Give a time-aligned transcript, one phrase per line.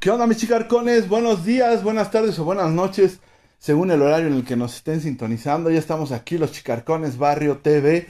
[0.00, 1.10] ¿Qué onda mis chicarcones?
[1.10, 3.20] Buenos días, buenas tardes o buenas noches,
[3.58, 5.70] según el horario en el que nos estén sintonizando.
[5.70, 8.06] Ya estamos aquí los Chicarcones Barrio TV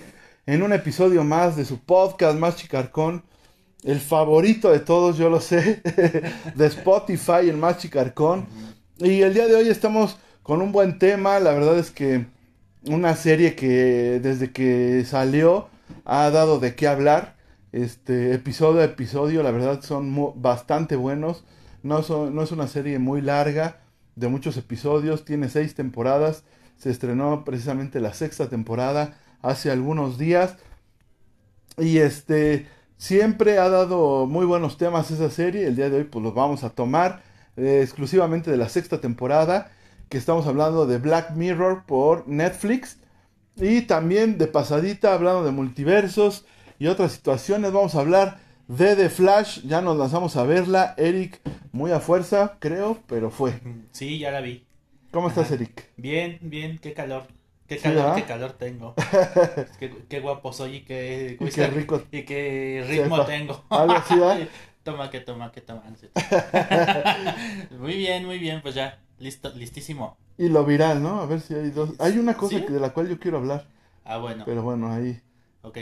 [0.47, 3.25] en un episodio más de su podcast más chicarcón,
[3.83, 5.83] el favorito de todos, yo lo sé,
[6.55, 8.47] de Spotify, el más chicarcón.
[8.99, 12.25] Y el día de hoy estamos con un buen tema, la verdad es que
[12.85, 15.67] una serie que desde que salió
[16.05, 17.35] ha dado de qué hablar.
[17.73, 21.43] Este episodio a episodio, la verdad son bastante buenos.
[21.83, 23.81] No, es una serie muy larga,
[24.17, 26.45] de muchos episodios, tiene seis temporadas.
[26.77, 30.57] Se estrenó precisamente la sexta temporada hace algunos días.
[31.79, 32.67] Y este
[32.99, 35.67] siempre ha dado muy buenos temas esa serie.
[35.67, 37.23] El día de hoy pues los vamos a tomar
[37.57, 39.71] eh, exclusivamente de la sexta temporada.
[40.09, 42.99] Que estamos hablando de Black Mirror por Netflix.
[43.57, 46.45] Y también de pasadita hablando de multiversos
[46.79, 47.73] y otras situaciones.
[47.73, 50.95] Vamos a hablar de The Flash, ya nos lanzamos a verla.
[50.97, 51.41] Eric,
[51.73, 53.61] muy a fuerza, creo, pero fue.
[53.91, 54.65] Sí, ya la vi.
[55.11, 55.91] ¿Cómo estás, Eric?
[55.97, 57.25] Bien, bien, qué calor.
[57.67, 58.95] Qué calor, qué calor tengo.
[60.09, 62.03] qué, guapo soy y qué, y qué rico.
[62.13, 63.65] Y qué ritmo tengo.
[63.71, 64.15] Algo así,
[64.85, 65.83] toma, que toma, que toma.
[67.77, 70.17] muy bien, muy bien, pues ya, listo, listísimo.
[70.39, 71.21] Y lo viral, ¿no?
[71.21, 71.91] A ver si hay dos.
[71.99, 73.67] Hay una cosa de la cual yo quiero hablar.
[74.05, 74.45] Ah, bueno.
[74.47, 75.21] Pero bueno, ahí.
[75.63, 75.79] Ok.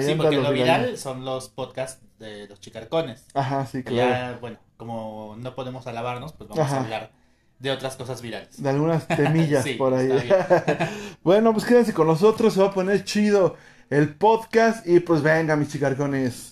[0.00, 3.26] Sí, porque lo viral son los podcasts de los chicarcones.
[3.34, 4.10] Ajá, sí, claro.
[4.10, 7.10] Ya, bueno, como no podemos alabarnos, pues vamos a hablar
[7.58, 8.62] de otras cosas virales.
[8.62, 10.10] De algunas temillas por ahí.
[11.22, 13.56] bueno, pues quédense con nosotros, se va a poner chido
[13.90, 15.68] el podcast y pues venga, mis.
[15.68, 16.51] Chicarcones,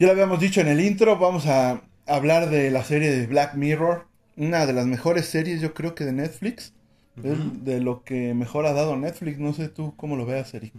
[0.00, 3.54] Ya lo habíamos dicho en el intro, vamos a hablar de la serie de Black
[3.54, 6.72] Mirror, una de las mejores series yo creo que de Netflix,
[7.16, 10.72] de lo que mejor ha dado Netflix, no sé tú cómo lo veas, Eric.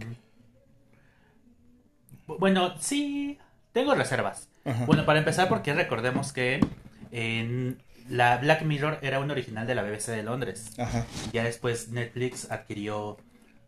[2.26, 3.36] Bueno, sí,
[3.74, 4.48] tengo reservas.
[4.86, 6.60] Bueno, para empezar porque recordemos que
[7.10, 7.76] en
[8.08, 10.70] la Black Mirror era un original de la BBC de Londres.
[10.78, 11.04] Ajá.
[11.30, 13.18] Ya después Netflix adquirió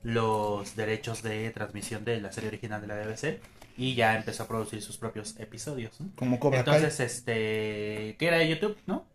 [0.03, 3.41] los derechos de transmisión de la serie original de la BBC
[3.77, 5.99] y ya empezó a producir sus propios episodios.
[6.17, 9.07] Como Cobra Entonces, este, que era de YouTube, ¿no?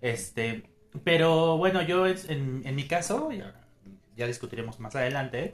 [0.00, 0.62] Este,
[1.04, 3.54] pero bueno, yo en, en mi caso, ya,
[4.16, 5.52] ya, discutiremos más adelante,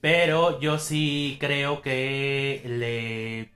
[0.00, 3.52] pero yo sí creo que le,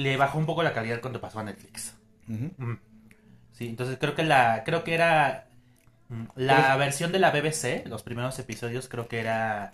[0.00, 1.94] le bajó un poco la calidad cuando pasó a Netflix.
[3.52, 5.48] Sí, entonces creo que la, creo que era
[6.12, 9.72] mm, la versión de la BBC, los primeros episodios creo que era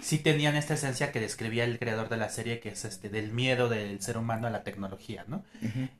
[0.00, 3.32] sí tenían esta esencia que describía el creador de la serie, que es este del
[3.32, 5.44] miedo del ser humano a la tecnología, ¿no?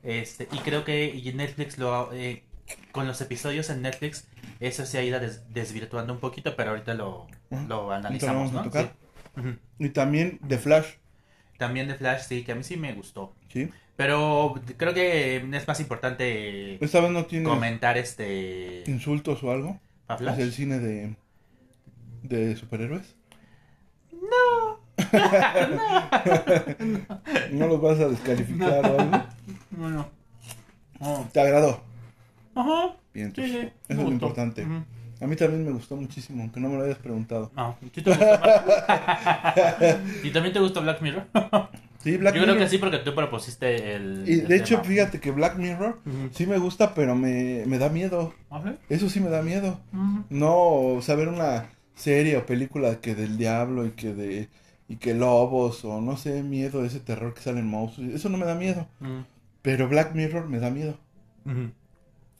[0.03, 2.43] Este, y creo que y Netflix lo eh,
[2.91, 4.27] con los episodios en Netflix
[4.59, 5.19] eso se ha ido
[5.49, 7.27] desvirtuando un poquito, pero ahorita lo,
[7.67, 8.63] lo analizamos, ¿no?
[9.79, 10.85] Y también de Flash.
[11.57, 13.35] También de Flash, sí, que a mí sí me gustó.
[13.49, 13.69] Sí.
[13.95, 19.79] Pero creo que es más importante Esta vez no tiene comentar este insultos o algo.
[20.07, 20.33] ¿A Flash?
[20.33, 21.15] ¿Es el cine de
[22.23, 23.15] de superhéroes?
[24.11, 24.79] No.
[27.51, 27.67] no.
[27.67, 29.23] los vas a descalificar o algo?
[29.71, 30.09] No,
[31.31, 31.81] ¿Te agradó?
[32.55, 32.95] Ajá.
[33.13, 34.65] Bien, sí, Eso es lo importante.
[35.21, 37.51] A mí también me gustó muchísimo, aunque no me lo hayas preguntado.
[37.55, 38.25] No, ¿sí te gustó
[40.23, 41.27] ¿Y también te gustó Black Mirror?
[42.05, 42.55] Sí, Black Yo Mirror.
[42.55, 44.23] creo que sí, porque tú propusiste el.
[44.25, 45.99] Y de hecho, fíjate que Black Mirror
[46.31, 48.33] sí me gusta, pero me, me da miedo.
[48.49, 49.81] ¿Ah, Eso sí me da miedo.
[50.29, 54.49] No saber una serie o película que del diablo y que de
[54.87, 58.37] y que lobos o no sé, miedo, ese terror que sale en monstruos, eso no
[58.37, 58.87] me da miedo.
[59.61, 60.97] Pero Black Mirror me da miedo.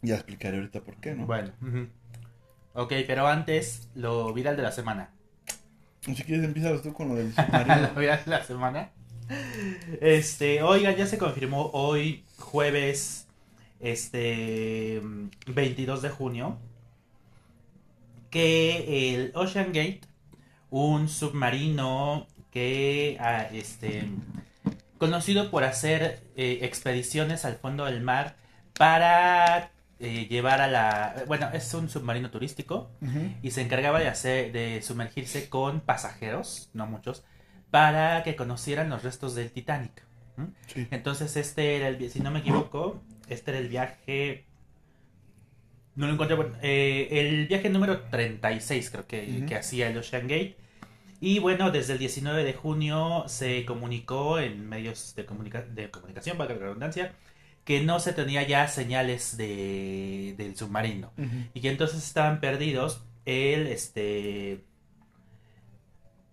[0.02, 1.26] Ya explicaré ahorita por qué, ¿no?
[1.26, 1.52] Bueno.
[2.74, 5.10] Ok, pero antes, lo viral de la semana.
[6.02, 7.34] Si quieres, empiezas tú con lo del
[7.96, 8.92] lo viral de la semana.
[10.02, 13.28] Este, oiga, ya se confirmó hoy, jueves,
[13.80, 15.02] este,
[15.48, 16.58] 22 de junio,
[18.30, 20.02] que el Ocean Gate,
[20.70, 24.10] un submarino que ah, este
[24.98, 28.36] conocido por hacer eh, expediciones al fondo del mar
[28.78, 31.24] para eh, llevar a la...
[31.28, 32.90] Bueno, es un submarino turístico
[33.42, 37.24] y se encargaba de, hacer, de sumergirse con pasajeros, no muchos,
[37.72, 40.04] para que conocieran los restos del Titanic.
[40.92, 44.46] Entonces este era el, si no me equivoco, este era el viaje...
[45.96, 50.24] No lo encontré, bueno, eh, el viaje número 36 creo que, que hacía el Ocean
[50.28, 50.58] Gate.
[51.22, 56.38] Y bueno, desde el 19 de junio se comunicó en medios de, comunica- de comunicación,
[56.38, 57.14] para la redundancia,
[57.64, 61.14] que no se tenía ya señales de, del submarino
[61.54, 64.66] y que entonces estaban perdidos el este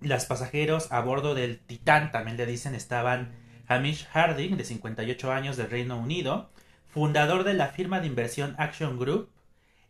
[0.02, 3.32] las pasajeros a bordo del Titán también le dicen estaban
[3.68, 6.50] Hamish Harding de 58 años del Reino Unido
[6.88, 9.30] fundador de la firma de inversión Action Group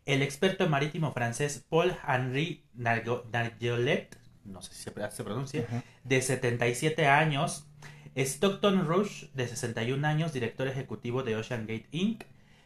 [0.06, 4.90] el experto marítimo francés Paul Henri Nargo- Nargeolet no sé si se,
[5.24, 5.66] pronuncia
[6.02, 7.68] de 77 años,
[8.16, 12.24] Stockton Rush, de 61 años, director ejecutivo de Ocean Gate Inc.,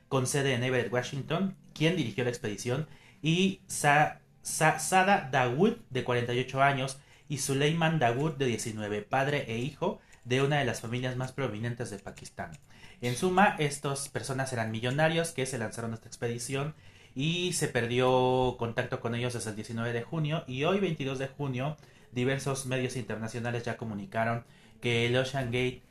[0.09, 2.89] con sede en Everett, Washington, quien dirigió la expedición,
[3.21, 9.59] y Sa- Sa- Sada Dawood, de 48 años, y Suleiman Dawood, de 19, padre e
[9.59, 12.53] hijo de una de las familias más prominentes de Pakistán.
[13.01, 16.75] En suma, estas personas eran millonarios que se lanzaron a esta expedición
[17.15, 21.29] y se perdió contacto con ellos desde el 19 de junio y hoy 22 de
[21.29, 21.77] junio
[22.13, 24.45] diversos medios internacionales ya comunicaron
[24.81, 25.83] que el Ocean Gate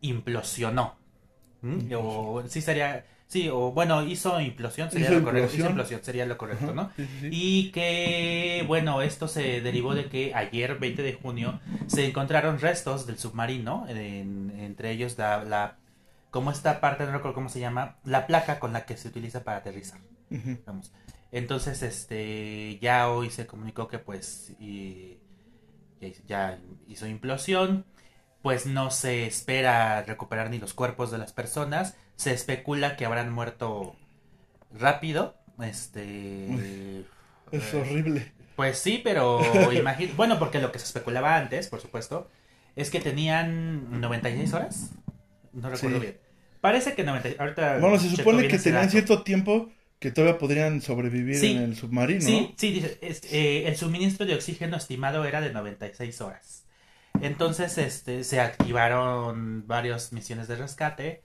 [0.00, 0.96] implosionó.
[1.62, 1.92] ¿Mm?
[1.96, 5.68] O sí sería, sí, o bueno, hizo implosión, sería Hizo lo correcto, hizo implosión.
[5.70, 6.74] implosión, sería lo correcto, Ajá.
[6.74, 6.90] ¿no?
[6.96, 7.26] Sí, sí, sí.
[7.30, 13.06] Y que, bueno, esto se derivó de que ayer, 20 de junio, se encontraron restos
[13.06, 15.78] del submarino, en- entre ellos la, la,
[16.30, 19.44] como esta parte, no recuerdo cómo se llama, la placa con la que se utiliza
[19.44, 20.00] para aterrizar.
[20.66, 20.92] Vamos.
[21.32, 25.18] Entonces, este, ya hoy se comunicó que pues y-
[26.26, 27.86] ya hizo implosión,
[28.42, 33.32] pues no se espera recuperar ni los cuerpos de las personas, se especula que habrán
[33.32, 33.96] muerto
[34.72, 37.04] rápido, este,
[37.52, 38.32] Es eh, horrible.
[38.56, 39.40] pues sí, pero
[39.72, 42.28] imagino, bueno, porque lo que se especulaba antes, por supuesto,
[42.76, 44.90] es que tenían 96 horas,
[45.52, 46.02] no recuerdo Sí.
[46.02, 46.18] bien.
[46.60, 48.92] Parece que 90, ahorita Bueno, se supone que tenían dato.
[48.92, 51.52] cierto tiempo que todavía podrían sobrevivir Sí.
[51.52, 52.20] en el submarino.
[52.22, 52.84] Sí, sí,
[53.30, 56.64] eh, el suministro de oxígeno estimado era de 96 horas.
[57.20, 61.22] Entonces, este, se activaron varias misiones de rescate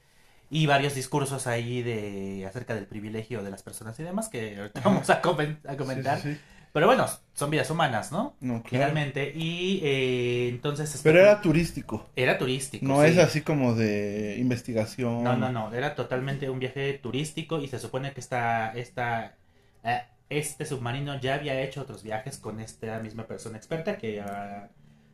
[0.49, 4.81] y varios discursos ahí de acerca del privilegio de las personas y demás que ahorita
[4.83, 6.19] vamos a, comentar.
[6.19, 6.39] sí, sí.
[6.71, 8.35] Pero bueno, son vidas humanas, ¿no?
[8.41, 8.85] No, claro.
[8.85, 9.33] Finalmente.
[9.35, 10.99] Y eh, entonces...
[11.03, 12.07] Pero era turístico.
[12.15, 12.85] Era turístico.
[12.85, 15.23] No es así como de investigación.
[15.23, 19.35] No, no, no, era totalmente un viaje turístico y se supone que esta, esta,
[19.83, 24.69] eh, este submarino ya había hecho otros viajes con esta misma persona experta que ah,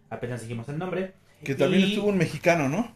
[0.10, 1.14] apenas dijimos el nombre.
[1.42, 2.94] Que también Y, estuvo un mexicano, ¿no?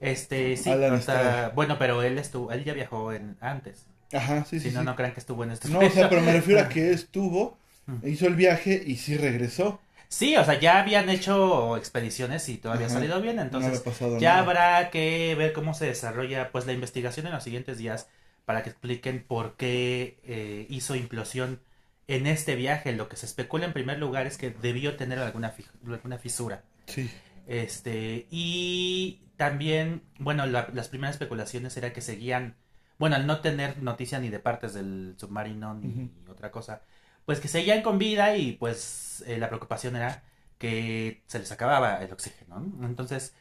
[0.00, 1.50] Este, sí, Alan Estrada.
[1.50, 3.86] bueno, pero él estuvo, él ya viajó en, antes.
[4.12, 4.74] Ajá, sí, si sí.
[4.74, 4.86] no, sí.
[4.86, 7.58] no crean que estuvo en este No, o sea, pero me refiero a que estuvo,
[8.04, 9.80] hizo el viaje y sí regresó.
[10.08, 12.88] Sí, o sea, ya habían hecho expediciones y Ajá.
[12.88, 13.80] salido bien, no entonces
[14.18, 14.38] Ya nada.
[14.38, 18.08] habrá que ver cómo se desarrolla pues la investigación en los siguientes días
[18.44, 21.60] para que expliquen por qué eh, hizo implosión
[22.08, 22.92] en este viaje.
[22.92, 25.54] Lo que se especula en primer lugar es que debió tener alguna,
[25.86, 26.64] alguna fisura.
[26.86, 27.08] Sí.
[27.50, 32.54] Este, y también, bueno, la- las primeras especulaciones era que seguían,
[32.96, 36.82] bueno, al no tener noticia ni de partes del submarino ni otra cosa,
[37.24, 40.22] pues que seguían con vida y pues eh, la preocupación era
[40.58, 42.60] que se les acababa el oxígeno.
[42.60, 42.86] ¿no?
[42.86, 43.34] Entonces,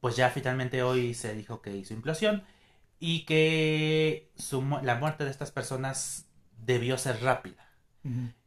[0.00, 2.42] pues ya finalmente hoy se dijo que hizo implosión
[2.98, 6.26] y que su la muerte de estas personas
[6.66, 7.68] debió ser rápida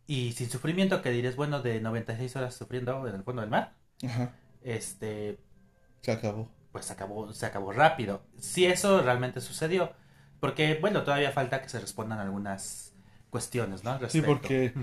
[0.05, 3.75] y sin sufrimiento, que diréis, bueno, de 96 horas sufriendo en el fondo del mar,
[4.03, 4.35] Ajá.
[4.63, 5.39] Este,
[6.01, 6.49] Se acabó.
[6.71, 8.21] pues se acabó, se acabó rápido.
[8.39, 9.93] Si eso realmente sucedió,
[10.39, 12.93] porque bueno, todavía falta que se respondan algunas
[13.29, 13.97] cuestiones, ¿no?
[14.09, 14.73] Sí, porque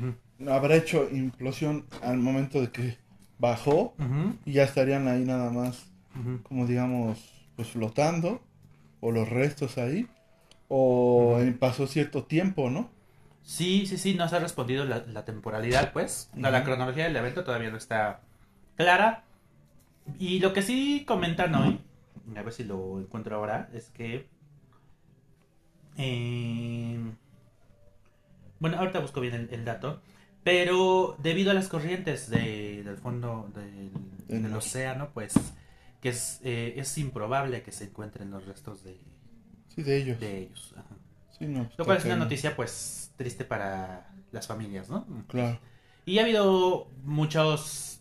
[0.48, 2.98] habrá hecho implosión al momento de que
[3.38, 3.94] bajó
[4.44, 5.86] y ya estarían ahí nada más,
[6.42, 7.18] como digamos,
[7.56, 8.40] pues flotando,
[9.00, 10.08] o los restos ahí,
[10.68, 12.90] o pasó cierto tiempo, ¿no?
[13.42, 16.30] Sí, sí, sí, no se ha respondido la, la temporalidad, pues.
[16.36, 18.20] La, cronología del evento todavía no está
[18.76, 19.24] clara.
[20.18, 21.80] Y lo que sí comentan hoy,
[22.36, 24.28] a ver si lo encuentro ahora, es que...
[25.96, 26.98] eh,
[28.60, 30.00] bueno, ahorita busco bien el, el dato.
[30.44, 35.34] Pero debido a las corrientes de- del fondo del, océano, pues
[36.00, 38.98] que es, eh, es improbable que se encuentren los restos de,
[39.74, 40.20] Sí, de ellos.
[40.20, 40.74] de ellos.
[40.76, 40.96] ajá.
[41.38, 45.06] Sí, no, Lo cual es una noticia pues triste para las familias, ¿no?
[45.28, 45.58] Claro.
[46.06, 47.97] Y ha habido muchos...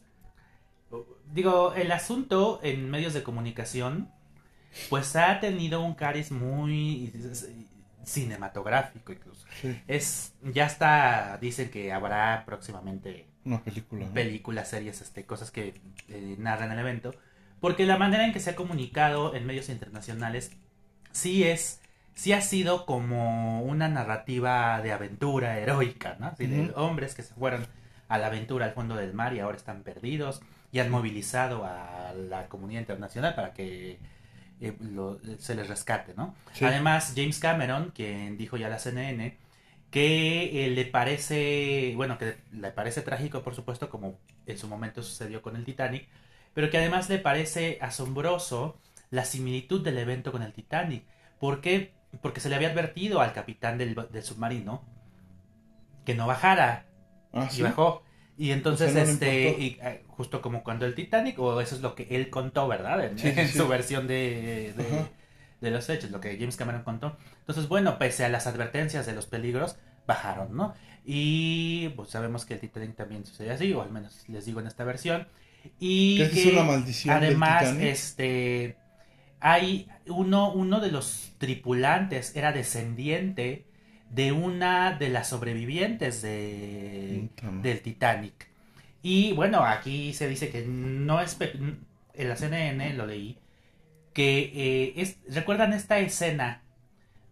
[1.34, 4.10] Digo, el asunto en medios de comunicación
[4.90, 7.12] pues ha tenido un cariz muy
[8.04, 9.46] cinematográfico incluso.
[9.62, 14.06] Sí, Es, ya está, dicen que habrá próximamente una película.
[14.06, 14.14] ¿no?
[14.14, 15.74] películas, series, este, cosas que
[16.08, 17.14] eh, narran el evento,
[17.60, 20.52] porque la manera en que se ha comunicado en medios internacionales
[21.12, 21.82] sí es,
[22.14, 26.28] sí ha sido como una narrativa de aventura heroica, ¿no?
[26.28, 26.80] Así de Ujú.
[26.80, 27.66] hombres que se fueron
[28.08, 32.14] a la aventura al fondo del mar y ahora están perdidos y han movilizado a
[32.14, 34.00] la comunidad internacional para que
[34.62, 36.36] eh, lo- se les rescate, ¿no?
[36.54, 36.66] Sí.
[36.66, 39.38] Además, James Cameron, quien dijo ya a la CNN,
[39.92, 45.04] que eh, le parece, bueno, que le parece trágico, por supuesto, como en su momento
[45.04, 46.08] sucedió con el Titanic,
[46.54, 48.78] pero que además le parece asombroso
[49.12, 51.04] la similitud del evento con el Titanic.
[51.40, 51.94] ¿Por qué?
[52.22, 54.84] Porque se le había advertido al capitán del, del submarino
[56.06, 56.86] que no bajara
[57.34, 57.64] Ah, y sí.
[57.64, 58.04] bajó.
[58.38, 62.08] Y entonces, este, y, eh, justo como cuando el Titanic, o eso es lo que
[62.12, 63.04] él contó, ¿verdad?
[63.06, 63.54] En, Sí, sí, en sí.
[63.54, 65.12] su versión de, de,
[65.62, 67.18] de los hechos, lo que James Cameron contó.
[67.40, 70.76] Entonces, bueno, pese a las advertencias de los peligros, bajaron, ¿no?
[71.04, 74.68] Y pues sabemos que el Titanic también sucede así, o al menos les digo en
[74.68, 75.28] esta versión.
[75.80, 78.78] Y ¿Crees que es una maldición además, este,
[79.40, 83.67] hay uno, uno de los tripulantes era descendiente
[84.10, 87.30] de una de las sobrevivientes de,
[87.62, 88.48] del Titanic.
[89.02, 91.38] Y bueno, aquí se dice que no es...
[92.14, 93.38] En la CNN lo leí.
[94.14, 95.18] Que eh, es...
[95.30, 96.64] ¿Recuerdan esta escena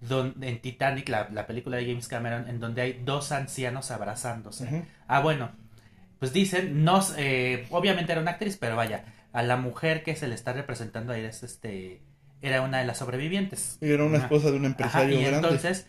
[0.02, 4.74] donde, en Titanic, la, la película de James Cameron, en donde hay dos ancianos abrazándose?
[5.08, 5.52] Ah, bueno,
[6.20, 10.28] pues dicen, no, eh, obviamente era una actriz, pero vaya, a la mujer que se
[10.28, 12.02] le está representando ahí es este,
[12.42, 13.82] era una de las sobrevivientes.
[13.82, 15.30] Y era una esposa de un Ajá, empresario y grande.
[15.30, 15.88] entonces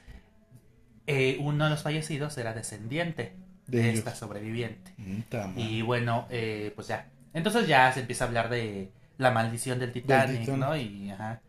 [1.07, 3.33] eh, uno de los fallecidos era descendiente
[3.67, 4.93] De esta sobreviviente.
[5.33, 5.53] Madre.
[5.63, 7.09] Y bueno, eh, pues ya.
[7.35, 10.61] Entonces ya se empieza a hablar de la maldición del Titanic, Titanic.
[10.61, 10.77] ¿no?
[10.77, 11.41] Y, ajá.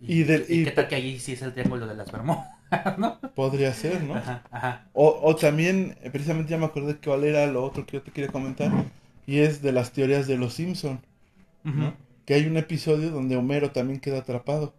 [0.00, 2.46] Y del- y- qué tal que allí sí es el triángulo de las Bermudas,
[2.98, 3.18] ¿no?
[3.34, 4.14] Podría ser, ¿no?
[4.16, 4.86] Ajá, ajá.
[4.92, 8.10] O, o también, eh, precisamente ya me acordé cuál era lo otro que yo te
[8.10, 8.70] quería comentar.
[9.26, 11.00] Y es de las teorías de los Simpson.
[12.26, 14.74] Que hay un episodio donde Homero también queda atrapado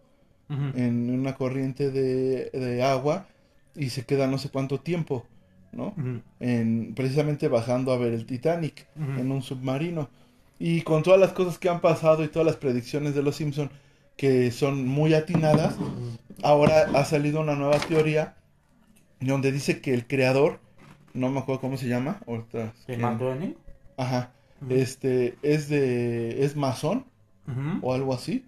[0.48, 3.26] en una corriente de, de agua
[3.76, 5.26] y se queda no sé cuánto tiempo,
[5.72, 5.94] ¿no?
[6.40, 10.08] En, precisamente bajando a ver el Titanic en un submarino.
[10.58, 13.70] Y con todas las cosas que han pasado y todas las predicciones de los Simpson
[14.16, 15.76] que son muy atinadas,
[16.42, 18.36] ahora ha salido una nueva teoría
[19.20, 20.60] donde dice que el creador,
[21.14, 23.54] no me acuerdo cómo se llama, ahorita, ¿De Matt Groening?
[23.96, 24.32] ajá,
[24.68, 27.04] este, es de, es masón
[27.82, 28.44] o algo así,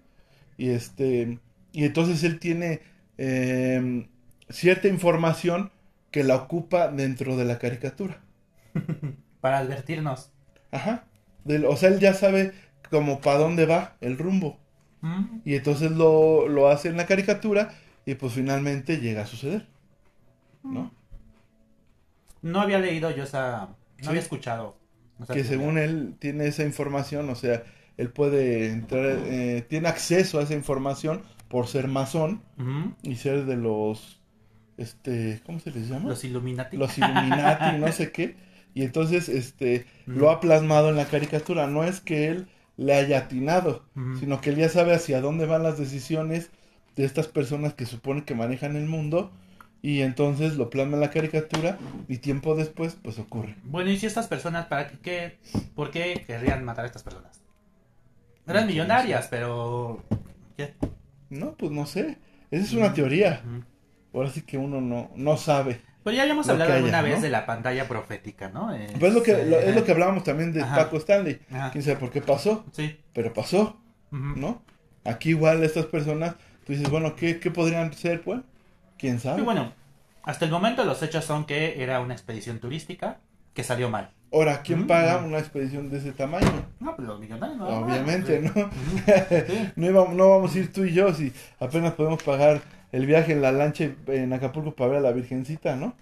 [0.57, 1.39] y este,
[1.71, 2.81] y entonces él tiene
[3.17, 4.07] em,
[4.49, 5.71] cierta información
[6.11, 8.21] que la ocupa dentro de la caricatura,
[9.41, 10.31] Para advertirnos.
[10.71, 11.05] ajá,
[11.45, 12.53] del- o sea, él ya sabe
[12.89, 14.57] como para dónde va el rumbo,
[15.03, 15.41] Ujú.
[15.45, 17.73] y entonces lo, lo hace en la caricatura,
[18.05, 19.67] y pues finalmente llega a suceder,
[20.63, 20.91] ¿no?
[22.41, 23.67] No había leído yo esa.
[23.67, 24.07] No Sí.
[24.09, 24.77] había escuchado.
[25.33, 27.63] que según él tiene esa información, o sea,
[27.97, 32.41] él puede entrar, eh, tiene acceso a esa información por ser masón
[33.03, 34.18] y ser de los,
[34.79, 36.09] este, ¿cómo se les llama?
[36.09, 36.77] Los Illuminati.
[36.77, 38.35] Los Illuminati, no sé qué.
[38.73, 41.67] Y entonces, este, lo ha plasmado en la caricatura.
[41.67, 43.83] No es que él le haya atinado,
[44.19, 46.49] sino que él ya sabe hacia dónde van las decisiones
[46.95, 49.31] de estas personas que supone que manejan el mundo.
[49.81, 53.55] Y entonces lo plasma en la caricatura y tiempo después, pues ocurre.
[53.63, 55.37] Bueno, y si estas personas, ¿para qué,
[55.75, 57.41] ¿por qué querrían matar a estas personas?
[58.47, 60.03] Eran millonarias, pero.
[60.57, 60.73] ¿Qué?
[61.29, 62.17] No, pues no sé.
[62.51, 63.41] Esa es una teoría.
[64.13, 65.81] Ahora sí que uno no, no sabe.
[66.03, 67.21] Pues ya habíamos hablado alguna vez ¿no?
[67.21, 68.67] de la pantalla profética, ¿no?
[68.99, 70.75] Pues es lo que, Este, lo- es lo que hablábamos también de Ajá.
[70.77, 71.39] Paco Stanley.
[71.51, 71.71] Ajá.
[71.71, 72.99] Quién sabe por qué pasó, Sí.
[73.13, 73.77] pero pasó.
[74.11, 74.63] ¿no?
[75.05, 76.33] Aquí igual estas personas,
[76.65, 78.41] tú dices, bueno, ¿qué, qué podrían ser, pues?
[78.97, 79.41] ¿Quién sabe?
[79.41, 79.71] Y bueno,
[80.23, 83.17] hasta el momento los hechos son que era una expedición turística
[83.53, 84.09] que salió mal.
[84.33, 86.47] Ahora, ¿quién paga una expedición de ese tamaño?
[86.79, 87.67] No, pues los millonarios no.
[87.67, 88.51] Obviamente, ¿no?
[89.29, 89.71] Sí.
[89.75, 93.31] No, íbamos- no vamos a ir tú y yo si apenas podemos pagar el viaje
[93.33, 95.95] en la lancha en Acapulco para ver a la Virgencita, ¿no?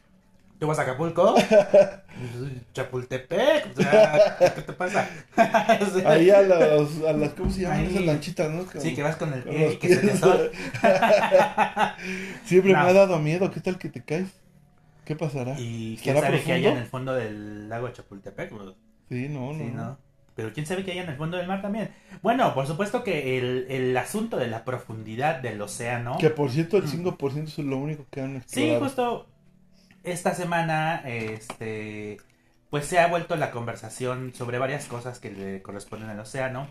[0.59, 1.35] ¿Tú vas a Acapulco?
[2.73, 3.77] Chapultepec.
[3.77, 5.07] O sea, ¿qué te pasa?
[6.05, 8.65] Ahí a, los, a las, ¿cómo se llaman esas lanchitas, no?
[8.79, 10.51] Sí, que vas con el pie y que se te sol.
[12.45, 12.83] Siempre No.
[12.83, 13.51] me ha dado miedo.
[13.51, 14.29] ¿Qué tal que te caes?
[15.05, 15.55] ¿Qué pasará?
[15.59, 16.81] Y quién ¿Estará sabe qué hay en profundo?
[16.83, 18.51] el fondo del lago Chapultepec.
[18.51, 18.75] bro?
[19.09, 19.59] Sí, no, no.
[19.59, 19.97] Sí, no.
[20.37, 21.89] Pero quién sabe qué hay en el fondo del mar también.
[22.21, 26.17] Bueno, por supuesto que el, el asunto de la profundidad del océano.
[26.19, 26.87] Que por cierto, el Mm.
[26.87, 28.79] 5% es lo único que han Sí, explorado.
[28.85, 29.27] justo
[30.03, 32.17] esta semana, este,
[32.69, 36.67] pues se ha vuelto la conversación sobre varias cosas que le corresponden al océano.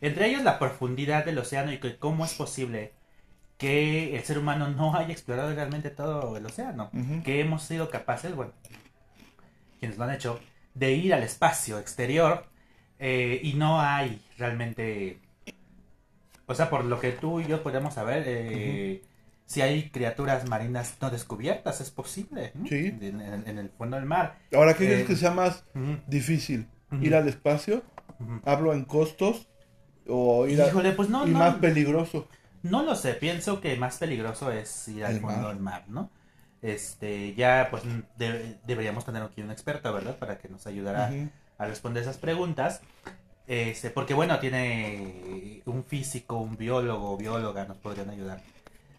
[0.00, 2.92] Entre ellos la profundidad del océano y que cómo es posible
[3.58, 6.90] que el ser humano no haya explorado realmente todo el océano,
[7.24, 8.52] que hemos sido capaces, bueno,
[9.78, 10.40] quienes lo han hecho,
[10.74, 12.46] de ir al espacio exterior
[13.00, 15.18] eh, y no hay realmente,
[16.46, 19.02] o sea, por lo que tú y yo podemos saber, eh,
[19.46, 22.52] si hay criaturas marinas no descubiertas, es posible.
[22.68, 22.86] Sí.
[23.00, 24.38] en, en- en el fondo del mar.
[24.54, 25.64] Ahora, ¿qué Eh, crees que sea más
[26.06, 26.68] difícil?
[27.00, 27.82] ¿Ir al espacio?
[28.44, 29.48] ¿Hablo en costos?
[30.06, 32.28] ¿O ir a- Híjole, pues no, y no, más peligroso?
[32.62, 35.48] No lo sé, pienso que más peligroso es ir al El fondo mar.
[35.54, 36.10] del mar, ¿no?
[36.62, 37.82] Este, ya pues
[38.18, 40.18] de- deberíamos tener aquí un experto, ¿verdad?
[40.18, 41.10] Para que nos ayudara.
[41.60, 42.80] A responder esas preguntas.
[43.46, 48.40] Este, porque bueno, tiene un físico, un biólogo, bióloga, nos podrían ayudar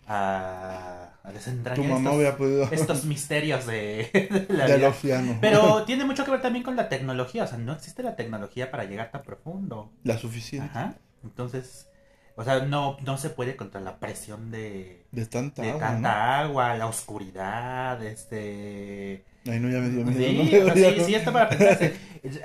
[0.07, 4.09] a, a desentrañar estos, podido estos misterios de,
[4.49, 5.37] de la del océano.
[5.41, 8.69] Pero tiene mucho que ver también con la tecnología, o sea, no existe la tecnología
[8.69, 9.91] para llegar tan profundo.
[10.03, 10.69] La suficiente.
[10.69, 10.95] Ajá.
[11.23, 11.87] Entonces,
[12.35, 16.39] o sea, no, no se puede contra la presión de, De tanta de agua, tanta
[16.39, 19.23] agua, la oscuridad, este...
[19.45, 20.43] Ay, no, ya me dio miedo.
[20.45, 21.95] Sí, no sí, sí, está para pensarse.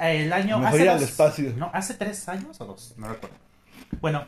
[0.00, 0.59] El año...
[0.59, 1.52] Mejor hace ir al dos- espacio.
[1.57, 3.37] No, hace tres años o dos, no recuerdo.
[4.00, 4.25] Bueno,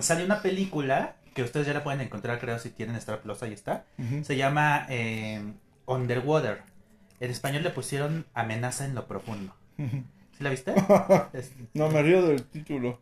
[0.00, 3.52] salió una película que ustedes ya la pueden encontrar, creo, si tienen Star Plus, ahí
[3.52, 3.84] está.
[4.22, 5.42] Se llama eh,
[5.86, 6.62] Underwater.
[7.20, 9.54] En español le pusieron Amenaza en lo Profundo.
[9.76, 10.74] ¿Sí la viste?
[11.74, 13.00] No, me río del título.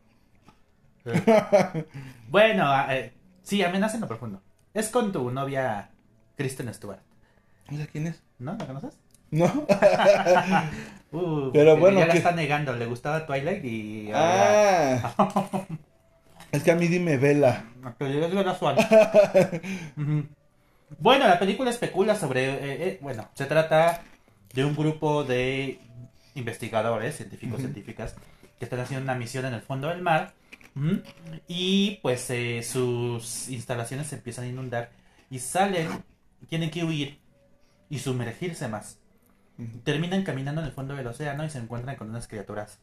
[2.29, 4.43] Bueno, eh, sí, amenaza en lo profundo.
[4.73, 5.91] Es con tu novia
[6.37, 7.01] Kristen Stewart,
[7.93, 8.23] quién es.
[8.39, 8.57] ¿no?
[8.57, 8.99] ¿La conoces?
[9.31, 9.47] ¿No?
[11.13, 12.73] Uh, Pero bueno, ya la está negando.
[12.73, 14.11] Le gustaba Twilight y.
[14.15, 15.13] Ah.
[16.51, 17.67] Es que a mí dime vela.
[20.99, 22.49] Bueno, la película especula sobre...
[22.49, 24.03] eh, eh, bueno, se trata
[24.55, 25.79] de un grupo de
[26.35, 28.15] investigadores, científicos, científicas,
[28.59, 30.33] que están haciendo una misión en el fondo del mar.
[31.49, 34.91] Y pues eh, sus instalaciones se empiezan a inundar
[35.31, 35.89] y salen,
[36.49, 37.19] tienen que huir
[37.89, 38.99] y sumergirse más.
[39.85, 42.79] Terminan caminando en el fondo del océano y se encuentran con unas criaturas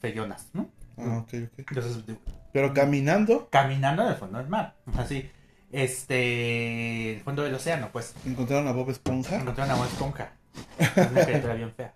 [0.00, 0.68] feyonas, ¿no?
[0.98, 1.58] Ah, ok, ok.
[1.58, 2.04] Entonces,
[2.52, 4.74] Pero caminando caminando en el fondo del mar.
[4.96, 5.30] Así,
[5.72, 10.32] este, el fondo del océano, pues, encontraron a Bob Esponja, encontraron a una esponja.
[10.78, 11.94] Una criatura bien fea.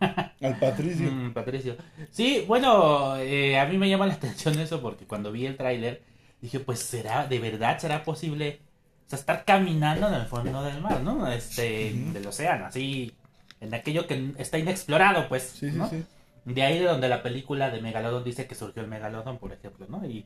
[0.40, 1.10] Al Patricio.
[1.10, 1.76] mm, Patricio.
[2.10, 6.02] Sí, bueno, eh, a mí me llama la atención eso porque cuando vi el tráiler
[6.40, 8.60] dije, pues será, de verdad será posible,
[9.06, 11.26] o sea, estar caminando en el fondo del mar, ¿no?
[11.30, 13.12] Este, del océano, así,
[13.60, 15.88] en aquello que está inexplorado, pues, Sí, ¿no?
[15.90, 16.04] sí.
[16.44, 19.86] De ahí de donde la película de Megalodon dice que surgió el Megalodon, por ejemplo,
[19.88, 20.04] ¿no?
[20.06, 20.24] Y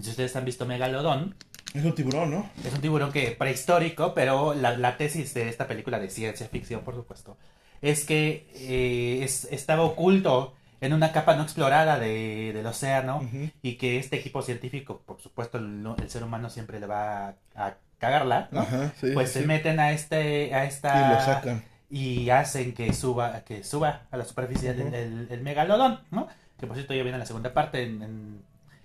[0.00, 1.34] si ustedes han visto Megalodon,
[1.72, 2.50] Es un tiburón, ¿no?
[2.64, 6.80] es un tiburón que prehistórico, pero la, la tesis de esta película de ciencia ficción,
[6.82, 7.36] por supuesto,
[7.82, 13.28] es que eh, es- estaba oculto en una capa no explorada de- del océano
[13.62, 17.34] y que este equipo científico, por supuesto, el, el ser humano siempre le va a,
[17.56, 18.60] a cagarla, ¿no?
[18.60, 19.10] Ajá, sí.
[19.12, 21.64] pues sí, se meten a este a esta Y lo sacan.
[21.90, 24.94] y hacen que suba que suba a la superficie el, Ujú.
[24.94, 26.28] el- el megalodón, ¿no?
[26.60, 28.42] Que por cierto ya viene la segunda parte en- en,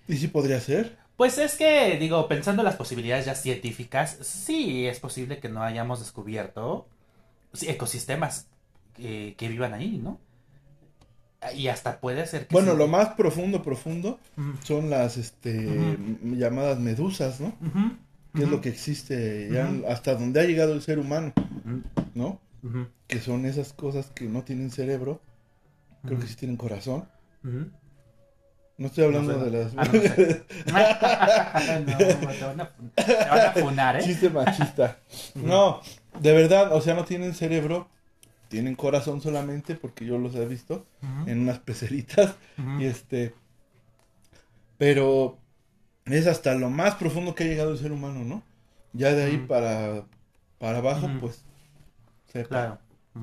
[0.07, 0.97] ¿Y si podría ser?
[1.15, 5.61] pues es que, digo, pensando en las posibilidades ya científicas, sí es posible que no
[5.61, 6.87] hayamos descubierto
[7.61, 8.47] ecosistemas
[8.93, 10.19] que, que vivan ahí, ¿no?
[11.55, 14.19] Y hasta puede ser que Bueno, lo más profundo, profundo,
[14.63, 17.53] son las este llamadas medusas, ¿no?
[18.33, 21.33] Que es lo que existe ya hasta donde ha llegado el ser humano,
[22.13, 22.39] ¿no?
[23.07, 25.19] Que son esas cosas que no tienen cerebro,
[26.05, 27.05] creo que sí tienen corazón.
[28.75, 29.49] No estoy hablando No sé.
[29.51, 29.73] de las...
[29.77, 30.45] Ah, no sé.
[31.85, 34.03] no, te van a, te van a funar, ¿eh?
[34.03, 34.97] Chiste machista.
[35.35, 35.81] No,
[36.19, 37.87] de verdad, o sea, no tienen cerebro,
[38.53, 40.85] tienen corazón solamente, porque yo los he visto
[41.25, 42.35] en unas peceritas.
[42.79, 43.33] Y este.
[44.77, 45.39] Pero
[46.05, 48.43] es hasta lo más profundo que ha llegado el ser humano, ¿no?
[48.93, 50.05] Ya de ahí para,
[50.59, 51.41] para abajo, pues
[52.31, 52.77] sepa, Claro.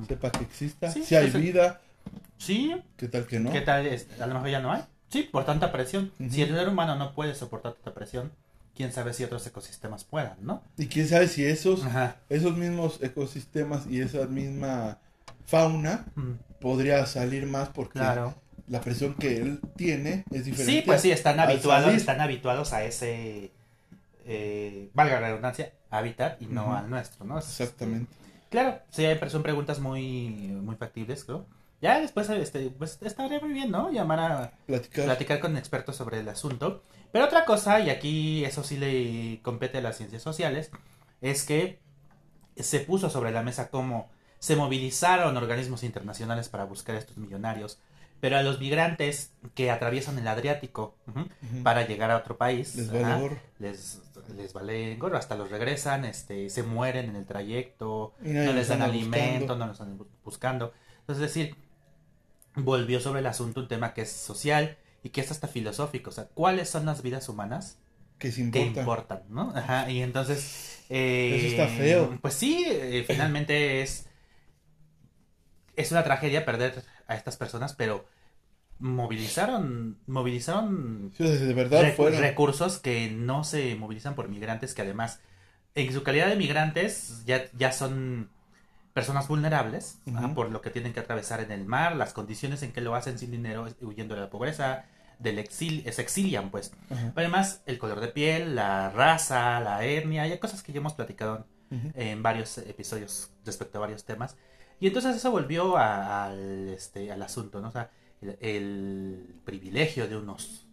[0.09, 0.90] Sepa que exista.
[0.90, 1.81] Sí, si hay pues, vida,
[2.38, 3.53] Sí, ¿qué tal que no?
[3.53, 3.87] ¿Qué tal?
[3.87, 4.09] es?
[4.21, 4.83] A lo mejor ya no hay.
[5.11, 6.11] Sí, por tanta presión.
[6.29, 8.33] Si el ser humano no puede soportar tanta presión,
[8.75, 10.62] quién sabe si otros ecosistemas puedan, ¿no?
[10.77, 12.16] Y quién sabe si esos, Ajá.
[12.31, 14.99] esos mismos ecosistemas y esa misma
[15.51, 18.35] fauna Mm, podría salir más porque Claro.
[18.69, 20.73] la presión que él tiene es diferente.
[20.73, 21.99] Sí, pues sí, están habituados, salir.
[21.99, 23.51] están habituados a ese,
[24.27, 27.39] eh, valga la redundancia, hábitat y no al nuestro, ¿no?
[27.39, 28.13] Exactamente.
[28.51, 30.29] Claro, sí, son preguntas muy,
[30.63, 31.47] muy factibles, creo.
[31.83, 33.91] Ya después, este, pues estaría muy bien, ¿no?
[33.91, 35.05] Llamar a, Platicar.
[35.07, 36.83] platicar con expertos sobre el asunto.
[37.11, 40.71] Pero otra cosa, y aquí eso sí le compete a las ciencias sociales,
[41.23, 41.81] es que
[42.57, 47.79] se puso sobre la mesa cómo se movilizaron organismos internacionales para buscar a estos millonarios,
[48.20, 51.62] Pero a los migrantes que atraviesan el Adriático ujú, Ujú.
[51.62, 53.38] para llegar a otro país, Les vale gorro.
[53.59, 54.00] les,
[54.37, 58.83] les vale gorro, hasta los regresan, este, se mueren en el trayecto, no les dan
[58.83, 59.57] alimento, buscando.
[59.57, 60.72] no los bu- buscando.
[61.00, 61.57] Entonces, es decir,
[62.57, 66.11] volvió sobre el asunto un tema que es social y que es hasta filosófico.
[66.11, 67.79] O sea, ¿cuáles son las vidas humanas
[68.18, 68.81] Que se que importa.
[68.81, 69.22] importan?
[69.31, 69.53] ¿no?
[69.57, 70.85] Ajá, y entonces...
[70.90, 72.18] eh, Eso está feo.
[72.20, 74.07] Pues sí, eh, finalmente es...
[75.81, 78.05] Es una tragedia perder a estas personas, pero
[78.79, 82.21] movilizaron, movilizaron Sí, o sea, de verdad Recu- fueron.
[82.21, 85.21] recursos que no se movilizan por migrantes que además
[85.75, 88.31] en su calidad de migrantes ya, ya son
[88.95, 89.99] personas vulnerables
[90.35, 93.19] por lo que tienen que atravesar en el mar, las condiciones en que lo hacen
[93.19, 94.85] sin dinero, huyendo de la pobreza,
[95.21, 96.73] del exil, se exilian pues.
[96.88, 100.95] Pero además el color de piel, la raza, la etnia, hay cosas que ya hemos
[100.95, 101.47] platicado
[101.95, 104.37] en varios episodios respecto a varios temas.
[104.81, 107.69] Y entonces eso volvió a- al, este, al asunto, ¿no?
[107.69, 107.90] O sea,
[108.23, 110.66] el, el privilegio de unos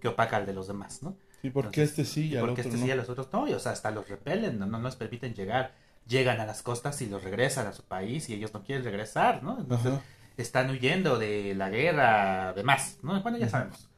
[0.00, 1.16] que opaca al de los demás, ¿no?
[1.40, 2.84] Sí, porque este sí y al Porque otro este no.
[2.84, 4.96] sí y a los otros no, y, o sea, hasta los repelen, no, no les
[4.96, 5.74] permiten llegar.
[6.06, 9.42] Llegan a las costas y los regresan a su país y ellos no quieren regresar,
[9.42, 9.58] ¿no?
[9.58, 10.02] Entonces Ajá.
[10.36, 13.20] están huyendo de la guerra, demás, ¿no?
[13.22, 13.88] Bueno, ya sabemos.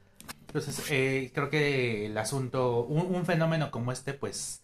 [0.47, 4.63] Entonces, eh, creo que el asunto, un, un fenómeno como este, pues,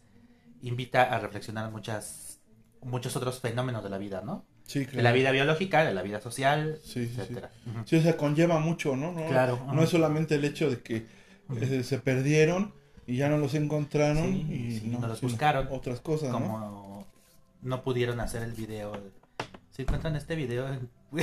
[0.63, 2.41] invita a reflexionar muchas,
[2.83, 4.45] muchos otros fenómenos de la vida, ¿no?
[4.67, 7.21] Sí, De la vida biológica, de la vida social, Sí, sí, sí.
[7.21, 7.51] etcétera.
[7.85, 9.13] Sí, o sea, conlleva mucho, ¿no?
[9.13, 11.07] No, Claro, no es solamente el hecho de que
[11.61, 12.73] eh, se perdieron
[13.07, 15.69] y ya no los encontraron y no los buscaron.
[15.71, 16.41] Otras cosas, ¿no?
[16.41, 17.07] como
[17.61, 18.93] no pudieron hacer el video.
[19.71, 20.67] Si encuentran este video,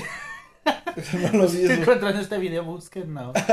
[1.42, 3.34] si encuentran este video, busquen, no.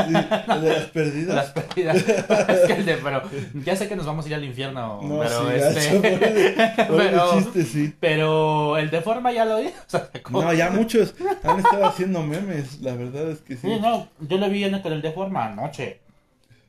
[0.00, 0.14] Sí,
[0.48, 1.34] el de las perdidas.
[1.36, 1.96] Las pérdidas.
[1.96, 3.22] es que el de, pero
[3.64, 6.52] ya sé que nos vamos a ir al infierno, No, pero sí, este.
[6.54, 7.94] gacho, pero, chiste, sí.
[8.00, 9.68] pero el de forma ya lo vi.
[9.68, 13.68] O sea, como- No, ya muchos han estado haciendo memes, la verdad es que sí.
[13.68, 16.00] Sí, no, yo lo vi en el, de forma anoche.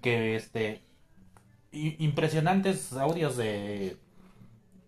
[0.01, 0.81] Que este.
[1.71, 3.97] impresionantes audios de.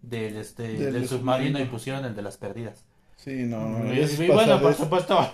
[0.01, 1.59] Del, este, Del del, submarino submarino.
[1.61, 2.83] y pusieron el de las perdidas.
[3.23, 5.31] Sí, no, no, Y- ya es y bueno, por supuesto.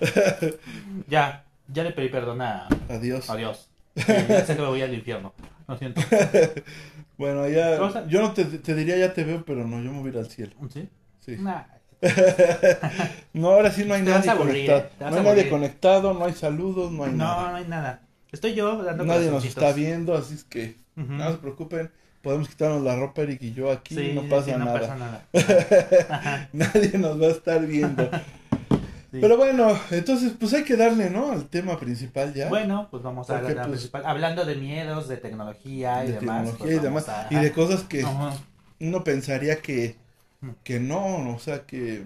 [1.08, 2.67] ya, ya le pedí perdón a.
[2.89, 3.30] Adiós.
[3.30, 3.69] a Dios.
[3.95, 5.34] Sí, ya sé que me voy al infierno.
[5.67, 6.02] Lo siento.
[7.17, 7.75] Bueno, ya,
[8.08, 10.17] yo no te, te diría ya te veo, pero no, yo me voy a ir
[10.19, 10.54] al cielo.
[10.73, 10.88] ¿Sí?
[11.19, 11.36] Sí.
[11.38, 11.63] Nah.
[13.34, 14.89] No, ahora sí no hay nadie conectado.
[14.99, 17.49] vas No hay nadie conectado, no hay saludos, no hay No, nada.
[17.52, 18.02] no hay nada.
[18.32, 21.12] Estoy yo dando Nadie nos está viendo, así es que Ujú.
[21.12, 21.91] no se preocupen.
[22.21, 24.79] Podemos quitarnos la ropa, Eric y yo aquí, Sí, no pasa sí, no nada.
[24.79, 25.25] pasa nada.
[26.10, 28.10] Ajá, Nadie nos va a estar viendo.
[29.12, 29.17] sí.
[29.21, 31.32] Pero bueno, entonces pues hay que darle, ¿no?
[31.32, 32.49] Al tema principal ya.
[32.49, 34.03] Bueno, pues vamos a la pues, principal.
[34.05, 36.43] Hablando de miedos, de tecnología y de demás.
[36.51, 37.10] tecnología pues y demás.
[37.10, 38.34] a- Y de cosas que Ajá.
[38.82, 39.95] uno pensaría que,
[40.63, 42.03] que no, o sea que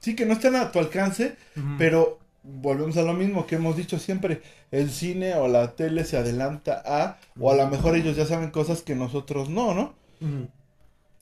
[0.00, 1.36] sí que no están a tu alcance,
[1.78, 6.16] pero volvemos a lo mismo que hemos dicho siempre, el cine o la tele se
[6.16, 9.94] adelanta a, o a lo mejor ellos ya saben cosas que nosotros no, ¿no?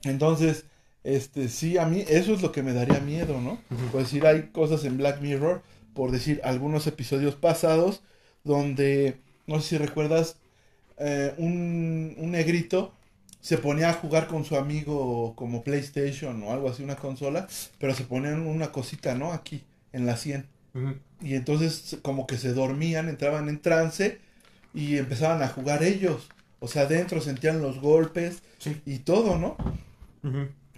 [0.05, 0.65] Entonces,
[1.05, 3.53] este, sí, a mí eso es lo que me daría miedo, ¿no?
[3.71, 3.87] Ujú.
[3.93, 5.63] Pues decir, hay cosas en Black Mirror,
[5.95, 8.03] por decir algunos episodios pasados,
[8.45, 10.37] donde, no sé si recuerdas,
[10.99, 12.93] eh, un, un negrito
[13.41, 17.95] se ponía a jugar con su amigo como PlayStation o algo así, una consola, pero
[17.95, 19.33] se ponían una cosita, ¿no?
[19.33, 20.47] Aquí, en la 100.
[21.21, 24.19] Y entonces como que se dormían, entraban en trance
[24.75, 26.29] y empezaban a jugar ellos.
[26.61, 28.81] O sea, adentro sentían los golpes Sí.
[28.87, 29.57] y todo, ¿no?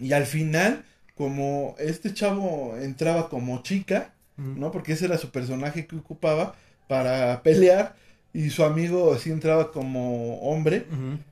[0.00, 4.10] Y al final, como este chavo entraba como chica.
[4.36, 4.72] ¿no?
[4.72, 6.56] Porque ese era su personaje que ocupaba
[6.88, 7.94] para pelear
[8.32, 10.86] y su amigo así entraba como hombre,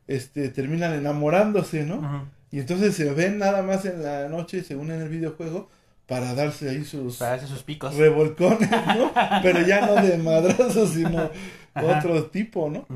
[0.07, 2.29] este, terminan enamorándose, ¿no?
[2.53, 5.69] Y entonces se ven nada más en la noche, se unen en el videojuego
[6.07, 7.95] para darse ahí sus Para hacer sus picos.
[7.97, 9.13] revolcones, ¿no?
[9.43, 11.31] Pero ya no de madrazos, sino
[11.75, 11.99] Ajá.
[11.99, 12.87] otro tipo, ¿no?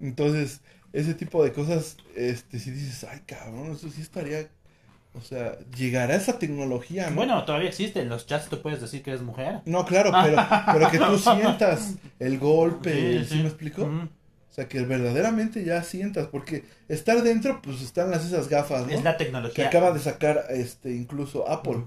[0.00, 0.60] Entonces,
[0.92, 4.48] ese tipo de cosas, este, si dices, ay, cabrón, eso sí estaría,
[5.14, 7.16] o sea, llegará esa tecnología, ¿no?
[7.16, 9.60] Bueno, todavía existen los chats, tú puedes decir que eres mujer.
[9.66, 10.36] No, claro, pero,
[10.72, 13.84] pero que tú sientas el golpe, ¿sí, me explico?
[13.84, 18.92] O sea, que verdaderamente ya sientas, porque estar dentro, pues están las esas gafas, ¿no?
[18.92, 19.66] Es la Que tecnología.
[19.68, 21.84] acaba de sacar, este, incluso Apple,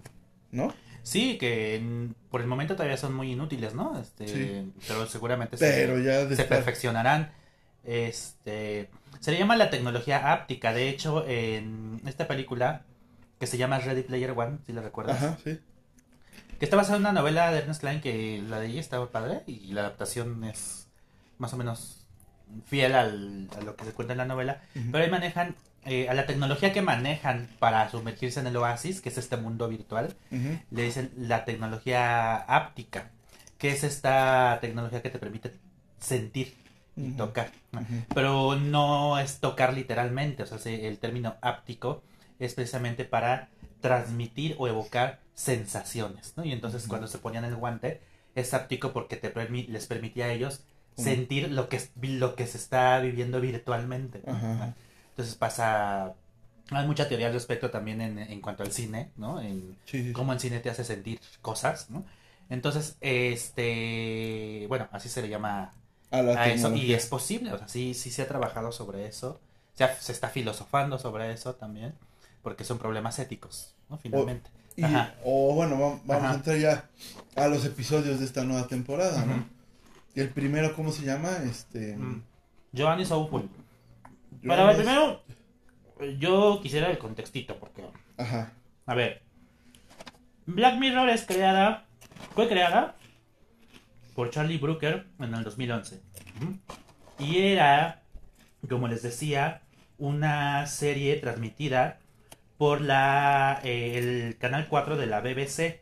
[0.55, 0.73] ¿no?
[1.03, 3.99] Sí, que en- por el momento todavía son muy inútiles, ¿no?
[3.99, 4.73] Este, Sí.
[4.87, 7.31] Pero seguramente Pero se, ya perfeccionarán.
[7.83, 8.89] Este,
[9.19, 10.73] se le llama la tecnología áptica.
[10.73, 12.81] De hecho, en esta película
[13.39, 15.59] que se llama Ready Player One, si la recuerdas, Ajá, sí.
[16.59, 19.43] que está basada en una novela de Ernest Klein que la de ella estaba padre
[19.45, 20.87] y la adaptación es
[21.37, 22.05] más o menos
[22.65, 24.61] fiel al- a lo que se cuenta en la novela.
[24.73, 29.09] Pero ahí manejan eh, a la tecnología que manejan para sumergirse en el oasis, que
[29.09, 30.13] es este mundo virtual,
[30.71, 33.11] le dicen la tecnología áptica,
[33.57, 35.51] que es esta tecnología que te permite
[35.99, 36.53] sentir
[36.97, 37.49] y tocar.
[38.13, 42.03] Pero no es tocar literalmente, o sea, se- el término áptico
[42.39, 43.49] es precisamente para
[43.81, 46.43] transmitir o evocar sensaciones, ¿no?
[46.45, 48.01] Y entonces cuando se ponían el guante
[48.33, 50.63] es áptico porque te permi- les permitía a ellos
[50.97, 54.21] sentir lo que, lo que se está viviendo virtualmente.
[54.25, 54.33] ¿no?
[55.15, 56.13] Entonces pasa...
[56.71, 59.39] Hay mucha teoría al respecto también en, en cuanto al cine, ¿no?
[59.39, 60.11] En, Sí, sí, sí.
[60.13, 62.03] cómo el cine te hace sentir cosas, ¿no?
[62.49, 65.73] Entonces, este, bueno, así se le llama
[66.11, 69.39] A eso y es posible, o sea, sí, sí se ha trabajado sobre eso,
[69.73, 71.93] se, ha- se está filosofando sobre eso también,
[72.43, 73.97] porque son problemas éticos, ¿no?
[73.97, 74.49] Finalmente.
[74.75, 75.15] Y- Ajá.
[75.23, 76.31] o bueno, va- vamos Ajá.
[76.31, 76.89] a entrar ya
[77.35, 79.45] a los episodios de esta nueva temporada, ¿no?
[80.15, 81.29] El primero, ¿cómo se llama?
[81.49, 81.95] Este...
[81.95, 82.23] Mm.
[82.73, 83.49] Giovanni Soulful.
[84.45, 85.23] Para ver, primero,
[86.17, 87.83] yo quisiera el contextito, porque,
[88.17, 88.53] Ajá.
[88.85, 89.21] a ver,
[90.45, 91.85] Black Mirror es creada,
[92.33, 92.95] fue creada
[94.13, 96.01] por Charlie Brooker en el 2011.
[96.41, 96.57] Ujú.
[97.19, 98.01] Y era,
[98.69, 99.61] como les decía,
[99.97, 101.99] una serie transmitida
[102.57, 105.81] por la, eh, el canal 4 de la BBC.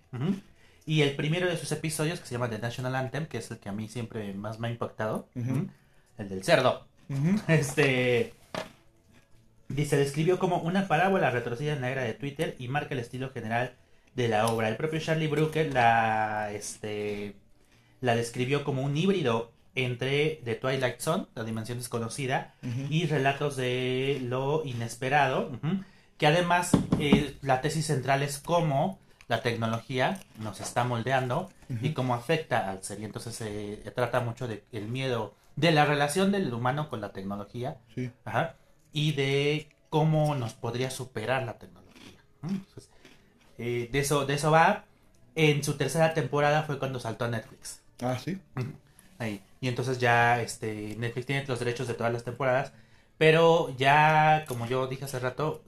[0.85, 3.59] Y el primero de sus episodios, que se llama The National Anthem, que es el
[3.59, 5.29] que a mí siempre más me ha impactado,
[6.17, 6.87] el del cerdo.
[7.47, 8.33] Este.
[9.75, 13.31] Dice, describió como una parábola retrocedida en la era de Twitter y marca el estilo
[13.31, 13.75] general
[14.15, 14.69] de la obra.
[14.69, 17.35] El propio Charlie Brooker la, este,
[18.01, 22.53] la describió como un híbrido entre The Twilight Zone, la dimensión desconocida,
[22.89, 25.51] y relatos de lo inesperado,
[26.17, 31.49] que además eh, la tesis central es cómo la tecnología nos está moldeando
[31.81, 32.99] y cómo afecta al ser.
[32.99, 37.77] Y entonces se trata mucho del miedo, de la relación del humano con la tecnología
[37.95, 38.11] Sí.
[38.25, 38.55] ajá,
[38.93, 42.19] y de cómo nos podría superar la tecnología.
[43.57, 44.85] eh, de, eso, de eso va.
[45.35, 47.81] En su tercera temporada fue cuando saltó a Netflix.
[48.01, 48.39] Ah, sí.
[49.17, 49.41] Ahí.
[49.61, 52.73] Y entonces ya este, Netflix tiene los derechos de todas las temporadas.
[53.17, 55.63] Pero ya, como yo dije hace rato,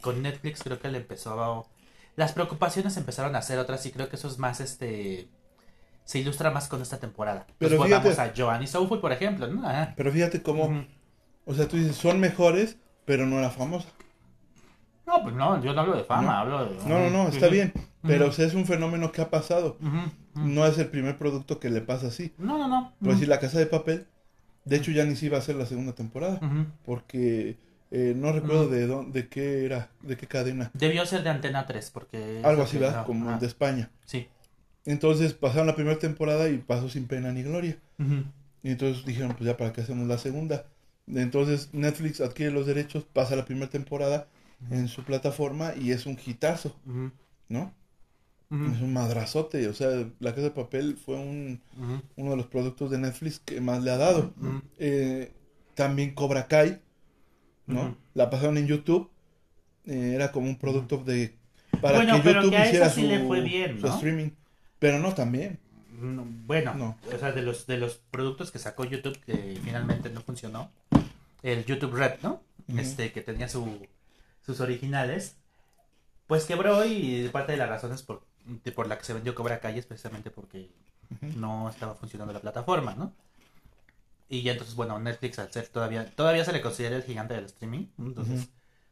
[0.00, 1.64] con Netflix creo que le empezó a...
[2.16, 5.28] Las preocupaciones empezaron a ser otras y creo que eso es más, este...
[6.04, 7.46] Se ilustra más con esta temporada.
[7.58, 9.46] Pero volvamos fíjate- a Joanny Soulful, por ejemplo.
[9.96, 10.86] Pero fíjate cómo.
[11.48, 13.88] O sea, tú dices, son mejores, pero no la famosa.
[15.06, 16.32] No, pues no, yo no hablo de fama, No.
[16.32, 16.76] hablo de...
[16.86, 17.72] No, no, no, está bien.
[18.02, 18.30] Pero Ujú.
[18.30, 19.78] o sea, es un fenómeno que ha pasado.
[20.34, 22.34] No es el primer producto que le pasa así.
[22.36, 22.92] No, no, no.
[23.02, 24.06] Pues si la casa de papel,
[24.66, 26.38] de hecho ya ni se iba a hacer la segunda temporada.
[26.84, 27.56] Porque
[27.90, 30.70] eh, no recuerdo de dónde, de qué era, de qué cadena.
[30.74, 32.42] Debió ser de Antena 3, porque...
[32.44, 33.06] Algo así, ¿verdad?
[33.06, 33.38] Como ajá.
[33.38, 33.90] de España.
[34.04, 34.28] Sí.
[34.84, 37.78] Entonces pasaron la primera temporada y pasó sin pena ni gloria.
[38.62, 40.66] Y entonces dijeron, pues ya para qué hacemos la segunda.
[41.14, 44.28] Entonces Netflix adquiere los derechos, pasa la primera temporada
[44.70, 46.76] en su plataforma y es un hitazo.
[47.48, 47.72] ¿no?
[48.50, 49.68] Es un madrazote.
[49.68, 49.88] O sea,
[50.20, 51.60] La Casa de Papel fue un,
[52.16, 54.32] uno de los productos de Netflix que más le ha dado.
[54.78, 55.32] Eh,
[55.74, 56.80] también Cobra Kai,
[57.66, 57.96] ¿no?
[58.14, 59.10] La pasaron en YouTube.
[59.86, 61.34] Eh, era como un producto de...
[61.80, 63.86] Para Bueno, que pero YouTube que a esa hiciera sí su, le fue bien, su
[63.86, 63.94] ¿no?
[63.94, 64.30] streaming.
[64.78, 65.58] Pero no también.
[66.00, 66.98] No, Bueno, No.
[67.14, 70.70] o sea, de los, de los productos que sacó YouTube que finalmente no funcionó,
[71.42, 72.40] el YouTube Red, ¿no?
[72.76, 73.86] Este, que tenía su,
[74.44, 75.36] sus originales,
[76.26, 78.22] pues quebró y parte de las razones por,
[78.64, 80.68] de- por la que se vendió Cobra Kai es precisamente porque
[81.36, 83.12] no estaba funcionando la plataforma, ¿no?
[84.28, 87.46] Y ya entonces, bueno, Netflix al ser todavía, todavía se le considera el gigante del
[87.46, 88.48] streaming, entonces,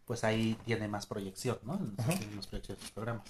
[0.06, 1.74] pues ahí tiene más proyección, ¿no?
[1.98, 2.14] Ajá.
[2.14, 3.26] Tiene más proyección de sus programas.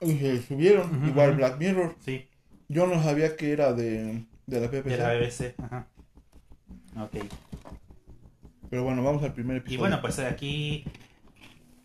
[0.00, 1.06] Y se subieron.
[1.06, 1.34] Igual.
[1.36, 1.96] Black Mirror.
[2.02, 2.26] Sí,
[2.68, 4.84] Yo no sabía que era de, de la PPC.
[4.84, 5.86] de la BBC, ajá.
[7.00, 7.16] Ok.
[8.70, 9.76] Pero bueno, vamos al primer episodio.
[9.76, 10.84] Y bueno, pues aquí,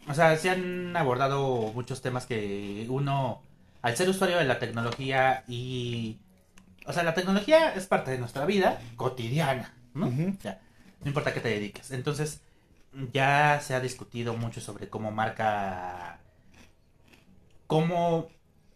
[0.07, 3.41] o sea, se han abordado muchos temas que uno,
[3.81, 6.19] al ser usuario de la tecnología y,
[6.85, 10.07] o sea, la tecnología es parte de nuestra vida cotidiana, ¿no?
[10.07, 10.59] O sea,
[11.01, 11.91] no importa a qué te dediques.
[11.91, 12.41] Entonces,
[13.13, 16.19] ya se ha discutido mucho sobre cómo marca,
[17.67, 18.27] cómo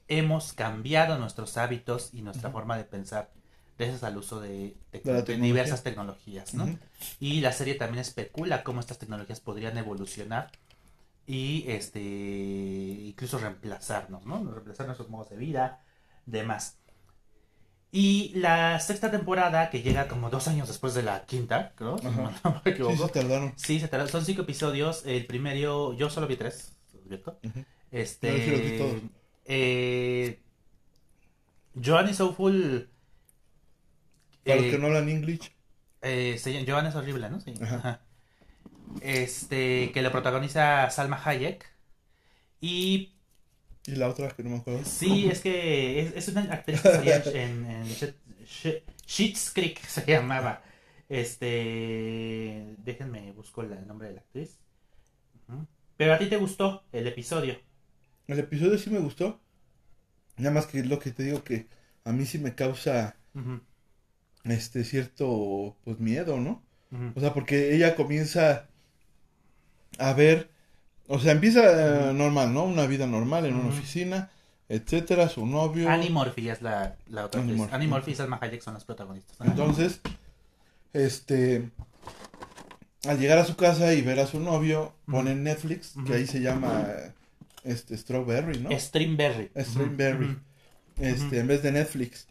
[0.08, 3.32] hemos cambiado nuestros hábitos y nuestra forma de pensar
[3.78, 4.76] gracias al uso de,
[5.40, 6.78] diversas tecnologías, ¿no?
[7.20, 10.52] Y la serie también especula cómo estas tecnologías podrían evolucionar
[11.28, 14.44] y este incluso reemplazarnos, ¿no?
[14.52, 15.82] Reemplazar nuestros modos de vida,
[16.26, 16.78] demás.
[17.92, 22.12] Y la sexta temporada, que llega como dos años después de la quinta, creo, no,
[22.44, 23.54] no me Sí, se tardaron.
[23.56, 25.04] Sí, se tardó- son cinco episodios.
[25.06, 26.76] El primero, yo solo vi tres,
[27.08, 27.40] ¿cierto?
[27.44, 27.64] Ujú.
[27.92, 28.78] Este.
[28.78, 29.00] Yo
[29.48, 30.40] eh,
[31.76, 32.90] Joanny Soulful.
[34.46, 35.56] Para eh, los que no hablan English.
[36.02, 36.38] eh,
[36.90, 37.40] es horrible, ¿no?
[37.42, 37.54] Sí.
[37.62, 37.76] Ajá.
[37.76, 38.02] Ajá.
[39.00, 41.66] Este, que lo protagoniza Salma Hayek.
[42.62, 43.14] Y
[43.88, 44.84] Y la otra que no me acuerdo.
[44.84, 47.96] Sí, es que es, es una actriz que salía en, en
[49.54, 50.64] Creek, se llamaba.
[51.10, 52.76] Este.
[52.80, 54.60] Déjenme, busco el nombre de la actriz.
[55.98, 57.60] Pero a ti te gustó el episodio.
[58.28, 59.40] El episodio sí me gustó.
[60.38, 61.68] Nada más que lo que te digo que
[62.04, 63.16] a mí sí me causa
[64.44, 66.64] este cierto pues miedo, ¿no?
[67.16, 68.68] O sea, porque ella comienza
[69.98, 70.50] a ver,
[71.08, 72.64] o sea, empieza eh, normal, ¿no?
[72.64, 74.30] Una vida normal en una oficina,
[74.70, 75.90] etcétera, su novio.
[75.90, 77.56] Annie Murphy es la, la otra Annie.
[77.56, 77.74] Murphy.
[77.74, 79.36] Annie Murphy y Salma Hayek son las protagonistas.
[79.46, 80.02] Entonces,
[80.94, 81.70] este,
[83.08, 86.42] al llegar a su casa y ver a su novio, pone Netflix, que ahí se
[86.42, 86.86] llama,
[87.64, 88.70] este, Strawberry, ¿no?
[88.80, 89.50] Streamberry.
[89.58, 90.26] Strawberry.
[90.26, 90.40] Ujú,
[91.00, 92.28] Este, en vez de Netflix.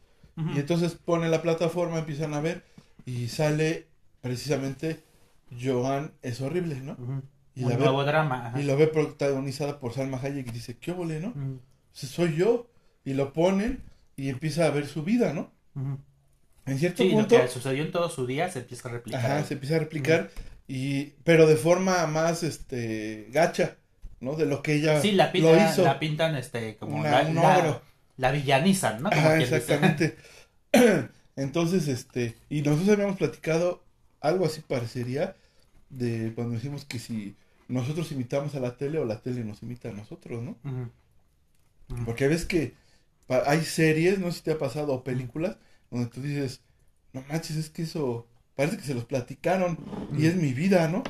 [0.54, 2.62] Y entonces pone la plataforma, empiezan a ver,
[3.06, 3.86] y sale
[4.20, 5.02] precisamente
[5.62, 6.96] Joan es horrible, ¿no?
[7.54, 8.48] Y Un la ve- nuevo drama.
[8.48, 8.60] ajá.
[8.60, 11.32] Y lo ve protagonizada por Salma Hayek y dice, ¿qué ole, no?
[11.92, 12.68] Soy yo.
[13.04, 13.82] Y lo ponen
[14.16, 15.52] y empieza a ver su vida, ¿no?
[16.66, 19.20] En cierto Sí, lo punto, que sucedió en todo su día se empieza a replicar.
[19.24, 20.30] ajá, se empieza a replicar,
[20.66, 23.76] y, pero de forma más, este, gacha,
[24.20, 24.34] ¿no?
[24.36, 25.84] De lo que ella Sí, la lo pintan, hizo.
[25.84, 27.80] la pintan este, como Una- la, un
[28.18, 29.10] la- villanizan, ¿no?
[29.10, 29.56] Como Ajá, quien dice.
[29.56, 30.16] exactamente.
[31.36, 33.82] Entonces, este, y nosotros habíamos platicado
[34.20, 35.36] algo así parecería
[35.90, 37.36] de cuando decimos que si
[37.68, 40.56] nosotros imitamos a la tele o la tele nos imita a nosotros, ¿no?
[42.04, 42.74] Porque ves que
[43.28, 45.56] hay series, no sé si te ha pasado, o películas,
[45.90, 46.60] donde tú dices,
[47.12, 49.78] no manches, es que eso parece que se los platicaron
[50.16, 51.02] y es mi vida, ¿no?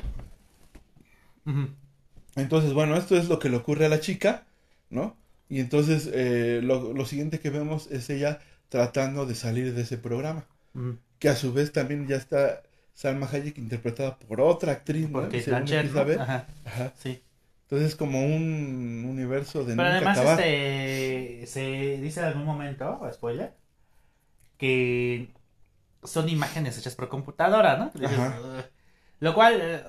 [2.37, 4.45] Entonces, bueno, esto es lo que le ocurre a la chica,
[4.89, 5.17] ¿no?
[5.49, 9.97] Y entonces eh, lo, lo siguiente que vemos es ella tratando de salir de ese
[9.97, 10.45] programa.
[10.75, 10.97] Ujú.
[11.19, 15.21] que a su vez también ya está Salma Hayek interpretada por otra actriz, ¿no?
[15.21, 16.23] Porque a ¿no?
[16.23, 16.93] Ajá, Ajá.
[16.97, 17.21] sí.
[17.63, 20.39] Entonces es como un universo de Pero nunca además acabar.
[20.39, 23.53] este, se dice en algún momento, spoiler,
[24.57, 25.29] que
[26.03, 27.91] son imágenes hechas por computadora, ¿no?
[29.19, 29.83] Lo cual, eh,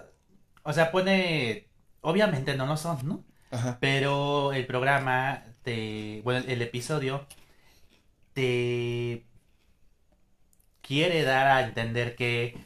[0.64, 1.67] o sea, pone,
[2.00, 3.24] obviamente no lo son, ¿no?
[3.50, 3.78] Ajá.
[3.80, 7.26] Pero el programa, te, bueno, el episodio
[8.34, 9.24] te
[10.82, 12.56] quiere dar a entender que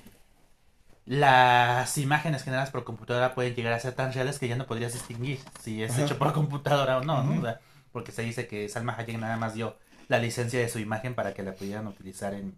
[1.04, 4.92] las imágenes generadas por computadora pueden llegar a ser tan reales que ya no podrías
[4.92, 6.04] distinguir si es Ajá.
[6.04, 7.32] hecho por computadora o no, ¿no?
[7.32, 7.40] Ujú.
[7.40, 9.76] O sea, porque se dice que Salma Hayek nada más dio
[10.08, 12.54] la licencia de su imagen para que la pudieran utilizar en,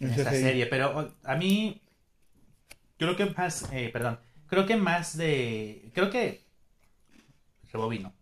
[0.00, 0.66] en esta serie.
[0.66, 1.82] Pero a mí,
[2.98, 4.18] creo que más, eh, perdón,
[4.50, 6.44] creo que más de, creo que,
[7.72, 8.12] rebobino.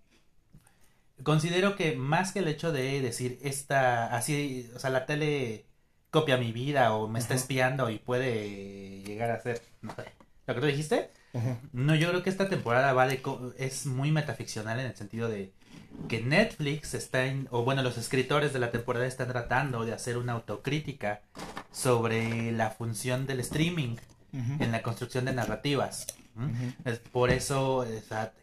[1.22, 5.66] Considero que más que el hecho de decir esta, así, o sea, la tele
[6.10, 7.40] copia mi vida o me está Ajá.
[7.42, 10.04] espiando y puede llegar a ser, no sé,
[10.46, 11.58] lo que tú dijiste, Ajá.
[11.72, 15.28] no, yo creo que esta temporada va de co- es muy metaficcional en el sentido
[15.28, 15.52] de
[16.08, 20.16] que Netflix está en, o bueno, los escritores de la temporada están tratando de hacer
[20.18, 21.22] una autocrítica
[21.72, 23.96] sobre la función del streaming
[24.32, 26.06] en la construcción de narrativas.
[27.12, 27.84] Por eso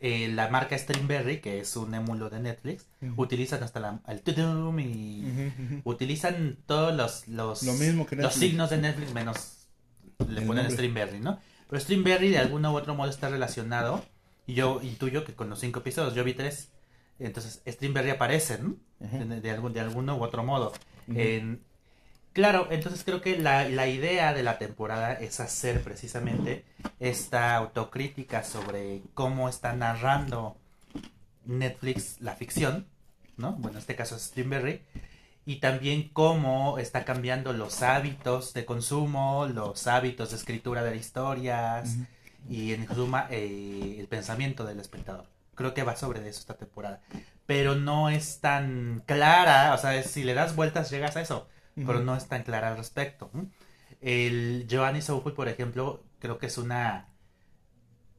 [0.02, 4.80] eh, la marca Streamberry, que es un émulo de Netflix, utilizan hasta la, el tudum
[4.80, 5.52] y
[5.84, 9.68] utilizan todos los, los, Lo mismo que los signos de Netflix menos
[10.20, 10.72] le El ponen nombre.
[10.72, 11.40] Streamberry, ¿no?
[11.70, 14.04] Pero Streamberry de algún u otro modo está relacionado
[14.48, 16.70] y yo y tú y yo que con los cinco episodios yo vi tres
[17.18, 18.60] entonces Streamberry aparece
[19.00, 20.74] de, de algún de alguno u otro modo.
[21.08, 21.62] En-
[22.36, 26.64] claro entonces creo que la, la idea de la temporada es hacer precisamente
[27.00, 30.56] esta autocrítica sobre cómo está narrando
[31.46, 32.86] Netflix la ficción
[33.38, 34.82] no bueno en este caso es Streamberry
[35.46, 41.98] y también cómo está cambiando los hábitos de consumo, los hábitos de escritura de historias
[42.50, 45.26] y en suma eh, el pensamiento del espectador.
[45.54, 47.00] Creo que va sobre eso esta temporada.
[47.46, 52.00] Pero no es tan clara, o sea, si le das vueltas llegas a eso, pero
[52.02, 53.30] no es tan clara al respecto.
[54.02, 57.08] El Giovanni Soulful, por ejemplo, creo que es una...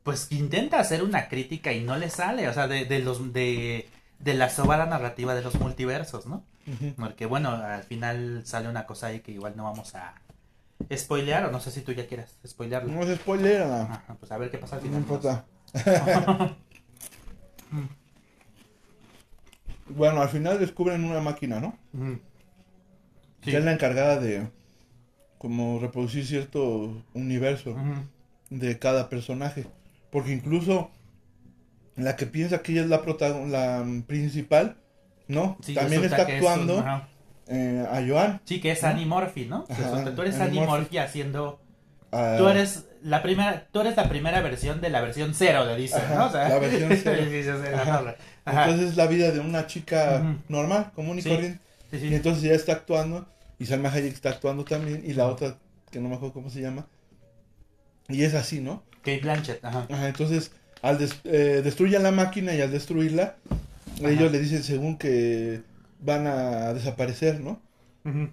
[0.03, 3.33] Pues que intenta hacer una crítica y no le sale, o sea, de, de los...
[3.33, 3.89] De,
[4.19, 6.43] de la sobada narrativa de los multiversos, ¿no?
[6.99, 10.15] Porque bueno, al final sale una cosa ahí que igual no vamos a
[10.95, 12.93] spoilear, o no sé si tú ya quieras spoilearlo.
[12.93, 13.83] No es spoiler, Ana.
[13.83, 15.01] Ajá, pues a ver qué pasa al no final.
[15.03, 15.45] importa.
[19.89, 21.79] bueno, al final descubren una máquina, ¿no?
[21.93, 22.19] Ujú.
[23.47, 23.51] Sí.
[23.53, 24.47] Que es la encargada de
[25.39, 27.75] como reproducir cierto universo
[28.51, 29.67] de cada personaje.
[30.11, 30.91] Porque incluso
[31.97, 34.77] la que piensa que ella es la protagon la principal,
[35.29, 35.57] ¿no?
[35.63, 36.85] Sí, También está que es un- actuando
[37.49, 38.89] eh, a Joan, Sí, que es ¿no?
[38.89, 39.65] Annie Murphy, ¿no?
[39.69, 40.99] Ajá, Resulta- tú eres Annie Annie Murphy.
[40.99, 41.61] Haciendo
[42.13, 45.85] a- Tú eres la primera, tú eres la primera versión de la versión cero de
[45.87, 46.27] Ajá, ¿no?
[46.27, 47.77] O sea, la versión cero.
[47.77, 48.15] Ajá.
[48.45, 48.65] Ajá.
[48.65, 51.29] Entonces es la vida de una chica normal, común y Sí.
[51.31, 51.61] corriente.
[51.91, 52.09] Sí.
[52.09, 53.27] Y entonces ella está actuando
[53.59, 55.59] y Salma Hayek está actuando también y la otra,
[55.91, 56.87] que no me acuerdo cómo se llama.
[58.09, 58.83] Y es así, ¿no?
[58.99, 59.87] Kate Blanchett, ajá.
[59.91, 60.51] Ajá, entonces
[60.83, 63.37] al des- eh, destruyen la máquina y al destruirla,
[63.99, 64.11] Ajá.
[64.11, 65.63] ellos le dicen según que
[66.01, 67.61] van a desaparecer, ¿no?
[68.05, 68.29] Ujú.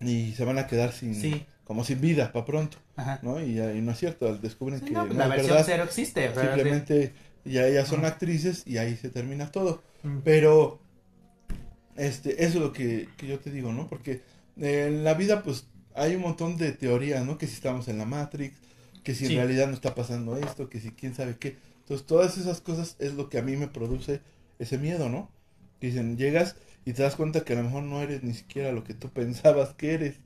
[0.00, 1.46] Y se van a quedar sin, Sí.
[1.64, 3.18] como sin vida para pronto, Ajá.
[3.22, 3.40] ¿no?
[3.40, 5.64] Y, y no es cierto, descubren Sí, que no, no, pues la versión verdad.
[5.66, 6.32] cero existe.
[6.34, 7.12] Simplemente
[7.44, 9.82] ya ellas son actrices y ahí se termina todo.
[10.24, 10.80] Pero,
[11.96, 13.88] este, eso es lo que, que yo te digo, ¿no?
[13.88, 14.20] Porque
[14.56, 17.38] en la vida, pues, hay un montón de teorías, ¿no?
[17.38, 18.56] Que si estamos en la Matrix,
[19.04, 19.34] que si Sí.
[19.34, 21.56] en realidad no está pasando esto, que si quién sabe qué.
[21.80, 24.20] Entonces, todas esas cosas es lo que a mí me produce
[24.58, 25.30] ese miedo, ¿no?
[25.80, 28.84] Dicen, llegas y te das cuenta que a lo mejor no eres ni siquiera lo
[28.84, 30.16] que tú pensabas que eres,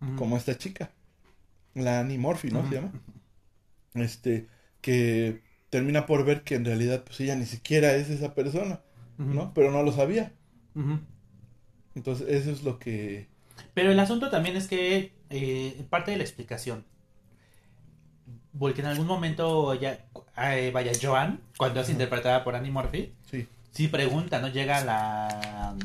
[0.00, 0.16] Ujú.
[0.16, 0.90] como esta chica,
[1.74, 2.68] la Annie Murphy, ¿no?
[2.68, 2.92] Se llama.
[3.94, 4.48] Este,
[4.80, 5.40] que
[5.70, 8.80] termina por ver que en realidad, pues, ella ni siquiera es esa persona.
[9.18, 9.54] ¿no?
[9.54, 10.32] Pero no lo sabía.
[11.94, 13.28] Entonces, eso es lo que...
[13.72, 16.84] Pero el asunto también es que eh, parte de la explicación,
[18.58, 20.06] porque en algún momento ya,
[20.38, 23.46] eh, vaya, Joan, cuando es interpretada por Annie Murphy, Sí.
[23.72, 24.48] sí pregunta, ¿no?
[24.48, 25.76] Llega la...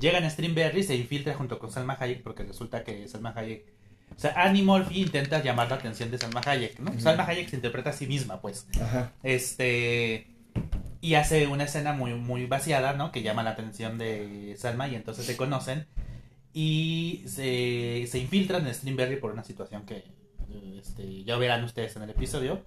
[0.00, 3.72] Llega en Streamberry se infiltra junto con Salma Hayek porque resulta que Salma Hayek...
[4.16, 6.90] O sea, Annie Murphy intenta llamar la atención de Salma Hayek, ¿no?
[6.90, 7.00] Ujú.
[7.00, 8.66] Salma Hayek se interpreta a sí misma, pues.
[8.80, 9.12] Ajá.
[9.22, 10.28] Este.
[11.04, 13.12] Y hace una escena muy, muy vaciada, ¿no?
[13.12, 15.86] Que llama la atención de Salma y entonces se conocen.
[16.54, 20.04] Y se, se infiltran en Streamberry por una situación que
[20.78, 22.64] este, ya verán ustedes en el episodio.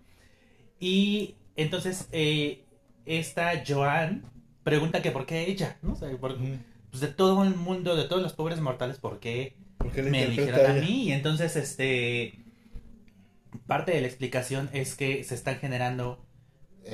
[0.80, 2.64] Y entonces eh,
[3.06, 4.24] esta Joan
[4.64, 5.94] pregunta que por qué ella, ¿no?
[5.94, 6.58] O sea, por- Ujú.
[6.92, 10.12] pues de todo el mundo, de todos los pobres mortales, ¿por qué ¿Por qué le
[10.12, 10.82] me eligieron a ella?
[10.86, 12.44] mí y entonces este
[13.66, 16.24] parte de la explicación es que se están generando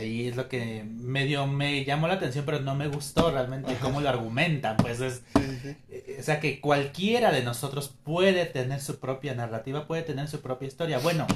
[0.02, 3.82] y es lo que medio me llamó la atención pero no me gustó realmente Ajá.
[3.82, 5.76] cómo lo argumentan pues es Sí, sí, sí.
[5.89, 10.41] eh, o sea que cualquiera de nosotros puede tener su propia narrativa puede tener su
[10.41, 11.00] propia historia.
[11.00, 11.28] Bueno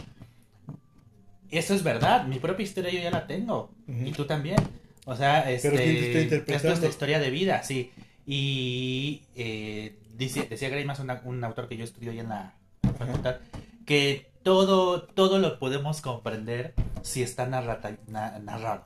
[1.49, 4.57] eso es verdad mi propia historia yo ya la tengo y tú también.
[5.05, 7.91] O sea este Pero ¿quién te está es nuestra historia de vida sí.
[8.25, 12.53] Y eh, dice, decía una- un autor que yo estudié ahí en la
[12.97, 13.37] facultad,
[13.85, 16.73] que todo, todo lo podemos comprender
[17.07, 18.85] si está narrata- na- narrado.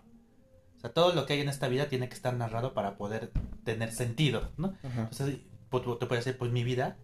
[0.77, 3.31] O sea, todo lo que hay en esta vida tiene que estar narrado para poder
[3.63, 4.73] tener sentido, ¿no?
[4.83, 5.01] Ajá.
[5.11, 5.37] Entonces,
[5.69, 6.97] pues, tú, puedes decir, pues mi vida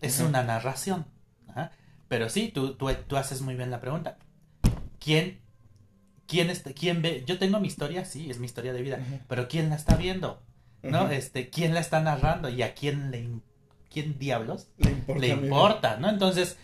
[0.00, 0.28] es Ajá.
[0.28, 1.06] una narración.
[1.48, 1.72] Ajá.
[2.08, 4.18] Pero sí, tú, tú, tú haces muy bien la pregunta.
[5.00, 5.40] ¿Quién,
[6.26, 7.24] quién, está- quién ve?
[7.26, 8.98] Yo tengo mi historia, sí, es mi historia de vida.
[9.28, 10.42] Pero ¿quién la está viendo?
[10.82, 11.08] ¿No?
[11.10, 12.48] Este, ¿quién la está narrando?
[12.48, 13.28] ¿Y a quién le
[13.90, 15.20] quién diablos Le importa.
[15.20, 15.96] le importa?
[15.96, 16.08] ¿No?
[16.10, 16.58] Entonces,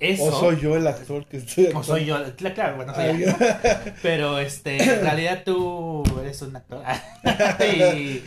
[0.00, 0.24] eso.
[0.24, 3.26] O soy yo el actor que estoy o soy yo, cla- claro, bueno, soy yo.
[4.02, 6.82] Pero este, en realidad tú eres un actor.
[7.60, 8.22] y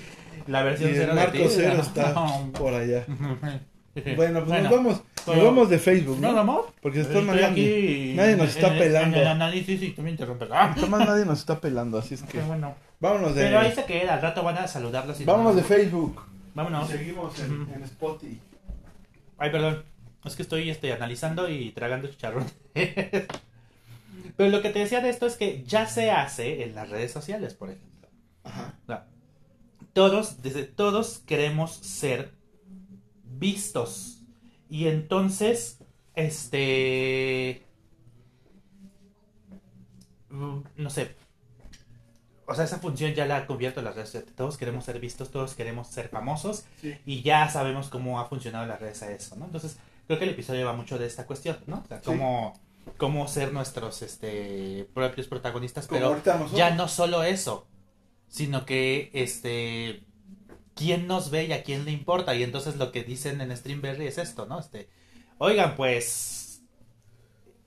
[0.48, 1.82] la Y versión el cero de Marco ti, Cero no.
[1.82, 2.14] está
[2.58, 3.06] por allá.
[3.08, 3.60] Bueno,
[3.94, 6.34] pues Bueno, nos vamos, nos pero- vamos de Facebook, No, ¿no?
[6.36, 6.74] no, amor.
[6.82, 9.18] Porque maneras aquí nadie nos está en pelando.
[9.18, 10.48] En el análisis y tú me interrumpes.
[10.52, 12.74] Ah, Además nadie nos está pelando, así es que bueno.
[13.02, 15.20] vámonos de Pero ahí se queda, al rato van a saludarlos.
[15.20, 16.22] y vámonos de Facebook.
[16.54, 16.90] Vámonos.
[16.90, 17.74] Y seguimos en, Ujú.
[17.76, 18.40] en Spotify.
[19.38, 19.84] Ay, perdón.
[20.24, 22.46] Es que estoy este, analizando y tragando chicharrón.
[24.38, 27.12] Pero lo que te decía de esto es que ya se hace en las redes
[27.12, 28.10] sociales, por ejemplo.
[28.44, 28.76] Ajá.
[28.84, 29.08] O sea,
[29.94, 32.34] todos, desde todos queremos ser
[33.24, 34.24] vistos.
[34.70, 35.80] Y entonces,
[36.16, 37.68] este.
[40.30, 41.16] mm, No sé.
[42.46, 44.36] O sea, esa función ya la ha cubierto las redes sociales.
[44.36, 46.66] Todos queremos ser vistos, todos queremos ser famosos.
[46.82, 46.98] Sí.
[47.06, 49.46] Y ya sabemos cómo ha funcionado las redes a eso, ¿no?
[49.46, 49.78] Entonces,
[50.12, 51.82] creo que el episodio va mucho de esta cuestión, ¿no?
[51.86, 52.12] O sea, Sí.
[52.98, 55.88] cómo, ser nuestros este, propios protagonistas.
[55.88, 56.22] Pero
[56.54, 57.66] ya no solo eso,
[58.28, 60.04] sino que este
[60.76, 62.36] quién nos ve y a quién le importa.
[62.36, 64.60] Y entonces lo que dicen en Streamberry es esto, ¿no?
[64.60, 64.90] Este,
[65.38, 66.62] oigan, pues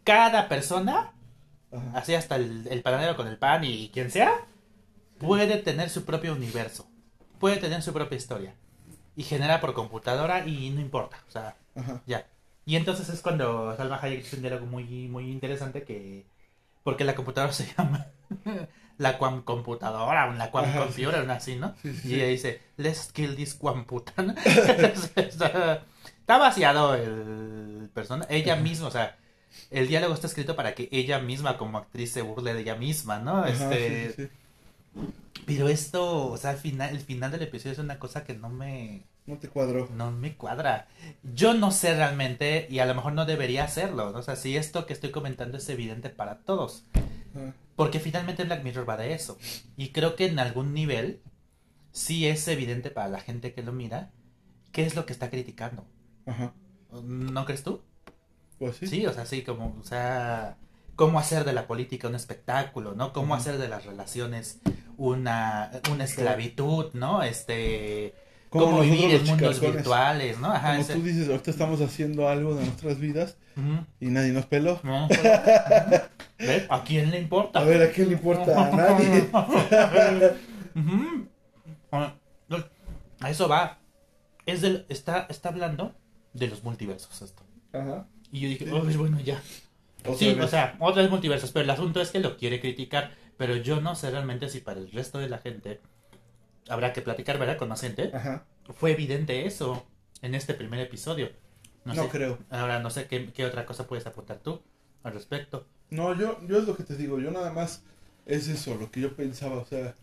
[0.05, 1.15] cada persona,
[1.73, 1.93] Ajá.
[1.99, 4.47] así hasta el, el panadero con el pan y quien sea,
[5.19, 6.87] puede tener su propio universo,
[7.39, 8.55] puede tener su propia historia.
[9.17, 12.03] Y genera por computadora y no importa, o sea, Ajá.
[12.07, 12.27] ya.
[12.67, 16.25] Y entonces es cuando Salma Hayek dice un diálogo muy, muy interesante que...
[16.83, 18.07] Porque la computadora se llama
[18.99, 21.75] la quam computadora, la quam Ajá, computer, una así, ¿no?
[21.83, 24.23] Sí, sí, y ella dice, let's kill this quamputa.
[24.23, 24.35] ¿no?
[25.17, 25.85] está,
[26.21, 29.17] está vaciado el persona, ella misma, o sea,
[29.71, 33.19] el diálogo está escrito para que ella misma como actriz se burle de ella misma,
[33.19, 33.39] ¿no?
[33.39, 34.29] Ajá, este, sí, sí,
[34.97, 35.11] sí.
[35.47, 38.49] Pero esto, o sea, al final, el final del episodio es una cosa que no
[38.49, 39.03] me...
[39.27, 39.89] No te cuadró.
[39.95, 40.89] No me cuadra.
[41.23, 44.11] Yo no sé realmente, y a lo mejor no debería hacerlo.
[44.11, 44.19] ¿no?
[44.19, 46.85] O sea, si esto que estoy comentando es evidente para todos.
[47.35, 47.55] Ajá.
[47.77, 49.39] Porque finalmente Black Mirror va de eso.
[49.77, 51.21] Y creo que en algún nivel
[51.91, 54.11] sí es evidente para la gente que lo mira
[54.73, 55.87] qué es lo que está criticando.
[56.27, 56.53] Ajá.
[56.91, 57.83] ¿No crees tú?
[58.59, 58.87] Pues sí.
[58.87, 60.57] Sí, o sea, sí, como, o sea,
[60.97, 63.13] cómo hacer de la política un espectáculo, ¿no?
[63.13, 64.61] Cómo hacer de las relaciones
[64.97, 67.23] una, una esclavitud, ¿no?
[67.23, 68.15] Este,
[68.61, 70.47] Como cómo vivir en mundos virtuales, ¿no?
[70.53, 73.85] Ajá, Como ese- tú dices, ahorita estamos haciendo algo de nuestras vidas Ujú.
[74.01, 74.81] y nadie nos peló.
[74.83, 75.09] No,
[76.39, 76.73] pero-.
[76.73, 77.59] ¿A quién le importa?
[77.61, 78.67] A ver, ¿a quién le importa?
[78.67, 79.29] A nadie.
[81.93, 82.15] Ah,
[83.21, 83.79] A eso va.
[84.47, 85.95] Es del, está, está hablando
[86.33, 87.43] de los multiversos esto.
[87.73, 88.07] Ajá.
[88.33, 88.71] Y yo dije.
[88.73, 89.41] "Oh, bueno, ya.
[90.01, 90.45] Otra sí, vez.
[90.45, 93.95] o sea, otros multiversos, pero el asunto es que lo quiere criticar, pero yo no
[93.95, 95.81] sé realmente si para el resto de la gente
[96.69, 97.57] habrá que platicar, ¿verdad?
[97.59, 98.11] Con más gente.
[98.15, 98.45] Ajá.
[98.75, 99.87] Fue evidente eso
[100.23, 101.31] en este primer episodio.
[101.85, 102.09] No, No, sé.
[102.11, 102.39] creo.
[102.51, 104.63] Ahora no sé qué, qué otra cosa puedes apuntar tú
[105.03, 105.67] al respecto.
[105.91, 107.21] No, yo, yo es lo que te digo.
[107.21, 107.83] Yo nada más
[108.27, 109.57] es eso, lo que yo pensaba.
[109.57, 109.95] O sea,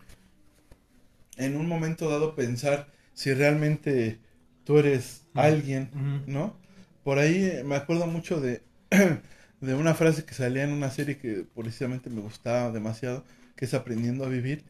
[1.38, 4.20] en un momento dado pensar si realmente
[4.64, 5.90] tú eres alguien.
[6.28, 6.56] ¿no?
[7.04, 8.62] Por ahí me acuerdo mucho de,
[9.62, 13.24] de una frase que salía en una serie que precisamente me gustaba demasiado,
[13.56, 14.64] que es Aprendiendo a Vivir.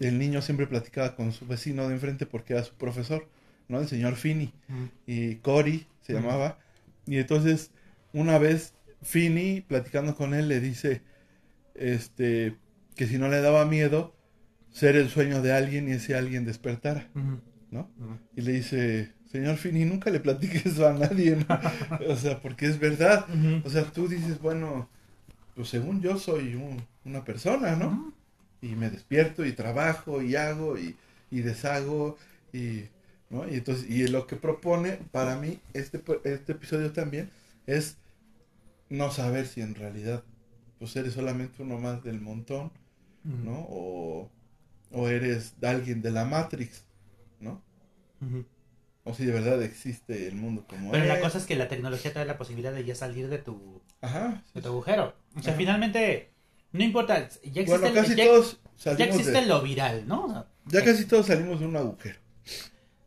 [0.00, 3.28] El niño siempre platicaba con su vecino de enfrente porque era su profesor,
[3.68, 3.80] ¿no?
[3.80, 4.52] El señor Finney.
[5.06, 6.58] Y Cory se llamaba.
[7.06, 7.70] Y entonces,
[8.12, 11.02] una vez, Finney, platicando con él, le dice
[11.74, 12.56] este
[12.96, 14.14] que si no le daba miedo
[14.72, 17.08] ser el sueño de alguien y ese alguien despertara.
[17.70, 17.90] ¿no?
[18.34, 21.46] Y le dice, señor Finney, nunca le platiques eso a nadie, ¿no?
[22.08, 23.26] o sea, porque es verdad.
[23.64, 24.88] O sea, tú dices, bueno,
[25.54, 28.12] pues según yo soy un- una persona, ¿no?
[28.62, 30.96] Y me despierto y trabajo y hago y,
[31.30, 32.16] y deshago
[32.52, 32.84] y
[33.30, 33.48] ¿no?
[33.48, 37.30] y entonces y lo que propone para mí este este episodio también
[37.66, 37.96] es
[38.90, 40.24] no saber si en realidad
[40.78, 42.72] pues eres solamente uno más del montón
[43.44, 44.30] no o,
[44.92, 46.84] o eres alguien de la Matrix
[47.40, 47.62] no
[49.04, 51.20] o si de verdad existe el mundo como Pero la es.
[51.20, 54.42] cosa es que la tecnología te da la posibilidad de ya salir de tu, ajá
[54.54, 55.14] de tu agujero.
[55.38, 56.34] O sea, finalmente,
[56.72, 58.60] no importa, ya existe, bueno el- casi ya, todos
[58.96, 60.46] ya existe de, lo viral, ¿no?
[60.66, 62.18] Ya casi todos salimos de un agujero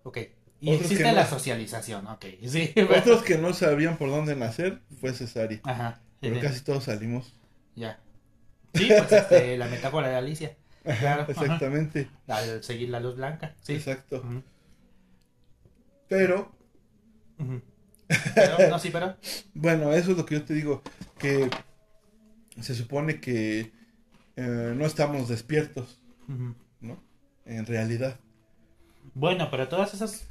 [0.04, 0.18] ok.
[0.60, 1.14] Y Otros existe no.
[1.14, 2.26] la socialización, ok.
[2.48, 2.74] Sí.
[2.98, 6.02] otros que no sabían por dónde nacer fue cesárea Ajá.
[6.20, 7.34] Pero casi todos salimos.
[7.76, 8.00] Ya.
[8.76, 10.56] Sí, pues este, la metáfora de Alicia.
[10.84, 11.32] Claro, ajá.
[11.32, 12.10] Exactamente.
[12.28, 13.56] Al seguir la luz blanca.
[13.64, 13.74] Sí.
[13.74, 14.24] Exacto.
[16.08, 16.52] Pero.
[18.36, 19.16] Pero, no, sí, pero.
[19.56, 20.84] bueno, eso es lo que yo te digo.
[21.18, 21.50] Que
[22.60, 23.72] se supone que
[24.36, 26.00] eh, no estamos despiertos.
[26.80, 27.02] ¿no?
[27.46, 28.20] En realidad.
[29.14, 30.28] Bueno, pero todas esas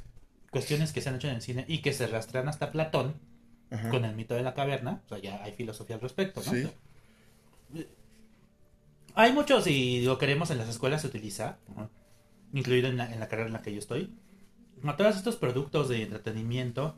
[0.49, 3.15] cuestiones que se han hecho en el cine y que se rastrean hasta Platón
[3.69, 3.89] Ajá.
[3.89, 6.51] con el mito de la caverna, o sea, ya hay filosofía al respecto, ¿no?
[6.51, 6.67] Sí.
[9.13, 11.89] Hay muchos y lo queremos en las escuelas se utiliza, ¿no?
[12.53, 14.13] incluido en la, en la carrera en la que yo estoy.
[14.97, 16.97] Todos estos productos de entretenimiento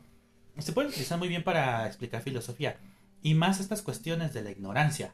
[0.58, 2.78] se pueden utilizar muy bien para explicar filosofía
[3.24, 5.12] y más estas cuestiones de la ignorancia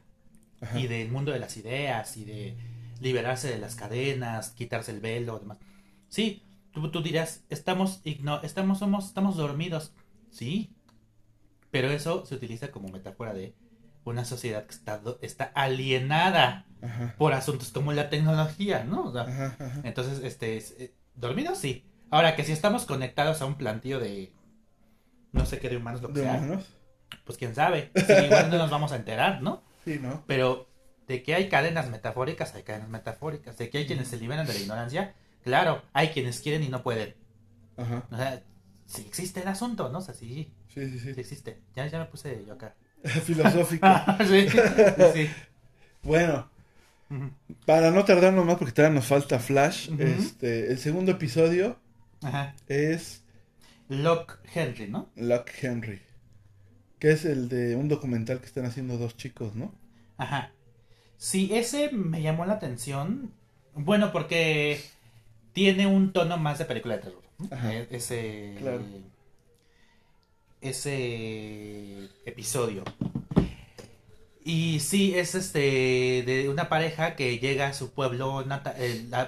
[0.61, 0.79] Ajá.
[0.79, 2.57] y del mundo de las ideas y de
[3.01, 5.57] liberarse de las cadenas, quitarse el velo, demás.
[6.11, 6.43] Sí,
[6.73, 9.93] tú, tú dirás, estamos igno estamos somos estamos dormidos.
[10.31, 10.75] Sí.
[11.71, 13.55] Pero eso se utiliza como metáfora de
[14.05, 17.15] una sociedad que está está alienada Ajá.
[17.17, 19.05] por asuntos como la tecnología, ¿no?
[19.05, 19.57] O sea, Ajá.
[19.59, 19.81] Ajá.
[19.85, 21.85] entonces, este, es- eh, dormidos sí.
[22.11, 24.33] Ahora que si estamos conectados a un plantío de
[25.33, 26.65] no sé qué de humanos lo que ¿De sea, humanos?
[27.31, 27.91] Pues quién sabe.
[27.95, 29.63] Sí, igual no nos vamos a enterar, ¿no?
[29.85, 30.25] Sí, ¿no?
[30.27, 30.69] Pero
[31.07, 33.57] de que hay cadenas metafóricas, hay cadenas metafóricas.
[33.57, 35.15] De que hay quienes se liberan de la ignorancia,
[35.45, 37.15] claro, hay quienes quieren y no pueden.
[37.77, 38.05] Ajá.
[38.11, 38.43] O sea,
[38.87, 39.99] sí existe el asunto, ¿no?
[39.99, 41.21] O sea, sí, Sí, sí, sí sí.
[41.21, 41.61] existe.
[41.75, 42.75] Ya, ya me puse yo acá.
[43.25, 43.87] Filosófico.
[44.29, 44.59] sí, sí,
[45.15, 45.31] sí.
[46.03, 46.51] bueno,
[47.67, 51.81] para no tardarnos más, porque todavía nos falta Flash, este, el segundo episodio
[52.23, 52.55] Ajá.
[52.69, 53.25] es
[53.89, 55.11] Locke Henry, ¿no?
[55.17, 56.01] Luck Henry.
[57.01, 59.75] Que es el de un documental que están haciendo dos chicos, ¿no?
[60.19, 60.53] Ajá.
[61.17, 63.33] Sí, ese me llamó la atención.
[63.75, 64.81] Bueno, porque
[65.53, 67.23] tiene un tono más de película de terror.
[67.39, 67.49] ¿no?
[67.57, 67.75] Ajá.
[67.75, 68.55] Eh, Ese.
[68.61, 68.83] Claro.
[70.61, 72.85] Ese episodio.
[74.45, 78.75] Y sí, es este de una pareja que llega a su pueblo natal,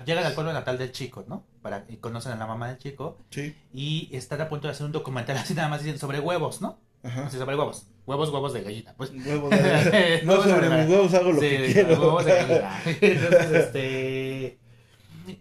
[0.04, 1.44] llegan al pueblo natal del chico, ¿no?
[1.62, 3.54] Para, y conocen a la mamá del chico Sí.
[3.72, 6.78] y están a punto de hacer un documental así nada más sobre huevos, ¿no?
[7.02, 7.30] Ajá.
[7.30, 7.86] Sobre huevos.
[8.06, 9.10] Huevos, huevos de gallina, pues.
[9.10, 10.84] Huevos de- No Huevos de sobre gallina.
[10.86, 12.00] mis huevos hago lo Sí, que quiero.
[12.00, 12.82] huevos de gallina.
[13.00, 14.58] Entonces, este.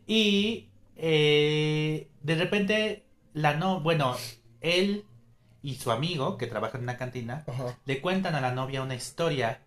[0.07, 0.69] Y.
[0.95, 3.03] eh, de repente
[3.33, 4.15] la no, bueno,
[4.61, 5.05] él
[5.63, 7.77] y su amigo, que trabaja en una cantina, Ajá.
[7.85, 9.61] le cuentan a la novia una historia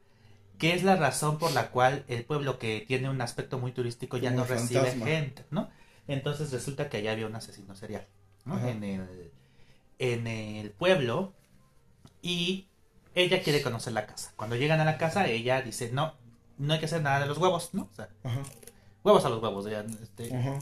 [0.59, 4.17] que es la razón por la cual el pueblo que tiene un aspecto muy turístico
[4.17, 5.69] ya Como no recibe gente, ¿no?
[6.07, 8.07] Entonces resulta que allá había un asesino serial,
[8.45, 8.59] ¿no?
[8.69, 9.33] En el,
[9.99, 11.33] en el pueblo
[12.25, 12.67] y
[13.15, 14.33] ella quiere conocer la casa.
[14.35, 16.15] Cuando llegan a la casa, ella dice, no,
[16.59, 17.83] no hay que hacer nada de los huevos, ¿no?
[17.93, 18.41] O sea, Ajá.
[19.05, 20.59] huevos a los huevos, ya, este, Ajá.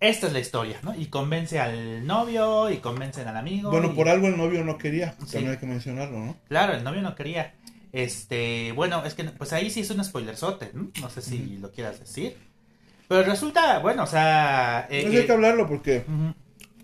[0.00, 0.94] esta es la historia, ¿no?
[0.94, 3.70] Y convence al novio y convencen al amigo.
[3.70, 5.16] Bueno, y- por algo el novio no quería.
[5.26, 5.32] Sí.
[5.32, 6.36] También hay que mencionarlo, ¿no?
[6.48, 7.54] Claro, el novio no quería.
[7.92, 10.90] Este, bueno, es que pues ahí sí es un spoilerzote, ¿no?
[11.00, 12.36] No sé si lo quieras decir.
[13.08, 14.86] Pero resulta, bueno, o sea...
[14.90, 16.04] eh, No sé hay eh, que hablarlo porque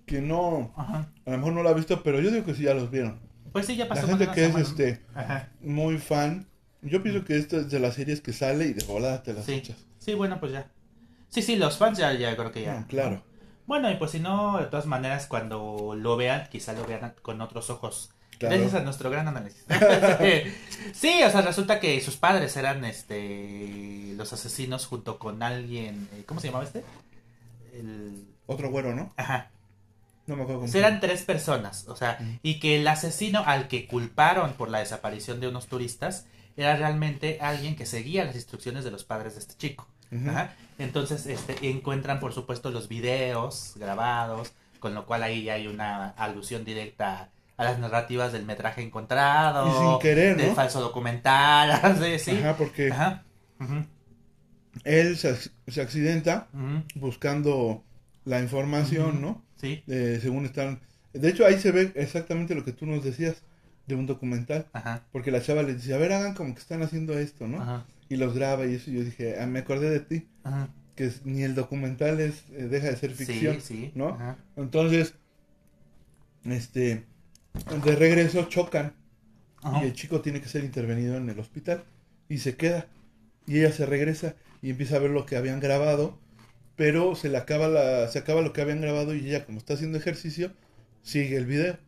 [0.06, 1.08] quien no, ajá.
[1.26, 3.20] a lo mejor no lo ha visto, pero yo digo que sí ya los vieron.
[3.54, 4.06] Pues sí, ya La pasó.
[4.08, 5.00] gente más que es este.
[5.14, 6.46] Ajá, muy fan,
[6.82, 9.46] yo pienso que esta es de las series que sale y de volada te las
[9.46, 9.54] sí.
[9.54, 9.76] echas.
[10.00, 10.70] Sí, bueno, pues ya.
[11.28, 12.80] Sí, sí, los fans ya, ya creo que ya.
[12.80, 13.24] No, claro.
[13.66, 17.40] Bueno, y pues si no, de todas maneras, cuando lo vean, quizá lo vean con
[17.40, 18.10] otros ojos.
[18.38, 18.56] Claro.
[18.56, 19.64] Gracias a nuestro gran análisis.
[20.92, 26.08] sí, o sea, resulta que sus padres eran este los asesinos junto con alguien.
[26.12, 26.84] eh, ¿Cómo se llamaba este?
[27.72, 28.26] El...
[28.46, 29.12] Otro güero, ¿no?
[29.16, 29.50] Ajá.
[30.26, 30.72] No me acuerdo cómo.
[30.74, 35.40] Eran tres personas, o sea, y que el asesino al que culparon por la desaparición
[35.40, 39.54] de unos turistas era realmente alguien que seguía las instrucciones de los padres de este
[39.56, 39.86] chico.
[40.28, 40.54] Ajá.
[40.78, 46.64] Entonces, este, encuentran por supuesto los videos grabados, con lo cual ahí hay una alusión
[46.64, 50.54] directa a las narrativas del metraje encontrado, Y sin querer, del ¿no?
[50.54, 52.30] falso documental, sí, sí.
[52.38, 53.24] Ajá, porque Ajá.
[54.84, 56.48] Él se, ac- se accidenta
[56.94, 57.84] buscando
[58.24, 59.20] la información.
[59.22, 59.42] ¿no?
[59.64, 60.80] Sí, Eh, según están...
[61.12, 63.42] De hecho, ahí se ve exactamente lo que tú nos decías
[63.86, 64.66] de un documental.
[64.72, 67.60] ajá, Porque la chava le dice, a ver, hagan como que están haciendo esto, ¿no?
[67.62, 68.90] ajá, Y los graba y eso.
[68.90, 70.26] Y yo dije, ah, me acordé de ti.
[70.42, 70.68] ajá.
[70.96, 73.56] Que es- ni el documental es eh, deja de ser ficción.
[73.60, 73.92] Sí, sí.
[73.94, 74.16] ¿no?
[74.56, 75.14] Entonces,
[76.44, 77.04] este,
[77.84, 78.94] de regreso chocan.
[79.80, 81.84] Y el chico tiene que ser intervenido en el hospital.
[82.28, 82.86] Y se queda.
[83.46, 86.18] Y ella se regresa y empieza a ver lo que habían grabado.
[86.76, 89.74] Pero se le acaba la, se acaba lo que habían grabado y ella como está
[89.74, 90.52] haciendo ejercicio,
[91.02, 91.78] sigue el video.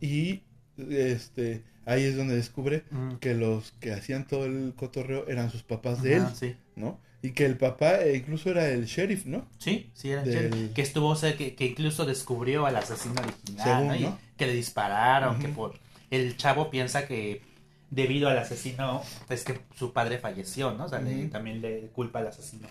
[0.00, 0.42] Y
[0.78, 3.18] este ahí es donde descubre Ujú.
[3.18, 6.56] que los que hacían todo el cotorreo eran sus papás de él, sí.
[6.76, 7.00] ¿no?
[7.22, 9.46] Y que el papá eh, incluso era el sheriff, ¿no?
[9.58, 12.76] Sí, sí, era el Del- sheriff, que estuvo, o sea, que, que incluso descubrió al
[12.76, 13.96] asesino original, Según, ¿no?
[13.96, 14.18] Y ¿no?
[14.36, 15.78] que le dispararon, que por...
[16.10, 17.42] El chavo piensa que
[17.90, 20.84] debido al asesino, es que su padre falleció, ¿no?
[20.86, 22.68] O sea, le- también le culpa al asesino.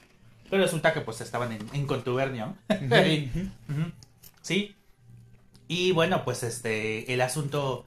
[0.50, 2.56] Pero resulta que pues estaban en, en contubernio.
[2.70, 3.30] Y-.
[4.41, 4.76] Sí.
[5.68, 7.86] Y bueno, pues este, el asunto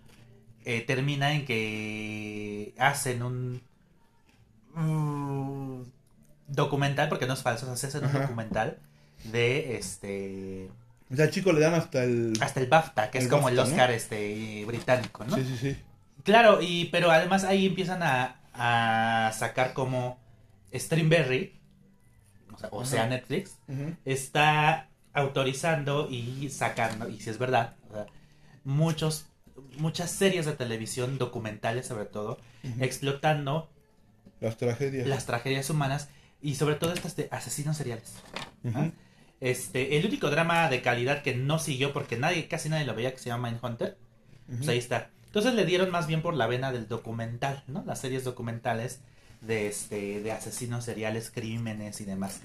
[0.64, 3.60] eh, termina en que hacen un,
[4.74, 5.82] mm,
[6.46, 8.78] documental, porque no es falso, se hacen un documental
[9.24, 10.68] de este
[11.10, 12.34] O sea, al chico le dan hasta el...
[12.40, 13.58] hasta el BAFTA, que es como el.
[13.58, 15.34] Oscar este británico, ¿no?
[15.36, 15.76] Sí, sí, sí.
[16.22, 20.20] Claro, y pero además ahí empiezan a, a sacar como
[20.72, 21.58] Streamberry,
[22.54, 23.10] o sea, o sea Ajá.
[23.10, 23.56] Netflix,
[24.04, 28.06] está autorizando y sacando, y si es verdad, o sea,
[28.64, 29.26] muchos,
[29.78, 32.38] muchas series de televisión, documentales sobre todo,
[32.80, 33.70] explotando
[34.40, 35.06] Las tragedias.
[35.06, 36.08] las tragedias humanas
[36.40, 38.14] y sobre todo estas de asesinos seriales.
[38.74, 38.88] ¿ah?
[39.40, 43.12] Este, el único drama de calidad que no siguió porque nadie, casi nadie lo veía,
[43.12, 43.96] que se llama Mindhunter,
[44.48, 44.56] Ujú.
[44.58, 45.10] pues ahí está.
[45.26, 47.82] Entonces le dieron más bien por la vena del documental, ¿no?
[47.86, 49.00] Las series documentales
[49.42, 52.40] de este de asesinos seriales, crímenes y demás.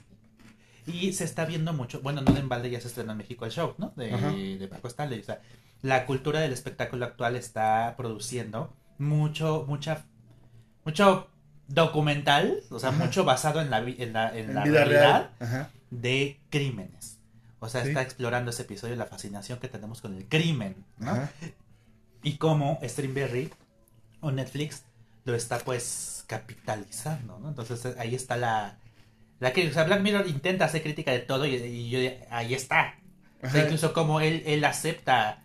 [0.86, 3.52] Y se está viendo mucho, bueno, no de embalde ya se estrenó en México el
[3.52, 3.92] show, ¿no?
[3.96, 4.32] De, Ajá.
[4.32, 5.20] de Paco Stanley.
[5.20, 5.42] O sea,
[5.82, 10.06] la cultura del espectáculo actual está produciendo mucho, mucha,
[10.86, 11.30] mucho
[11.68, 13.04] documental, o sea, Ajá.
[13.06, 15.70] mucho basado en la, en la, en En la realidad real.
[15.92, 17.20] De crímenes.
[17.60, 17.90] O sea, Sí.
[17.90, 21.12] está explorando ese episodio la fascinación que tenemos con el crimen, ¿no?
[21.12, 21.32] Ajá.
[22.24, 23.52] y cómo Streamberry
[24.22, 24.84] o Netflix
[25.26, 27.50] lo está pues capitalizando, ¿no?
[27.50, 28.78] Entonces eh, ahí está la,
[29.40, 32.00] la que, o sea, Black Mirror intenta hacer crítica de todo y, y yo
[32.30, 32.96] ahí está.
[33.38, 33.64] O sea, Ajá.
[33.64, 35.44] incluso como él, él acepta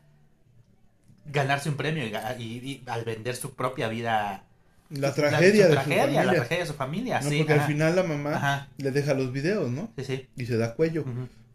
[1.26, 4.45] ganarse un premio y, ga- y- y al vender su propia vida.
[4.91, 6.24] La tragedia su de tragedia, su familia.
[6.24, 7.39] la tragedia de su familia, No, sí.
[7.39, 7.62] porque ajá.
[7.62, 8.68] al final la mamá Ajá.
[8.76, 9.91] le deja los videos, ¿no?
[9.97, 10.26] Sí, sí.
[10.37, 11.05] Y se da cuello.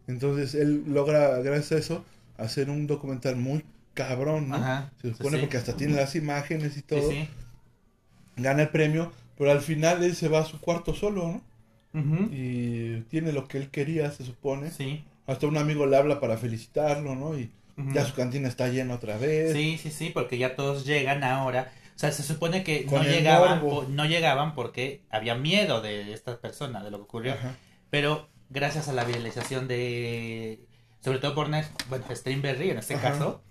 [0.08, 2.06] Entonces él logra, gracias a eso,
[2.38, 3.64] hacer un documental muy
[3.94, 4.56] cabrón, ¿no?
[4.56, 4.92] Ajá.
[5.02, 5.42] Se Sí, supone sí.
[5.42, 7.12] porque hasta tiene las imágenes y Sí, todo.
[7.12, 7.28] sí.
[8.38, 11.42] Gana el premio, pero al final él se va a su cuarto solo, ¿no?
[12.32, 14.72] Y tiene lo que él quería, se supone.
[14.72, 15.04] Sí.
[15.26, 17.38] Hasta un amigo le habla para felicitarlo, ¿no?
[17.38, 17.52] Y
[17.94, 19.54] ya su cantina está llena otra vez.
[19.54, 21.72] Sí, sí, sí, porque ya todos llegan ahora.
[21.96, 23.62] O sea, se supone que Con no llegaban,
[23.96, 27.34] no llegaban porque había miedo de esta persona, de lo que ocurrió.
[27.34, 27.56] Ajá.
[27.90, 30.60] Pero gracias a la viralización de...
[31.00, 33.12] Sobre todo por Net, bueno, Streamberry en este Ajá.
[33.12, 33.42] caso,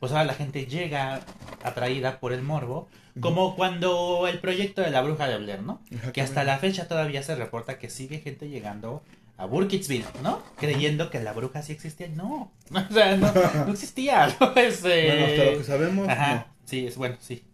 [0.00, 1.20] pues ahora la gente llega
[1.62, 2.88] atraída por el morbo,
[3.20, 5.80] como cuando el proyecto de la bruja de Blair, ¿no?
[6.12, 9.02] Que hasta la fecha todavía se reporta que sigue gente llegando
[9.36, 10.42] a Burkittsville, ¿no?
[10.56, 12.08] Creyendo que la bruja sí existía.
[12.08, 12.50] No,
[12.90, 13.32] o sea, no,
[13.66, 14.34] no existía.
[14.40, 14.54] ¿no?
[14.56, 17.44] Es, eh, Bueno, hasta lo que sabemos, Ajá, sí, es bueno, sí.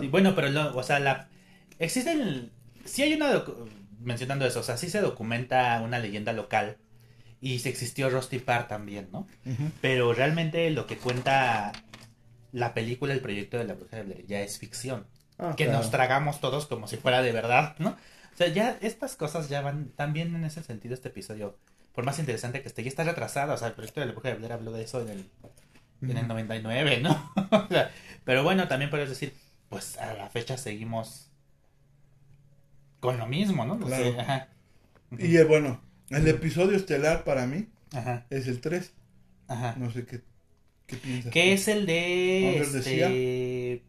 [0.00, 1.28] Sí, bueno, pero lo- o sea, la
[1.78, 2.50] existen
[2.84, 3.68] sí hay una docu-
[4.02, 6.76] mencionando eso, o sea, sí se documenta una leyenda local
[7.54, 9.26] y se existió Rusty Parr también, ¿no?
[9.80, 11.72] Pero realmente lo que cuenta
[12.52, 15.06] la película El proyecto de la bruja de Blair ya es ficción,
[15.38, 15.78] Ah, que claro.
[15.80, 17.90] nos tragamos todos como si fuera de verdad, ¿no?
[17.90, 21.56] O sea, ya estas cosas ya van también en ese sentido este episodio,
[21.94, 24.28] por más interesante que esté, ya está retrasado, o sea, el proyecto de la bruja
[24.30, 25.30] de Blair habló de eso en el
[26.02, 26.26] en el Ujú.
[26.28, 27.32] 99, ¿no?
[27.50, 27.90] O sea,
[28.24, 29.34] pero bueno, también puedes decir,
[29.68, 31.30] pues a la fecha seguimos
[33.00, 33.76] con lo mismo, ¿no?
[33.76, 34.20] No sé, Claro.
[34.20, 34.48] ajá.
[35.18, 35.80] Y eh, bueno,
[36.10, 38.92] el episodio estelar para mí Ajá, es el 3.
[39.48, 39.74] ajá.
[39.78, 40.20] No sé qué,
[40.86, 41.32] qué piensas.
[41.32, 41.48] Que tú.
[41.50, 43.82] es el de Under the este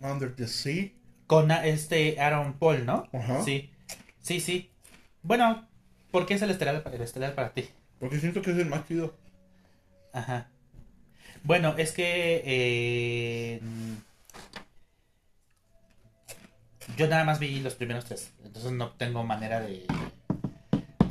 [0.00, 0.90] Under the Sea.
[1.26, 3.08] con este Aaron Paul, ¿no?
[3.12, 3.42] Ajá.
[3.42, 3.70] Sí.
[4.20, 4.70] Sí, sí.
[5.22, 5.66] Bueno,
[6.10, 7.68] ¿por qué es el estelar, el estelar para ti?
[7.98, 9.16] Porque siento que es el más chido.
[10.12, 10.48] Ajá.
[11.42, 13.60] Bueno, es que eh,
[16.96, 19.86] yo nada más vi los primeros tres, entonces no tengo manera de,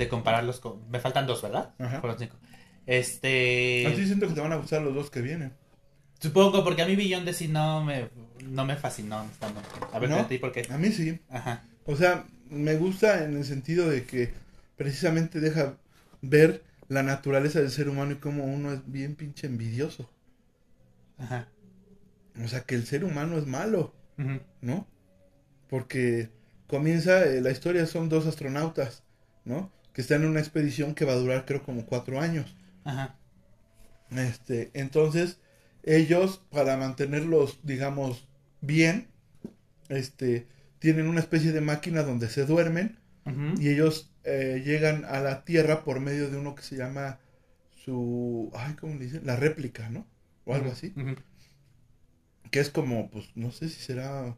[0.03, 0.89] de compararlos con...
[0.89, 1.73] Me faltan dos, ¿verdad?
[1.79, 2.01] Ajá.
[2.01, 2.37] Por los cinco.
[2.85, 3.87] Este...
[3.87, 5.53] Así siento que te van a gustar los dos que vienen.
[6.19, 8.09] Supongo, porque a mí Beyond the Sea no me,
[8.43, 9.25] no me fascinó.
[9.91, 10.17] A ver, ¿No?
[10.17, 10.65] ¿a ti por qué?
[10.69, 11.19] A mí sí.
[11.29, 11.63] Ajá.
[11.85, 14.33] O sea, me gusta en el sentido de que
[14.77, 15.75] precisamente deja
[16.21, 20.09] ver la naturaleza del ser humano y cómo uno es bien pinche envidioso.
[21.17, 21.47] Ajá.
[22.43, 24.39] O sea, que el ser humano es malo, Ujú.
[24.61, 24.87] ¿no?
[25.69, 26.29] Porque
[26.67, 29.03] comienza, eh, la historia son dos astronautas,
[29.45, 29.71] ¿no?
[29.93, 32.55] Que están en una expedición que va a durar creo como cuatro años.
[32.83, 33.15] Ajá.
[34.11, 35.37] Este, entonces,
[35.83, 38.27] ellos, para mantenerlos, digamos,
[38.61, 39.07] bien,
[39.89, 40.47] este,
[40.79, 42.99] tienen una especie de máquina donde se duermen
[43.57, 47.19] y ellos eh, llegan a la Tierra por medio de uno que se llama
[47.85, 49.25] su, ay, ¿cómo le dicen?
[49.25, 50.05] La réplica, ¿no?
[50.43, 50.93] O algo así.
[52.51, 54.37] Que es como, pues, no sé si será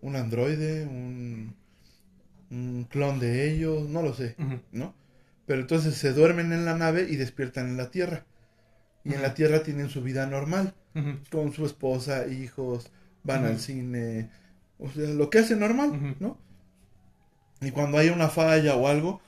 [0.00, 1.56] un androide, un,
[2.50, 4.36] un clon de ellos, no lo sé.
[4.72, 4.94] ¿no?
[5.46, 8.24] Pero entonces se duermen en la nave y despiertan en la Tierra.
[9.04, 9.34] Y en la.
[9.34, 10.74] Tierra tienen su vida normal,
[11.30, 12.90] con su esposa, hijos,
[13.24, 14.28] van al cine,
[14.78, 16.16] o sea, lo que hace normal.
[16.20, 16.38] ¿no?
[17.60, 19.20] Y cuando hay una falla o algo,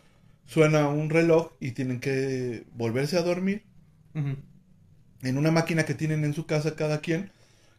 [0.46, 3.64] suena un reloj y tienen que volverse a dormir
[5.22, 7.30] en una máquina que tienen en su casa cada quien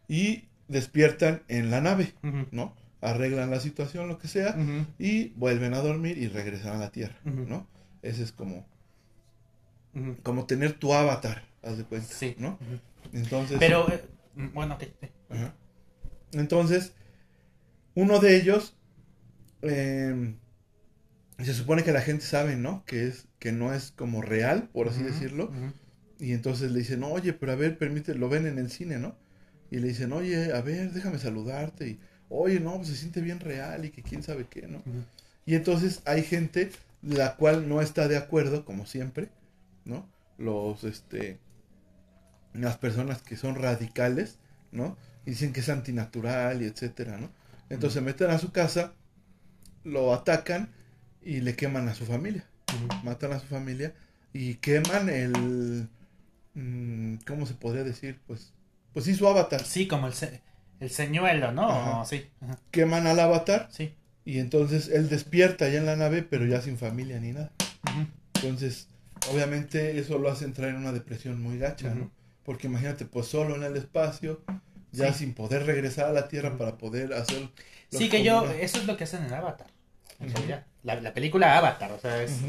[0.07, 2.13] y despiertan en la nave.
[2.51, 2.73] ¿no?
[3.03, 4.55] Arreglan la situación, lo que sea,
[4.97, 7.17] y vuelven a dormir y regresan a la Tierra.
[7.25, 7.67] ¿no?
[8.01, 8.65] Ese es como,
[10.23, 12.35] como tener tu avatar, haz de cuenta, Sí.
[12.37, 12.57] ¿no?
[13.11, 14.01] Entonces, Pero, eh,
[14.53, 14.83] bueno, ok.
[15.01, 15.07] sí.
[15.29, 15.53] Ajá.
[16.31, 16.93] Entonces,
[17.95, 18.75] uno de ellos,
[19.61, 20.35] eh,
[21.39, 22.83] se supone que la gente sabe, ¿no?
[22.85, 25.51] Que es que no es como real, por así decirlo.
[26.19, 29.17] Y entonces le dicen, oye, pero a ver, permite, lo ven en el cine, ¿no?
[29.69, 31.87] Y le dicen, oye, a ver, déjame saludarte.
[31.89, 31.99] Y,
[32.33, 34.81] oye, no, pues se siente bien real y que quién sabe qué, ¿no?
[35.45, 36.71] Y entonces hay gente
[37.01, 39.29] la cual no está de acuerdo, como siempre,
[39.85, 40.07] ¿no?
[40.37, 41.37] Los, este,
[42.53, 44.37] las personas que son radicales,
[44.71, 44.97] ¿no?
[45.25, 47.29] Y dicen que es antinatural y etcétera, ¿no?
[47.69, 48.93] Entonces se meten a su casa,
[49.83, 50.69] lo atacan
[51.21, 52.45] y le queman a su familia.
[53.03, 53.93] Matan a su familia
[54.33, 55.87] y queman el,
[56.55, 58.19] mm, ¿cómo se podría decir?
[58.25, 58.51] Pues,
[58.93, 59.63] pues sí, su avatar.
[59.63, 60.13] Sí, como el,
[60.79, 61.69] el señuelo, ¿no?
[61.69, 62.05] Ajá.
[62.05, 62.25] Sí.
[62.41, 62.57] Ajá.
[62.71, 63.93] Queman al avatar Sí.
[64.25, 67.51] y entonces él despierta ya en la nave, pero ya sin familia ni nada.
[68.35, 68.87] Entonces,
[69.31, 71.93] obviamente eso lo hace entrar en una depresión muy gacha.
[71.93, 72.11] ¿no?
[72.43, 74.41] Porque imagínate, pues solo en el espacio,
[74.91, 75.19] ya Sí.
[75.19, 77.49] sin poder regresar a la Tierra para poder hacer...
[77.91, 79.67] Sí, que yo, eso es lo que hacen en Avatar.
[80.19, 80.65] En realidad.
[80.83, 82.39] La, la película Avatar, o sea, es,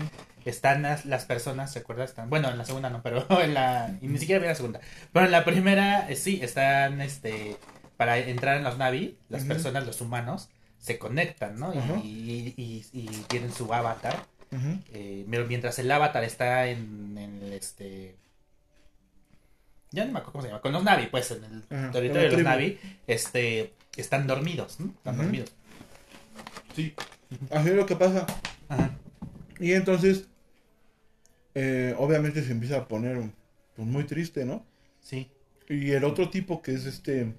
[0.44, 2.06] están las, las personas, ¿se acuerdan?
[2.06, 4.80] Están, bueno, en la segunda no, pero en la, y ni siquiera vi la segunda.
[5.12, 7.56] Pero en la primera, eh, sí, están, este,
[7.96, 11.72] para entrar en los Navi, las personas, los humanos, se conectan, ¿no?
[11.74, 12.00] Y, Ajá.
[12.04, 14.26] y, y- y tienen su avatar.
[14.92, 18.16] Eh, mientras el avatar está en, en el, este...
[19.90, 20.60] Ya no me acuerdo cómo se llama.
[20.60, 22.42] Con los Navi, pues, en el territorio de los.
[22.42, 24.86] Navi, este, están dormidos, ¿no?
[24.96, 25.52] Están dormidos.
[26.74, 26.94] Sí,
[27.50, 28.26] así es lo que pasa.
[28.68, 28.90] Ajá.
[29.60, 30.26] Y entonces,
[31.54, 33.20] eh, obviamente se empieza a poner
[33.76, 34.66] pues, muy triste, ¿no?
[35.00, 35.30] Sí.
[35.68, 37.32] Y el otro tipo que es este,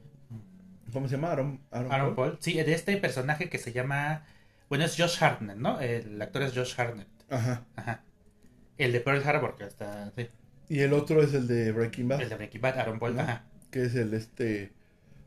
[0.91, 1.31] ¿cómo se llama?
[1.31, 2.29] Aaron, Aaron Aaron Paul.
[2.31, 2.37] Paul.
[2.41, 4.23] Sí, de este personaje que se llama.
[4.69, 5.79] Bueno, es Josh Hartnett, ¿no?
[5.79, 7.07] El actor es Josh Hartnett.
[7.29, 7.63] Ajá.
[7.75, 8.03] Ajá.
[8.77, 10.11] El de Pearl Harbor, que está.
[10.15, 10.27] Sí.
[10.69, 12.21] Y el otro es el de Breaking Bad.
[12.21, 13.21] El de Breaking Bad, Aaron Paul, ¿No?
[13.21, 13.43] ajá.
[13.71, 14.73] Que es el este.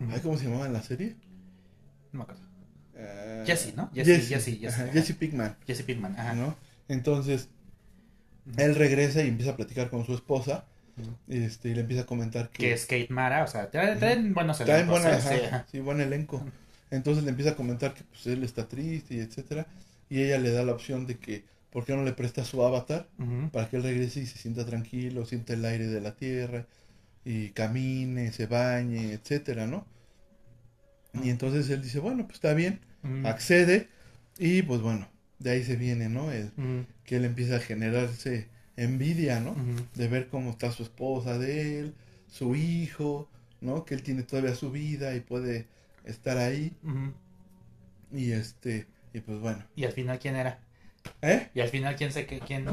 [0.00, 1.16] Ay, ¿Cómo se llamaba en la serie?
[2.12, 2.42] No me acuerdo.
[2.94, 3.90] Eh, Jesse, ¿no?
[3.94, 4.92] Jesse, Jesse, Jesse, Jesse, ajá.
[4.92, 6.34] Jesse Pinkman, Jesse Pinkman, ajá.
[6.34, 6.56] ¿no?
[6.88, 7.48] Entonces,
[8.56, 10.64] él regresa y empieza a platicar con su esposa.
[11.28, 12.58] Este, y le empieza a comentar que.
[12.58, 16.00] Que es Kate Mara, o sea, traen, traen buenos Está en elencos, buena, sí, buen
[16.00, 16.44] elenco.
[16.90, 19.66] Entonces le empieza a comentar que pues él está triste y etcétera.
[20.10, 23.08] Y ella le da la opción de que, ¿por qué no le presta su avatar?
[23.52, 26.66] Para que él regrese y se sienta tranquilo, sienta el aire de la tierra
[27.24, 29.84] y camine, se bañe, etcétera, ¿no?
[31.22, 32.80] Y entonces él dice, bueno, pues está bien,
[33.26, 33.88] accede
[34.38, 36.30] y pues bueno, de ahí se viene, ¿no?
[36.30, 36.50] El-
[37.04, 38.48] que él empieza a generarse
[38.84, 39.54] envidia, ¿no?
[39.94, 41.94] De ver cómo está su esposa de él,
[42.30, 43.28] su hijo,
[43.60, 43.84] ¿no?
[43.84, 45.66] Que él tiene todavía su vida y puede
[46.04, 46.72] estar ahí
[48.12, 50.60] y este y pues bueno, Y al final, ¿quién era?
[51.22, 51.48] ¿eh?
[51.54, 52.44] Y al final, ¿quién se queda?
[52.46, 52.66] ¿Quién?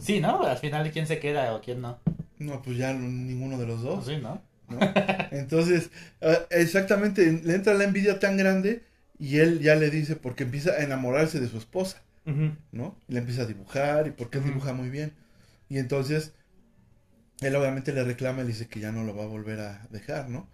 [0.00, 0.42] Sí, ¿no?
[0.44, 1.98] Al final, ¿quién se queda o quién no?
[2.38, 4.40] No, pues ya no- ninguno de los dos, Sí, ¿no?
[4.68, 4.78] ¿no?
[5.30, 5.90] Entonces,
[6.20, 8.82] eh, exactamente, le entra la envidia tan grande
[9.18, 12.02] y él ya le dice porque empieza a enamorarse de su esposa,
[12.72, 12.96] ¿no?
[13.08, 15.12] Y le empieza a dibujar y porque dibuja muy bien.
[15.68, 16.32] Y entonces
[17.40, 20.28] él obviamente le reclama y dice que ya no lo va a volver a dejar,
[20.28, 20.48] ¿no?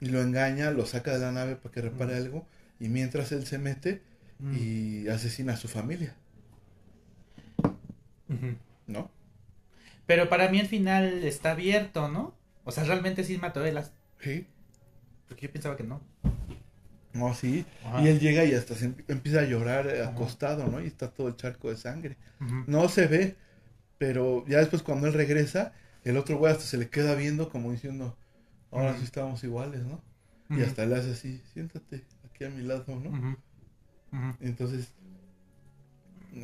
[0.00, 2.46] Y lo engaña, lo saca de la nave para que repare algo
[2.80, 4.02] y mientras él se mete
[4.54, 6.14] y asesina a su familia.
[8.86, 9.10] ¿no?
[10.06, 12.34] Pero para mí el final está abierto, ¿no?
[12.64, 14.46] O sea, realmente sí mató las- Sí.
[15.28, 16.00] Porque yo pensaba que no.
[17.12, 17.64] No, sí.
[17.84, 18.02] Ajá.
[18.02, 20.80] Y él llega y hasta se em- empieza a llorar eh, acostado, ¿no?
[20.82, 22.16] Y está todo el charco de sangre.
[22.66, 23.36] No se ve,
[23.98, 25.72] pero ya después cuando él regresa,
[26.04, 28.16] el otro güey hasta se le queda viendo como diciendo,
[28.70, 30.00] ahora sí estábamos iguales, ¿no?
[30.50, 33.36] Y hasta le hace así, siéntate aquí a mi lado, ¿no?
[34.40, 34.88] Entonces,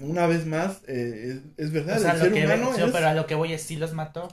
[0.02, 2.82] una vez más, eh, es, es verdad, O sea, el lo ser que, humano sí,
[2.82, 2.90] es...
[2.90, 4.28] pero a lo que voy es sí los mató.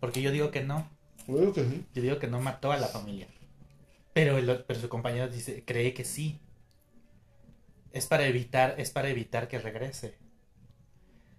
[0.00, 0.88] Porque yo digo que no.
[1.26, 1.84] creo que sí.
[1.94, 3.28] Yo digo que no mató a la familia.
[4.14, 6.40] Pero, el- pero su compañero dice, cree que sí.
[7.92, 10.18] Es para evitar, es para evitar que regrese.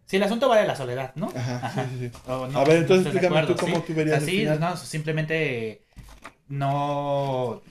[0.05, 1.31] Si el asunto va de la soledad, ¿no?
[1.35, 2.11] Ajá, sí, sí, sí.
[2.27, 3.83] O no, A ver, entonces explícame tú cómo ¿sí?
[3.83, 4.59] tú verías el sí, final.
[4.59, 5.85] no, simplemente
[6.47, 7.61] no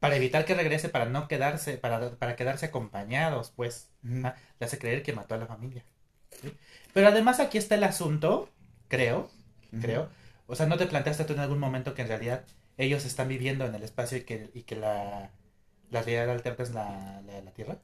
[0.00, 3.90] para evitar que regrese, para no quedarse, para, para quedarse acompañados, pues,
[4.22, 5.84] ah, le hace creer que mató a la familia.
[6.42, 6.54] ¿sí?
[6.94, 8.50] Pero además aquí está el asunto,
[8.88, 9.30] creo,
[9.78, 10.10] creo.
[10.46, 12.44] O sea, ¿no te planteaste tú en algún momento que en realidad
[12.78, 15.30] ellos están viviendo en el espacio y que, y que la,
[15.90, 17.78] la realidad alterna es la, la, la Tierra?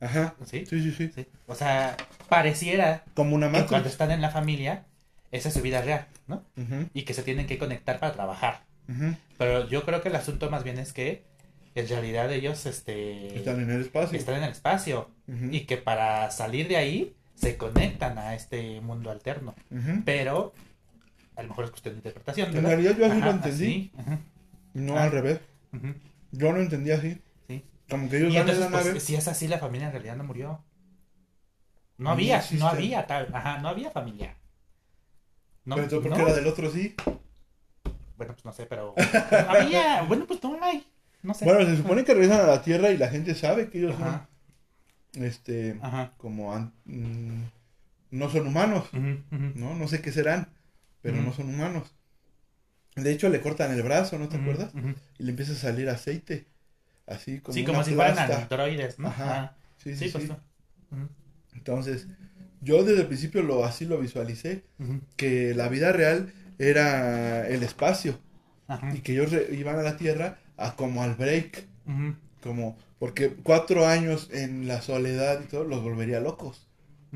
[0.00, 0.66] Ajá, ¿Sí?
[0.66, 1.10] sí, sí, sí.
[1.14, 1.26] ¿Sí?
[1.46, 1.96] O sea,
[2.28, 4.84] pareciera Como una que cuando están en la familia,
[5.30, 6.44] esa es su vida real, ¿no?
[6.92, 8.64] Y que se tienen que conectar para trabajar.
[9.38, 11.24] Pero yo creo que el asunto más bien es que
[11.74, 14.18] en realidad ellos este, Están en el espacio.
[14.18, 15.10] están en el espacio
[15.50, 19.54] y que para salir de ahí se conectan a este mundo alterno.
[20.04, 20.52] Pero
[21.36, 22.56] a lo mejor es cuestión de interpretación.
[22.56, 23.64] En realidad yo así lo entendí.
[23.64, 24.18] así, ajá,
[24.74, 25.04] No Ah.
[25.04, 25.40] al revés.
[26.32, 27.20] Yo lo entendí así.
[27.48, 27.64] sí.
[27.90, 29.00] Como que ellos Y entonces, la pues, nave.
[29.00, 30.62] si es así, la familia en realidad no murió.
[31.96, 32.58] No No había, existe.
[32.58, 34.36] no había tal, ajá, no había familia.
[35.64, 36.28] No, pero entonces, ¿por no.
[36.28, 36.94] la del otro sí?
[38.16, 38.94] Bueno, pues no sé, pero
[39.48, 40.84] había, bueno, pues no hay,
[41.22, 41.44] no sé.
[41.44, 44.28] Bueno, se supone que regresan a la Tierra y la gente sabe que ellos Ajá,
[45.14, 46.12] son, este, ajá.
[46.16, 47.42] como, an- mm,
[48.10, 48.88] no son humanos.
[48.92, 49.74] ¿no?
[49.74, 50.48] No sé qué serán,
[51.04, 51.94] pero no son humanos.
[52.96, 54.72] De hecho, le cortan el brazo, ¿no te acuerdas?
[55.18, 56.46] Y le empieza a salir aceite,
[57.06, 59.08] así como Sí, una como si fueran androides, ¿no?
[59.08, 59.56] Ajá.
[59.78, 60.24] Sí, Sí, sí, pues.
[60.26, 60.36] sí.
[61.54, 62.06] Entonces,
[62.60, 64.64] yo desde el principio lo así lo visualicé,
[65.16, 68.18] que la vida real era el espacio
[68.68, 71.66] ajá, y que ellos iban a la Tierra a como al break,
[72.42, 76.68] como porque cuatro años en la soledad y todo los volvería locos,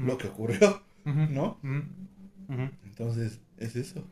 [0.02, 0.82] lo que ocurrió,
[1.28, 1.60] ¿no?
[2.84, 4.04] Entonces, es eso.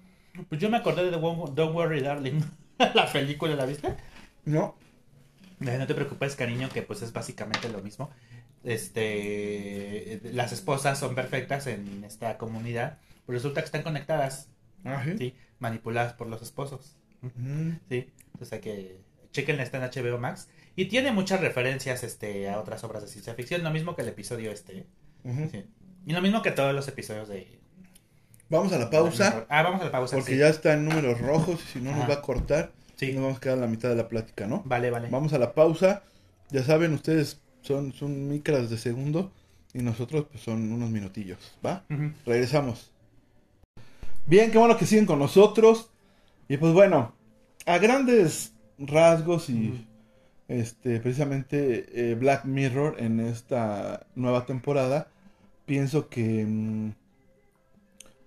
[0.48, 2.40] Pues yo me acordé de Don't Don't Worry Darling,
[2.94, 3.94] la película, ¿la viste?
[4.44, 4.76] No,
[5.58, 8.10] De No te preocupes, cariño, que pues es básicamente lo mismo.
[8.64, 14.48] Este, las esposas son perfectas en esta comunidad, pero resulta que están conectadas,
[14.84, 15.16] ah, sí.
[15.18, 15.34] ¿sí?
[15.58, 18.10] Manipuladas por los esposos, Mm, ¿sí?
[18.26, 19.00] Entonces hay que
[19.32, 23.34] chequen está en HBO Max y tiene muchas referencias este a otras obras de ciencia
[23.34, 24.86] ficción, lo mismo que el episodio este,
[25.50, 25.64] sí.
[26.06, 27.58] Y lo mismo que todos los episodios de
[28.48, 30.16] Vamos a la pausa, Ah, vamos a la pausa.
[30.16, 30.38] porque sí.
[30.38, 33.12] ya está en números rojos y si no nos va a cortar, Sí.
[33.12, 34.62] nos vamos a quedar a la mitad de la plática, ¿no?
[34.64, 35.08] Vale, vale.
[35.10, 36.02] Vamos a la pausa.
[36.50, 39.32] Ya saben, ustedes son, son micras de segundo
[39.74, 41.84] y nosotros pues son unos minutillos, ¿va?
[42.24, 42.92] Regresamos.
[44.26, 45.90] Bien, qué bueno que siguen con nosotros.
[46.48, 47.14] Y pues bueno,
[47.66, 49.84] a grandes rasgos y
[50.48, 55.08] este precisamente eh, Black Mirror en esta nueva temporada,
[55.64, 56.92] pienso que mm,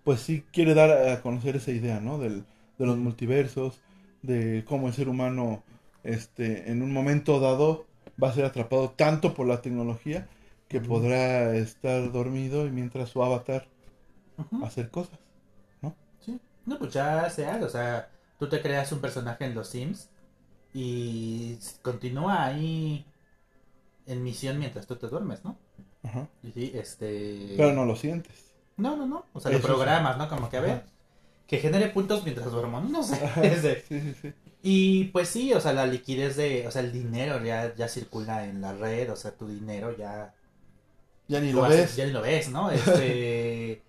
[0.04, 2.18] pues sí quiere dar a conocer esa idea, ¿no?
[2.18, 2.44] Del,
[2.78, 3.80] de los multiversos,
[4.22, 5.64] de cómo el ser humano,
[6.04, 7.86] este, en un momento dado
[8.22, 10.28] va a ser atrapado tanto por la tecnología
[10.68, 13.68] que podrá estar dormido y mientras su avatar
[14.64, 15.20] hacer cosas.
[16.20, 16.40] Sí.
[16.66, 17.66] No, pues ya se hace.
[17.66, 20.10] O sea, tú te creas un personaje en los Sims
[20.74, 23.06] y continúa ahí
[24.06, 25.58] en misión mientras tú te duermes, ¿no?
[26.04, 26.28] Ajá.
[26.44, 27.56] Y sí, este.
[27.58, 28.49] Pero no lo sientes.
[28.80, 29.26] No, no, no.
[29.34, 30.28] O sea, lo programas, ¿no?
[30.30, 30.84] Como que a ver.
[31.48, 32.80] Que genere puntos mientras duermo.
[32.82, 33.16] No sé.
[33.60, 34.34] Sí, sí, sí.
[34.62, 36.68] Y pues sí, o sea, la liquidez de.
[36.68, 39.12] O sea, el dinero ya, ya circula en la red.
[39.12, 40.34] O sea, tu dinero ya.
[41.28, 41.96] Ya ni lo haces- ves.
[41.96, 42.70] Ya ni lo ves, ¿no?
[42.72, 43.82] Este.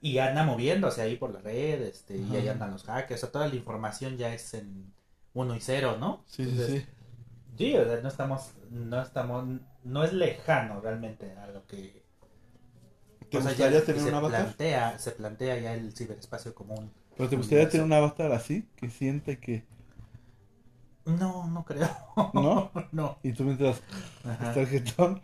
[0.00, 1.82] y anda moviéndose ahí por la red.
[1.82, 2.16] Este.
[2.16, 3.20] Y ahí andan los hackers.
[3.22, 4.92] O sea, toda la información ya es en
[5.34, 6.24] uno y cero, ¿no?
[6.26, 6.86] Sí, sí, sí.
[7.58, 8.50] Sí, o sea, no estamos.
[8.70, 9.60] No estamos.
[9.84, 12.03] No es lejano realmente a lo que.
[13.30, 14.44] ¿Te o sea, gustaría ya tener se un avatar?
[14.44, 16.90] Plantea, se plantea ya el ciberespacio como un.
[17.16, 19.64] Pero te gustaría tener un avatar así, que siente que...
[21.06, 21.88] No, no creo.
[22.32, 22.70] ¿No?
[22.92, 23.18] no.
[23.22, 23.80] Y tú mientras
[24.24, 24.54] Ajá.
[24.66, 25.20] jetón.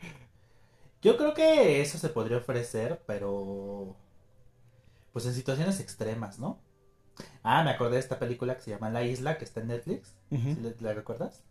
[1.03, 3.97] Yo creo que eso se podría ofrecer, pero.
[5.13, 6.59] Pues en situaciones extremas, ¿no?
[7.43, 10.15] Ah, me acordé de esta película que se llama La Isla, que está en Netflix.
[10.31, 10.55] Ujú.
[10.55, 11.43] ¿Sí le- ¿La recuerdas?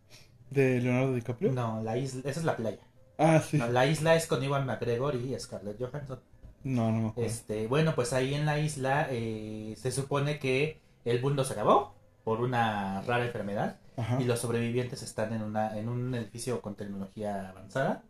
[0.49, 1.51] De Leonardo DiCaprio.
[1.51, 2.79] No, la isla, esa es la playa.
[3.17, 3.57] Ah, sí.
[3.57, 6.19] No, la isla es con Iwan McGregor y Scarlett Johansson.
[6.63, 7.29] No, no me acuerdo.
[7.29, 11.95] Este, bueno, pues ahí en la isla eh, se supone que el mundo se acabó
[12.23, 14.21] por una rara enfermedad Ajá.
[14.21, 18.03] y los sobrevivientes están en una en un edificio con tecnología avanzada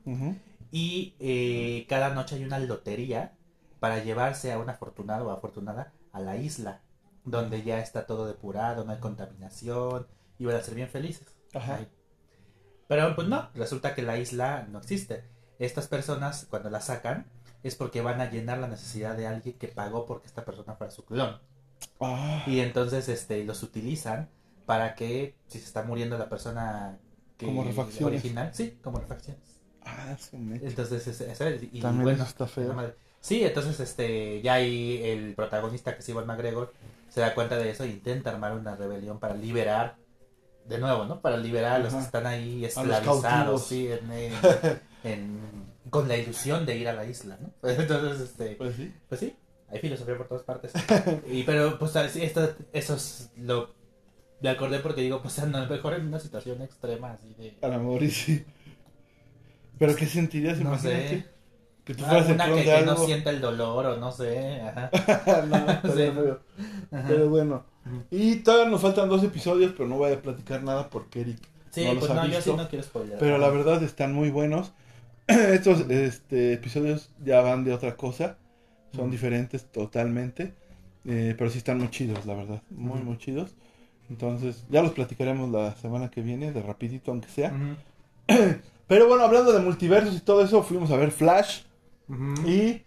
[0.72, 3.34] y eh, cada noche hay una lotería
[3.80, 6.82] para llevarse a un afortunado o afortunada a la isla
[7.24, 11.28] donde ya está todo depurado, no hay contaminación y van a ser bien felices.
[11.54, 11.76] Ajá.
[11.76, 11.88] Ahí.
[12.88, 15.24] Pero pues no, resulta que la isla no existe.
[15.60, 17.28] Estas personas cuando la sacan
[17.64, 20.92] es porque van a llenar la necesidad de alguien que pagó porque esta persona fuera
[20.92, 21.38] su clon.
[22.00, 24.30] Ah, Y entonces este los utilizan
[24.66, 26.98] para que si se está muriendo la persona
[27.38, 28.20] que Como refacciones.
[28.22, 29.62] original, sí, como refacciones.
[29.86, 30.68] ah, mecha.
[30.68, 32.94] Entonces es, es- y También bueno, está feo.
[33.22, 36.74] Sí, entonces este ya ahí el protagonista que es Iwan McGregor
[37.10, 39.98] se da cuenta de eso e intenta armar una rebelión para liberar
[40.68, 41.20] de nuevo, ¿no?
[41.22, 42.00] Para liberar a los Ajá.
[42.00, 44.34] que están ahí esclavizados, sí, en, en-
[45.04, 45.40] en-
[45.90, 47.70] con la ilusión de ir a la isla, ¿no?
[47.70, 48.94] Entonces este Pues sí.
[49.08, 49.36] pues sí,
[49.70, 50.72] hay filosofía por todas partes.
[51.32, 53.78] Y pero pues esto, eso es lo
[54.42, 57.68] me acordé porque digo, pues a lo mejor en una situación extrema así de A
[57.68, 58.46] la mejor y sí.
[59.78, 60.60] Pero ¿qué sentirías?
[60.60, 61.26] No sé.
[61.84, 64.92] Que tú fueras una que, de que no sienta el dolor o no sé, ajá.
[65.48, 66.12] no, estaría Sí.
[66.14, 66.40] feo.
[66.92, 67.06] Ajá.
[67.08, 67.66] Pero bueno.
[68.12, 71.40] Y todavía nos faltan dos episodios, pero no voy a platicar nada porque Eric
[71.72, 72.52] Sí, no los pues ha no, yo visto.
[72.52, 73.18] sí no quiero spoiler.
[73.20, 74.72] Pero la verdad están muy buenos.
[75.54, 78.38] Estos este, episodios ya van de otra cosa.
[78.96, 80.56] Son diferentes totalmente.
[81.06, 82.64] eh, pero sí están muy chidos, la verdad.
[82.72, 83.54] Muy, muy chidos.
[84.10, 87.54] Entonces, ya los platicaremos la semana que viene, de rapidito aunque sea.
[88.88, 91.62] Pero bueno, hablando de multiversos y todo eso, fuimos a ver Flash.
[92.48, 92.82] Y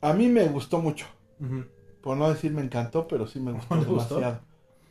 [0.00, 1.04] a mí me gustó mucho.
[2.00, 4.40] Por no decir me encantó, pero sí me gustó demasiado.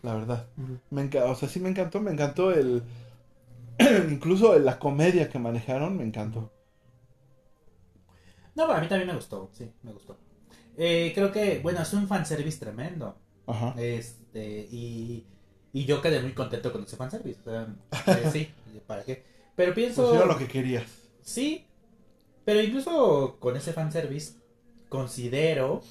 [0.04, 0.46] La verdad.
[0.92, 2.84] Me o sea, sí me encantó, me encantó el...
[4.10, 6.52] incluso la comedia que manejaron, me encantó.
[8.56, 10.18] No, a mí también me gustó, sí, me gustó.
[10.78, 13.16] Eh, creo que, bueno, es un fanservice tremendo.
[13.46, 13.76] Ajá.
[13.78, 15.26] Este, y,
[15.74, 17.40] y yo quedé muy contento con ese fanservice.
[17.42, 17.68] O sea,
[18.08, 18.50] eh, sí,
[18.86, 19.24] ¿para qué?
[19.56, 20.10] Pero pienso.
[20.10, 20.86] Pues lo que querías.
[21.22, 21.68] Sí,
[22.46, 24.36] pero incluso con ese fanservice,
[24.90, 25.82] considero.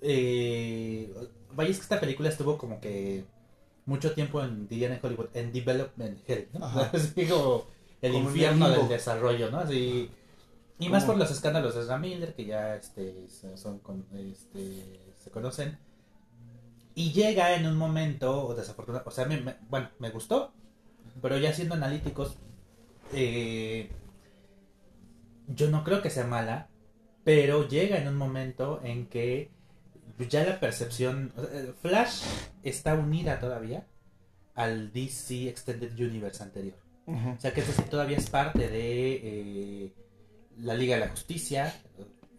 [0.00, 1.12] Eh,
[1.52, 3.24] vaya, es que esta película estuvo como que
[3.90, 6.66] mucho tiempo en, dirían en Hollywood, en development hell, ¿no?
[6.94, 7.66] Así como
[8.02, 9.58] el Como infierno el del desarrollo, ¿no?
[9.58, 10.10] Así,
[10.78, 15.12] y más por los escándalos de Ezra Miller, que ya este, se- son, con- este,
[15.22, 15.78] se conocen.
[16.94, 20.52] Y llega en un momento desafortunado, o sea, me- me- bueno, me gustó,
[21.22, 22.36] pero ya siendo analíticos,
[23.14, 23.90] eh,
[25.48, 26.68] yo no creo que sea mala,
[27.24, 29.50] pero llega en un momento en que
[30.28, 32.22] ya la percepción, sea, Flash
[32.62, 33.86] está unida todavía
[34.54, 36.76] al DC Extended Universe anterior.
[37.06, 39.92] O sea que es decir, todavía es parte de eh,
[40.58, 41.74] la Liga de la Justicia,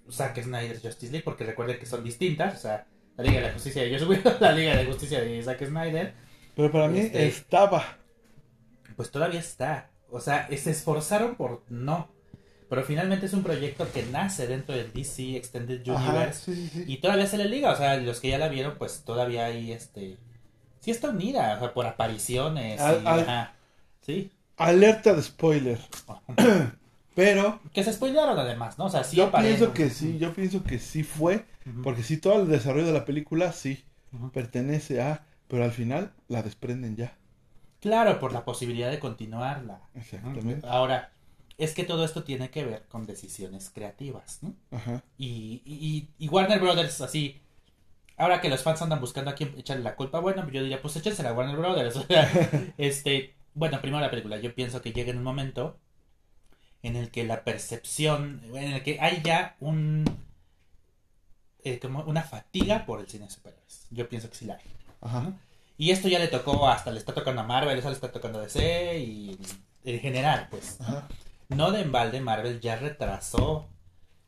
[0.10, 3.54] Zack Snyder's Justice League, porque recuerden que son distintas, o sea, la Liga de la
[3.54, 6.14] Justicia de Whedon, la Liga de la Justicia de Zack Snyder,
[6.56, 7.98] Pero para mí Este- estaba.
[8.96, 9.90] pues todavía está.
[10.10, 12.10] O sea, se esforzaron por no.
[12.72, 16.84] Pero finalmente es un proyecto que nace dentro del DC Extended Universe sí, sí, sí.
[16.88, 17.70] y todavía se le liga.
[17.74, 20.18] O sea, los que ya la vieron, pues todavía hay este.
[20.80, 22.80] Sí está unida, o sea, por apariciones.
[22.80, 23.54] Al- y, al- ajá.
[24.06, 24.32] Sí.
[24.56, 25.80] Alerta de spoiler.
[27.14, 28.86] Pero Que se spoilearon además, ¿no?
[28.86, 31.44] O sea, sí yo aparecen- pienso que sí, yo pienso que sí fue.
[31.84, 33.84] Porque sí, todo el desarrollo de la película sí
[34.34, 37.18] pertenece a, pero al final la desprenden ya.
[37.82, 39.82] Claro, por la posibilidad de continuarla.
[39.94, 40.66] Exactamente.
[40.66, 41.12] Ahora,
[41.62, 44.56] es que todo esto tiene que ver con decisiones creativas, ¿no?
[44.72, 45.04] Ajá.
[45.20, 47.40] Y, y, y Warner Brothers, así,
[48.18, 50.96] ahora que los fans andan buscando a quién echarle la culpa, bueno, yo diría, pues
[50.96, 52.00] échensela a Warner Brothers.
[52.80, 55.78] Este, bueno, primero la película, yo pienso que llega en un momento
[56.82, 60.06] en el que la percepción, en el que hay ya un,
[61.64, 63.86] eh, como una fatiga por el cine de superhéroes.
[63.92, 64.64] Yo pienso que sí la hay.
[65.00, 65.34] Ajá.
[65.78, 68.40] Y esto ya le tocó, hasta le está tocando a Marvel, eso le está tocando
[68.40, 69.38] a DC y
[69.84, 70.82] en general, pues.
[70.82, 71.08] Ajá.
[71.08, 71.31] No
[71.72, 73.68] de embalde, Marvel ya retrasó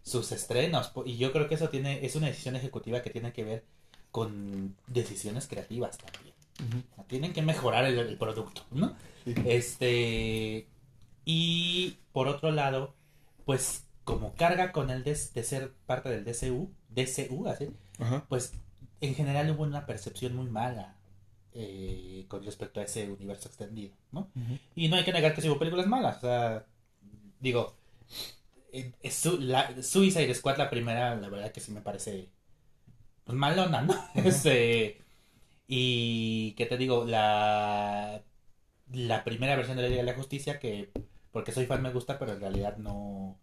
[0.03, 0.91] sus estrenos.
[1.05, 3.63] Y yo creo que eso tiene, es una decisión ejecutiva que tiene que ver
[4.11, 6.33] con decisiones creativas también.
[7.07, 8.95] Tienen que mejorar el, el producto, ¿no?
[9.25, 9.33] Sí.
[9.45, 10.67] Este.
[11.25, 12.93] Y por otro lado,
[13.45, 17.69] pues como carga con el de, de ser parte del DCU, DCU, así,
[18.27, 18.53] pues
[19.01, 20.95] en general hubo una percepción muy mala
[21.53, 24.29] eh, con respecto a ese universo extendido, ¿no?
[24.75, 26.17] Y no hay que negar que sí hubo películas malas.
[26.17, 26.65] O sea,
[27.43, 27.75] digo,
[28.71, 32.29] eh, es su, la, Suicide Squad, la primera, la verdad que sí me parece
[33.25, 33.93] pues, malona, ¿no?
[34.15, 34.99] Este,
[35.67, 38.23] y que te digo, la,
[38.91, 40.91] la primera versión de la Liga de la Justicia, que
[41.31, 43.37] porque soy fan me gusta, pero en realidad no,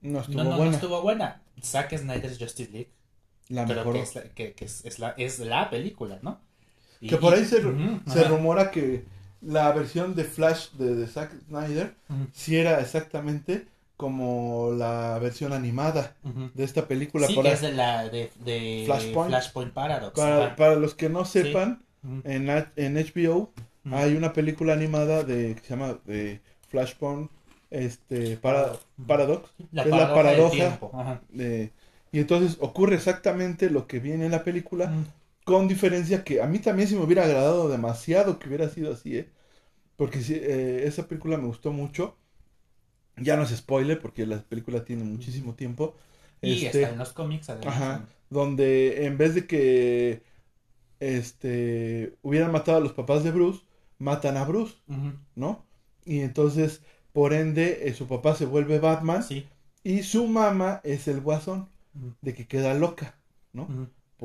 [0.00, 0.72] No estuvo no, no, no buena.
[0.74, 1.42] estuvo buena.
[1.62, 2.90] Zack Snyder's Justice League,
[3.48, 3.92] La creo mejoró.
[3.94, 6.40] que, es la, que, que es, es la, es la película, ¿no?
[7.00, 9.04] Y- Que por ahí se, se rumora que
[9.46, 13.66] la versión de Flash de, de Zack Snyder Ujú, sí era exactamente
[13.96, 16.16] como la versión animada
[16.54, 17.26] de esta película.
[17.28, 19.28] Sí, para, que es de la de, de Flashpoint.
[19.30, 19.72] Flashpoint.
[19.72, 20.20] Paradox.
[20.56, 21.82] para, los que no sepan,
[22.24, 23.52] en, en HBO
[23.92, 27.30] hay una película animada de que se llama de Flashpoint
[27.70, 28.72] este para,
[29.06, 31.70] Paradox la es la paradoja, de-
[32.12, 34.92] y entonces ocurre exactamente lo que viene en la película.
[35.44, 39.18] Con diferencia que a mí también sí me hubiera agradado demasiado que hubiera sido así,
[39.18, 39.30] ¿eh?
[39.96, 42.16] Porque eh, esa película me gustó mucho.
[43.16, 45.96] Ya no es spoiler porque la película tiene muchísimo tiempo.
[46.42, 47.74] Y Este, está en los cómics, además.
[47.76, 48.08] Ajá.
[48.30, 50.22] donde en vez de que
[51.00, 53.62] este hubieran matado a los papás de Bruce,
[53.98, 54.74] matan a Bruce,
[55.34, 55.64] ¿no?
[56.04, 56.82] Y entonces,
[57.12, 59.46] por ende, eh, su papá se vuelve Batman Sí.
[59.84, 61.68] y su mamá es el guasón,
[62.22, 63.16] de que queda loca,
[63.52, 63.68] ¿no?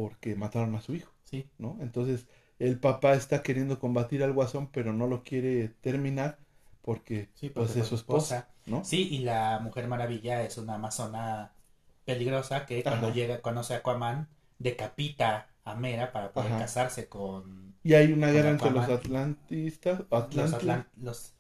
[0.02, 1.48] Porque mataron a su hijo, Sí.
[1.58, 1.78] ¿no?
[1.82, 2.28] Entonces,
[2.60, 6.38] el papá está queriendo combatir al guasón, pero no lo quiere terminar
[6.82, 8.84] porque, Sí, pues es su esposa, ¿no?
[8.84, 11.52] Sí, y la Mujer Maravilla es una amazona
[12.06, 14.28] peligrosa que cuando llega, conoce a Aquaman,
[14.58, 16.60] decapita a Mera para poder Ajá.
[16.64, 21.34] casarse con Y hay una guerra entre los atlantistas, los, Atlantis, Atlan- los,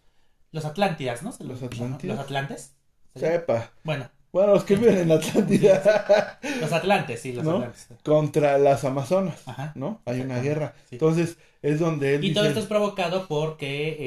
[0.51, 1.29] los Atlántidas, ¿no?
[1.39, 2.17] Los Ajá, Atlantidas.
[2.17, 2.75] ¿Los Atlantes?
[3.15, 3.71] Sepa.
[3.83, 7.55] Bueno, Bueno, los que viven en Atlántida los Atlantes, sí, los ¿No?
[7.57, 7.87] Atlantes.
[8.03, 9.71] contra las Amazonas, Ajá.
[9.75, 10.01] ¿no?
[10.05, 10.73] Hay una guerra.
[10.89, 10.95] sí.
[10.95, 13.97] Entonces, es donde él Y todo esto es provocado porque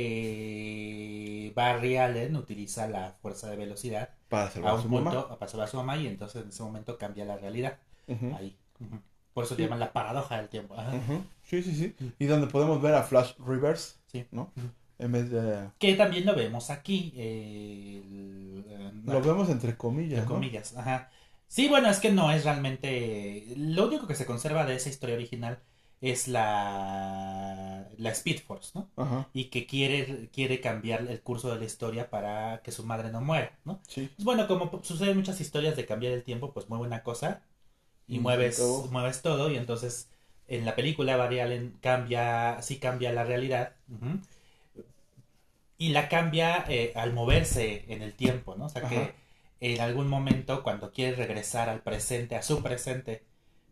[1.46, 5.38] eh, Barry Allen utiliza la fuerza de velocidad para salvar a un su punto mamá.
[5.38, 7.78] para salvar a su mamá y entonces en ese momento cambia la realidad.
[8.38, 8.56] Ahí.
[9.34, 9.62] Por eso Sí.
[9.62, 10.74] llaman la paradoja del tiempo.
[10.74, 10.92] Ajá.
[11.44, 11.94] Sí, sí, sí.
[12.18, 14.26] Y donde podemos ver a Flash Reverse, Sí.
[14.30, 14.52] ¿no?
[15.02, 15.06] Ujú.
[15.06, 15.70] En vez de...
[15.78, 17.12] Que también lo vemos aquí.
[17.16, 20.26] eh, el- Lo vemos entre comillas, entre ¿no?
[20.34, 20.76] comillas.
[20.76, 21.10] Ajá.
[21.48, 23.46] Sí, bueno, es que no es realmente.
[23.56, 25.58] Lo único que se conserva de esa historia original
[26.00, 28.90] es la, la Speed Force, ¿no?
[28.96, 33.10] Ajá, Y que quiere, quiere cambiar el curso de la historia para que su madre
[33.10, 33.80] no muera, ¿no?
[33.88, 34.10] sí.
[34.16, 37.42] Pues bueno, como p- suceden muchas historias de cambiar el tiempo, pues mueve una cosa
[38.08, 38.86] y Y mueves, todo.
[38.90, 40.10] mueves todo y entonces
[40.48, 44.18] en la película Barry Allen cambia, sí cambia la realidad ujú,
[45.86, 48.66] y la cambia eh, al moverse en el tiempo, ¿no?
[48.66, 48.90] O sea Ajá.
[48.90, 49.14] que
[49.60, 53.24] en algún momento cuando quiere regresar al presente, a su presente,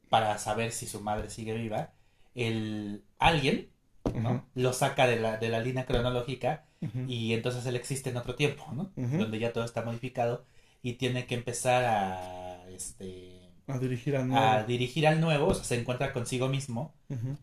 [0.09, 1.93] para saber si su madre sigue viva,
[2.35, 3.71] el alguien,
[4.15, 4.45] ¿no?
[4.55, 6.65] Lo saca de la, de la línea cronológica
[7.07, 8.91] y entonces él existe en otro tiempo, ¿no?
[8.97, 10.45] Donde ya todo está modificado
[10.83, 14.67] y tiene que empezar a, este, A dirigir al a nuevo.
[14.67, 16.93] dirigir al nuevo, o sea, se encuentra consigo mismo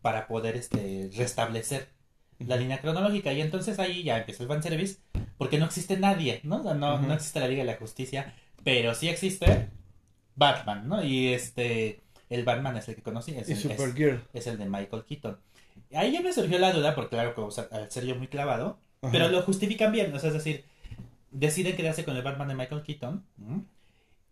[0.02, 1.88] para poder, este, restablecer
[2.38, 4.98] la línea cronológica y entonces ahí ya empieza el fanservice
[5.36, 6.62] porque no existe nadie, ¿no?
[6.74, 8.34] No, no existe la Liga de la Justicia,
[8.64, 9.68] pero sí existe
[10.36, 11.02] Batman, ¿no?
[11.04, 12.00] Y este,
[12.30, 14.22] el Batman es el que conocí, es, el- es- Supergirl.
[14.32, 15.38] es el de Michael Keaton.
[15.94, 18.78] Ahí ya me surgió la duda, porque claro, como, al ser yo muy clavado,
[19.12, 20.64] pero lo justifican bien, o sea, es decir,
[21.30, 23.62] deciden quedarse con el Batman de Michael Keaton ¿m?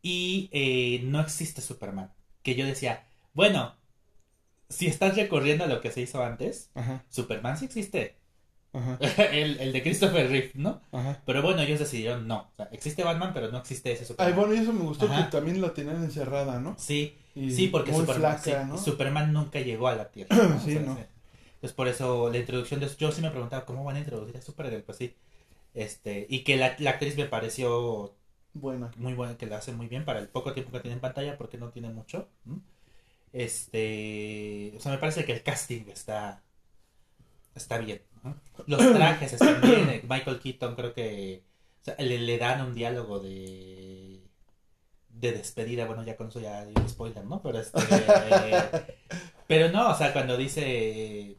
[0.03, 2.12] y eh, no existe Superman.
[2.43, 3.74] Que yo decía, bueno,
[4.68, 8.16] si estás recorriendo a lo que se hizo antes, Ajá, Superman sí existe.
[8.72, 8.98] ajá,
[9.32, 10.80] el, el de Christopher Reeve, ¿no?
[10.93, 11.22] ajá.
[11.26, 12.51] Pero bueno, ellos decidieron no.
[12.52, 14.36] O sea, existe Batman, pero no existe ese Ay, Superman.
[14.38, 15.26] bueno, y eso me gustó Ajá.
[15.26, 16.76] que también la tenían encerrada, ¿no?
[16.78, 18.78] Sí, y Sí, porque muy Superman, flaca, sí, ¿no?
[18.78, 20.36] Superman nunca llegó a la Tierra.
[20.48, 20.60] ¿no?
[20.60, 20.97] Sí, ¿no?
[21.55, 24.43] Entonces por eso la introducción de yo sí me preguntaba cómo van a introducir a
[24.43, 25.14] Supergirl, pues sí.
[25.74, 28.14] Este, y que la, la actriz me pareció
[28.55, 28.90] Buena.
[28.97, 31.36] muy buena, que la hace muy bien para el poco tiempo que tiene en pantalla,
[31.38, 32.28] porque no tiene mucho.
[33.32, 36.43] Este, o sea, me parece que el casting está
[37.55, 38.03] está bien.
[38.23, 38.35] ¿no?
[38.66, 39.89] Los trajes están bien.
[39.89, 41.43] eh, Michael Keaton creo que
[41.82, 44.23] o sea, le, le dan un diálogo de
[45.11, 47.43] de despedida, bueno, ya con eso ya digo spoiler, ¿no?
[47.43, 47.81] Pero este
[49.48, 51.36] pero no, o sea, cuando dice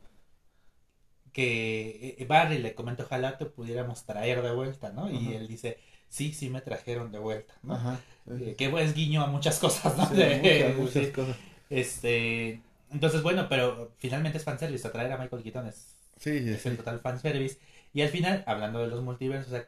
[1.33, 5.09] que eh, Barry le comenta ojalá te pudiéramos traer de vuelta, ¿no?
[5.11, 5.31] Y Ajá.
[5.33, 5.77] él dice,
[6.09, 7.75] sí, sí me trajeron de vuelta, ¿no?
[7.75, 7.99] Ajá.
[8.29, 10.05] Eh, que es guiño a muchas cosas, ¿no?
[10.07, 11.11] Sí, De- muchas, muchas sí.
[11.13, 11.37] cosas.
[11.69, 12.61] Este,
[12.91, 16.69] entonces, bueno, pero finalmente es fanservice, atraer a Michael Keaton es, Sí, sí, es sí.
[16.69, 17.59] el total fanservice.
[17.93, 19.67] Y al final, hablando de los multiversos, o sea,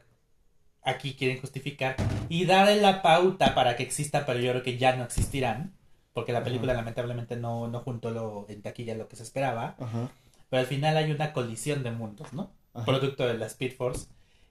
[0.82, 1.96] aquí quieren justificar
[2.28, 5.74] y darle la pauta para que exista, pero yo creo que ya no existirán,
[6.12, 6.80] porque la película Ajá.
[6.82, 10.10] lamentablemente no, no juntó lo, en taquilla lo que se esperaba, Ajá.
[10.48, 12.52] pero al final hay una colisión de mundos, ¿no?
[12.74, 12.84] Ajá.
[12.86, 14.06] Producto de la Speed Force.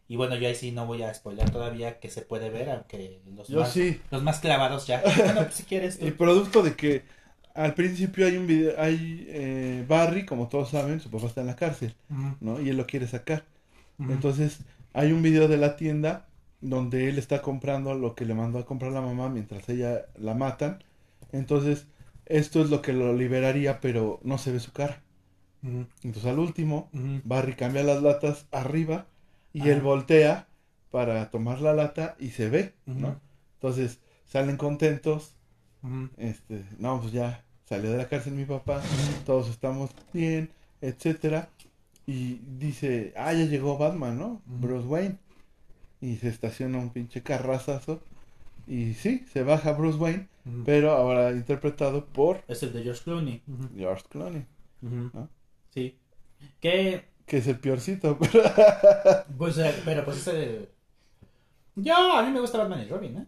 [0.08, 3.22] Y bueno, yo ahí sí no voy a spoiler todavía que se puede ver, aunque
[3.36, 4.02] los, Yo más, sí.
[4.10, 5.04] los más clavados ya.
[5.18, 6.08] Bueno, pues, si quieres tú.
[6.08, 7.04] Y producto de que
[7.60, 11.48] al principio hay un video, hay eh, Barry, como todos saben, su papá está en
[11.48, 11.94] la cárcel,
[12.40, 12.61] ¿no?
[12.61, 13.44] Y él lo quiere sacar.
[13.99, 14.60] Entonces,
[14.94, 16.30] hay un video de la tienda
[16.61, 20.36] donde él está comprando lo que le mandó a comprar la mamá mientras ella la
[20.36, 20.81] matan.
[21.34, 21.86] Entonces,
[22.27, 25.02] esto es lo que lo liberaría, pero no se ve su cara.
[25.61, 26.90] Entonces, al último.
[27.26, 29.06] Barry cambia las latas arriba
[29.52, 30.48] y él voltea
[30.91, 33.19] para tomar la lata y se ve, ¿no?
[33.56, 35.36] Entonces, salen contentos.
[36.15, 38.82] Este, no, pues ya salió de la cárcel mi papá,
[39.28, 40.50] todos estamos bien,
[40.82, 41.50] etcétera.
[42.08, 44.41] Y dice, ah, ya llegó Batman, ¿no?
[44.48, 45.18] Bruce Wayne.
[46.02, 48.02] Y se estaciona un pinche carrazazo.
[48.66, 50.28] Y sí, se baja Bruce Wayne,
[50.66, 53.44] pero ahora interpretado por Es el de George Clooney.
[53.76, 54.46] George Clooney.
[55.14, 55.28] ¿Ah?
[55.70, 55.98] Sí.
[56.60, 58.44] Que, que es el peorcito, pero
[59.38, 60.70] pues, eh, pero pues ese...
[61.76, 63.28] Yo, a mí me gusta Batman y Robin, ¿eh?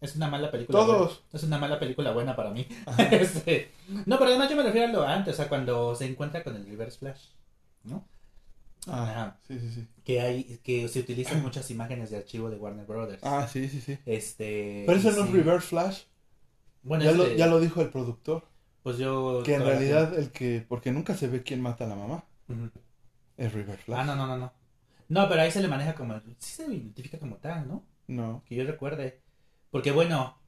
[0.00, 0.78] Es una mala película.
[0.78, 1.22] Todos.
[1.32, 2.66] Es una mala película buena para mí.
[3.10, 3.72] Este,
[4.04, 6.54] No, pero además yo me refiero a lo antes, o sea, cuando se encuentra con
[6.56, 7.28] el Reverse Flash,
[7.84, 8.06] ¿no?
[8.88, 9.38] Ah, Ajá.
[9.48, 9.86] sí, sí, sí.
[10.04, 13.22] Que hay, que se utilizan muchas imágenes de archivo de Warner Brothers.
[13.24, 13.98] Ah, sí, sí, sí.
[14.06, 14.84] Este.
[14.86, 15.30] Pero ese y no es.
[15.30, 16.02] Reverse Flash.
[16.82, 18.44] Bueno, Ya lo, ya lo dijo el productor.
[18.84, 19.42] Pues yo.
[19.44, 22.24] Que en realidad el que, porque nunca se ve quién mata a la mamá,
[23.36, 23.98] es Reverse Flash.
[23.98, 24.52] Ah, no, no, no, no.
[25.08, 26.20] No, pero ahí se le maneja como.
[26.38, 27.82] Sí se identifica como tal, ¿no?
[28.06, 28.44] No.
[28.46, 29.20] Que yo recuerde.
[29.76, 30.38] Porque bueno.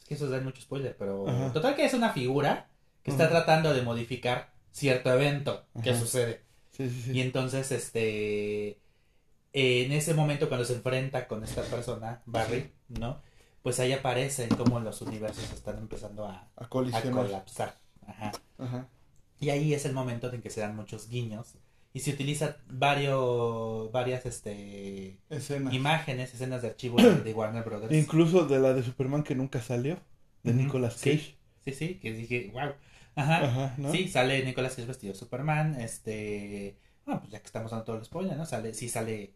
[0.00, 1.28] Es que eso da mucho spoiler, pero.
[1.28, 1.52] Ajá.
[1.52, 2.68] Total que es una figura
[3.04, 6.00] que está tratando de modificar cierto evento que Ajá.
[6.00, 6.42] sucede.
[6.72, 7.12] Sí, sí, sí.
[7.12, 8.80] Y entonces, este.
[9.52, 13.22] En ese momento, cuando se enfrenta con esta persona, Barry, ¿no?
[13.62, 17.78] Pues ahí aparece cómo los universos están empezando a, A a colapsar.
[18.04, 18.32] Ajá.
[18.58, 18.88] Ajá.
[19.38, 21.54] Y ahí es el momento en que se dan muchos guiños.
[21.92, 25.74] Y se utiliza varios, varias este, Escena.
[25.74, 27.92] imágenes, escenas de archivo de, de Warner Brothers.
[27.92, 29.98] Incluso de la de Superman que nunca salió,
[30.44, 30.96] de Nicolas.
[30.96, 31.36] Cage.
[31.64, 32.72] Sí, sí, que dije, wow.
[33.16, 33.44] Ajá.
[33.44, 33.90] Ajá, ¿no?
[33.90, 35.80] Sí, sale Nicolas Cage vestido de Superman.
[35.80, 36.78] Este.
[37.04, 38.46] Bueno, pues ya que estamos dando todo el spoiler, ¿no?
[38.46, 39.32] Sale, sí sale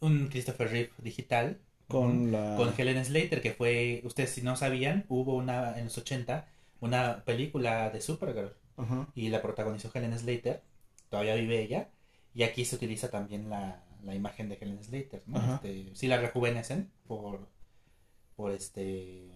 [0.00, 1.60] un Christopher Reeve digital.
[1.86, 2.56] Con la...
[2.56, 4.00] Con Helen Slater, que fue.
[4.04, 6.48] Ustedes, si no sabían, hubo una en los 80
[6.80, 8.52] una película de Supergirl.
[8.76, 9.06] Ajá.
[9.14, 10.60] y la protagonizó Helen Slater,
[11.14, 11.88] todavía vive ella,
[12.34, 15.54] y aquí se utiliza también la, la imagen de Helen Slater, ¿no?
[15.54, 17.48] Este, sí la rejuvenecen por,
[18.36, 19.30] por este,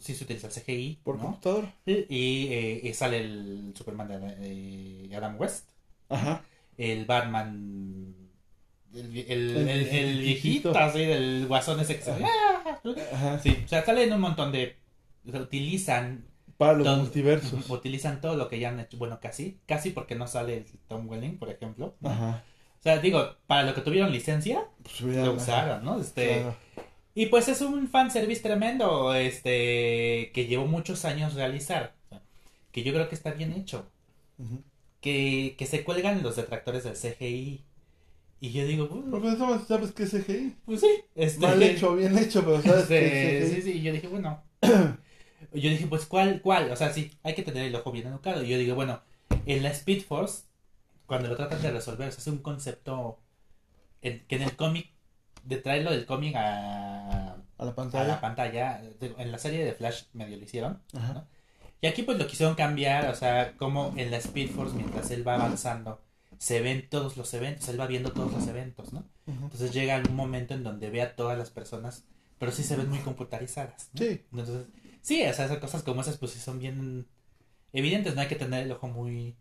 [0.00, 1.38] sí se utiliza el CGI, Por ¿no?
[1.86, 4.16] Y, eh, y sale el Superman de
[5.10, 5.70] eh, Adam West,
[6.08, 6.42] Ajá.
[6.76, 8.14] el Batman,
[8.92, 10.72] el, el, El el- el viejito.
[10.72, 12.10] viejito, así, del guasón ese que se...
[12.10, 13.38] Ajá.
[13.40, 14.76] Sí, o sea, salen un montón de...
[15.26, 16.26] o sea, utilizan
[16.58, 17.68] Para los todo- multiversos.
[17.70, 18.96] Utilizan todo lo que ya han hecho.
[18.96, 19.58] Bueno, casi.
[19.66, 21.94] Casi porque no sale Tom Welling, por ejemplo.
[22.04, 22.42] Ajá.
[22.78, 25.98] O sea, digo, para lo que tuvieron licencia, Pues lo usaron, ¿no?
[26.00, 26.56] Este, Claro.
[27.16, 31.94] Y pues es un fanservice tremendo, este, que llevó muchos años realizar.
[32.72, 33.86] Que yo creo que está bien hecho.
[34.38, 34.62] Ujú.
[35.00, 37.62] Que, que se cuelgan los detractores del CGI.
[38.40, 40.56] Y yo digo, "Uh, Pero ¿sabes qué es CGI?
[40.66, 40.88] pues sí.
[41.14, 43.62] Este, Mal hecho, bien hecho, pero ¿sabes este, qué es sí, CGI?
[43.62, 44.42] sí, y yo dije, bueno.
[45.60, 46.70] yo dije, pues, ¿cuál, cuál?
[46.70, 48.42] O sea, sí, hay que tener el ojo bien educado.
[48.42, 49.00] Y yo digo, bueno,
[49.46, 50.42] en la Speed Force,
[51.06, 53.18] cuando lo tratan de resolver, se hace un concepto
[54.02, 54.88] en- que en el cómic,
[55.44, 58.08] de traerlo del cómic a, A la a pantalla.
[58.08, 60.80] la pantalla, de- en la serie de Flash medio lo hicieron.
[61.80, 65.26] Y aquí pues lo quisieron cambiar, o sea, como en la Speed Force, mientras él
[65.26, 66.00] va avanzando,
[66.38, 69.04] se ven todos los eventos, él va viendo todos los eventos, ¿no?
[69.26, 72.04] Entonces llega un momento en donde ve a todas las personas,
[72.38, 73.90] pero sí se ven muy computarizadas.
[73.92, 74.00] ¿no?
[74.00, 74.22] Sí.
[74.32, 74.66] Entonces
[75.04, 77.06] Sí, o sea, esas cosas como esas pues sí son bien
[77.72, 79.36] evidentes, no hay que tener el ojo muy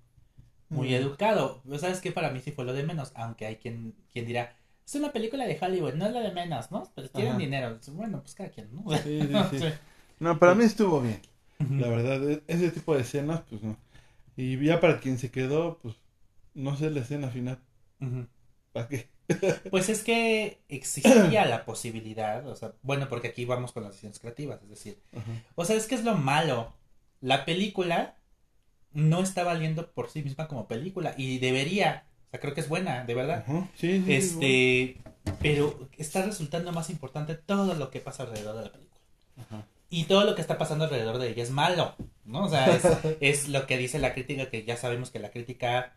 [0.69, 0.95] muy Mm.
[0.95, 1.63] educado.
[1.79, 2.11] ¿Sabes qué?
[2.11, 5.45] Para mí sí fue lo de menos, aunque hay quien, quien dirá, es una película
[5.47, 6.91] de Hollywood, no es lo de menos, ¿no?
[6.95, 7.39] Pero tienen Ajá.
[7.39, 7.79] dinero.
[7.93, 8.85] Bueno, pues cada quien, ¿no?
[9.03, 9.67] Sí, sí, sí.
[10.19, 11.21] No, para mí estuvo bien.
[11.77, 13.77] La verdad, e- ese tipo de escenas, pues no.
[14.37, 15.95] Y ya para quien se quedó, pues
[16.55, 17.59] no sé la escena final.
[18.71, 19.09] ¿Para qué?
[19.69, 24.19] Pues es que existía la posibilidad, o sea, bueno, porque aquí vamos con las decisiones
[24.19, 24.99] creativas, es decir,
[25.55, 26.73] o sea, es que es lo malo.
[27.21, 28.17] La película
[28.91, 32.69] no está valiendo por sí misma como película y debería, o sea, creo que es
[32.69, 33.45] buena, de verdad.
[33.75, 34.97] Sí, sí, Este,
[35.41, 39.01] pero está resultando más importante todo lo que pasa alrededor de la película.
[39.89, 41.95] Y todo lo que está pasando alrededor de ella es malo,
[42.25, 42.45] ¿no?
[42.45, 42.83] O sea, es,
[43.21, 45.93] es lo que dice la crítica, que ya sabemos que la crítica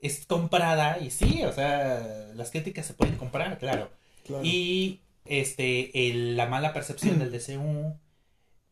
[0.00, 3.90] es comprada y sí, o sea, las críticas se pueden comprar, claro.
[4.26, 4.44] Claro.
[4.44, 7.96] Y este, el- la mala percepción del DCU,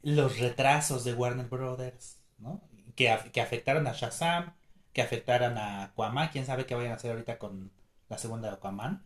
[0.03, 2.63] los retrasos de Warner Brothers, ¿no?
[2.95, 4.55] Que, que afectaron a Shazam,
[4.93, 7.71] que afectaron a Aquaman, quién sabe qué vayan a hacer ahorita con
[8.09, 9.05] la segunda de Aquaman.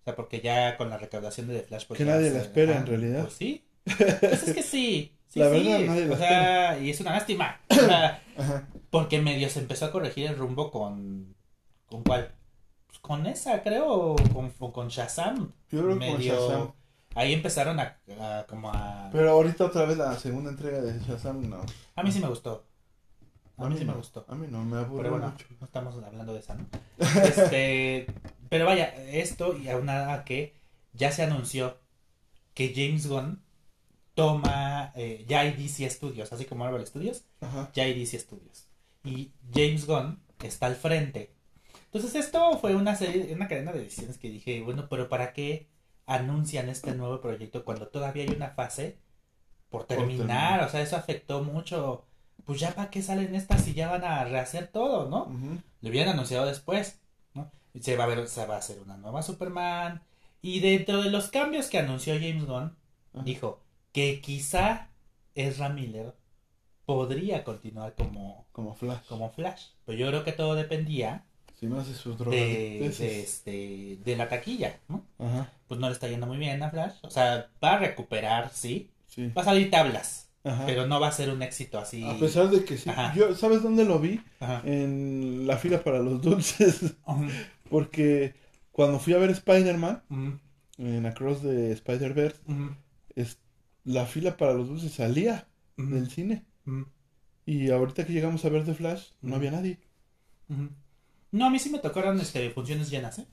[0.00, 1.86] O sea, porque ya con la recaudación de The Flash...
[1.86, 3.22] pues Que nadie la espera, ajá, en realidad.
[3.22, 3.64] Pues sí.
[3.84, 5.12] Pues es que sí.
[5.28, 5.52] sí, La sí.
[5.52, 7.60] verdad, nadie la O sea, y es una lástima.
[7.70, 8.22] O sea,
[8.90, 11.35] porque medio se empezó a corregir el rumbo con...
[11.86, 12.32] ¿Con cuál?
[12.86, 15.52] Pues con esa, creo, o con, con Shazam.
[15.70, 16.72] Yo creo que con Medio- Shazam.
[17.14, 19.08] Ahí empezaron a, a como a...
[19.10, 21.64] Pero ahorita otra vez la segunda entrega de Shazam, no.
[21.94, 22.66] A mí sí me gustó.
[23.56, 24.26] A mí sí me gustó.
[24.28, 25.46] A mí no, me aburrió Pero bueno, mucho.
[25.58, 26.66] no estamos hablando de esa, ¿no?
[26.98, 28.06] Este,
[28.50, 30.54] pero vaya, esto y aunada a que
[30.92, 31.78] ya se anunció
[32.52, 33.42] que James Gunn
[34.14, 37.70] toma, eh, ya hay DC Studios, así como Marvel Studios, Ajá.
[37.72, 38.66] ya hay DC Studios.
[39.04, 41.34] Y James Gunn está al frente.
[41.96, 45.66] Entonces esto fue una serie, una cadena de decisiones que dije, bueno, pero ¿para qué
[46.06, 48.98] anuncian este nuevo proyecto cuando todavía hay una fase
[49.70, 50.16] por terminar?
[50.18, 50.62] terminar.
[50.64, 52.04] O sea, eso afectó mucho.
[52.44, 55.24] Pues ya para qué salen estas si ya van a rehacer todo, ¿no?
[55.24, 55.58] Ujú.
[55.80, 57.00] Lo hubieran anunciado después,
[57.34, 57.50] ¿no?
[57.80, 60.02] Se va a ver, se va a hacer una nueva Superman.
[60.42, 62.76] Y dentro de los cambios que anunció James Gunn,
[63.24, 63.60] dijo
[63.92, 64.90] que quizá
[65.34, 66.14] Ezra Miller
[66.84, 69.06] podría continuar como, Como Flash.
[69.08, 69.68] como Flash.
[69.86, 71.24] Pero yo creo que todo dependía
[71.58, 72.98] Si no hace sus de, drogas.
[72.98, 75.04] de, este, de la taquilla, ¿no?
[75.18, 75.50] Ajá.
[75.66, 76.94] Pues no le está yendo muy bien a Flash.
[77.02, 78.90] O sea, va a recuperar, sí.
[79.06, 79.32] Sí.
[79.36, 80.64] Va a salir tablas, Ajá.
[80.66, 82.04] pero no va a ser un éxito así.
[82.04, 82.90] A pesar de que sí.
[82.90, 83.14] Ajá.
[83.14, 84.20] Yo, ¿sabes dónde lo vi?
[84.40, 84.60] Ajá.
[84.66, 86.94] En la fila para los dulces.
[87.70, 88.34] Porque
[88.70, 90.38] cuando fui a ver Spider-Man, ujú,
[90.78, 92.36] en Across the Spider-Verse,
[93.84, 96.44] la fila para los dulces salía del cine.
[97.46, 99.78] Y ahorita que llegamos a ver The Flash, no había nadie.
[101.36, 103.26] No, a mí sí me tocaron este, funciones llenas, ¿eh?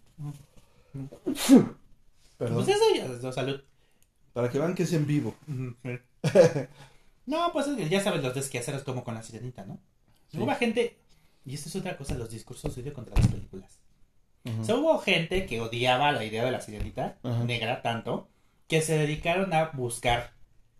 [2.37, 2.55] Perdón.
[2.55, 3.61] Pues eso ya es de salud.
[4.33, 5.35] Para que vean que es en vivo.
[7.25, 9.79] No, pues es que ya sabes los desquaceros como con la sirenita, ¿no?
[10.27, 10.37] Sí.
[10.37, 10.97] Hubo gente,
[11.45, 13.79] y esto es otra cosa, los discursos de odio contra las películas.
[14.43, 14.61] Ujú.
[14.61, 18.27] O sea, hubo gente que odiaba la idea de la sirenita negra tanto
[18.67, 20.33] que se dedicaron a buscar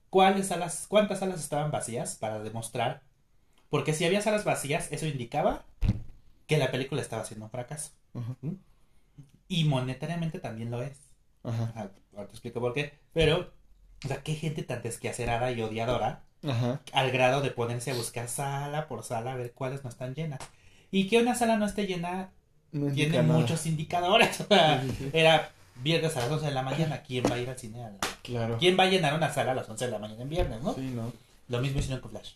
[0.10, 3.04] cuáles salas, cuántas salas estaban vacías para demostrar.
[3.70, 5.64] Porque si había salas vacías, eso indicaba
[6.48, 7.91] que la película estaba siendo un fracaso.
[8.14, 8.36] Ajá.
[9.48, 10.98] Y monetariamente también lo es.
[11.44, 11.64] Ajá.
[11.76, 12.94] Ajá, ahora te explico por qué.
[13.14, 13.52] Pero,
[14.03, 16.82] o sea, qué gente tan desquacerada y odiadora Ajá.
[16.94, 20.40] al grado de ponerse a buscar sala por sala a ver cuáles no están llenas.
[20.91, 22.32] Y que una sala no esté llena
[22.72, 23.40] No tiene nada.
[23.40, 24.44] muchos indicadores.
[25.14, 25.52] Era
[25.84, 27.02] viernes a las 11 de la mañana.
[27.03, 27.84] ¿Quién va a ir al cine?
[27.84, 28.57] A la- Claro.
[28.57, 30.74] ¿Quién va a llenar una sala a las 11 de la mañana en viernes, no?
[30.74, 31.11] Sí, ¿no?
[31.49, 32.34] Lo mismo hicieron con Flash.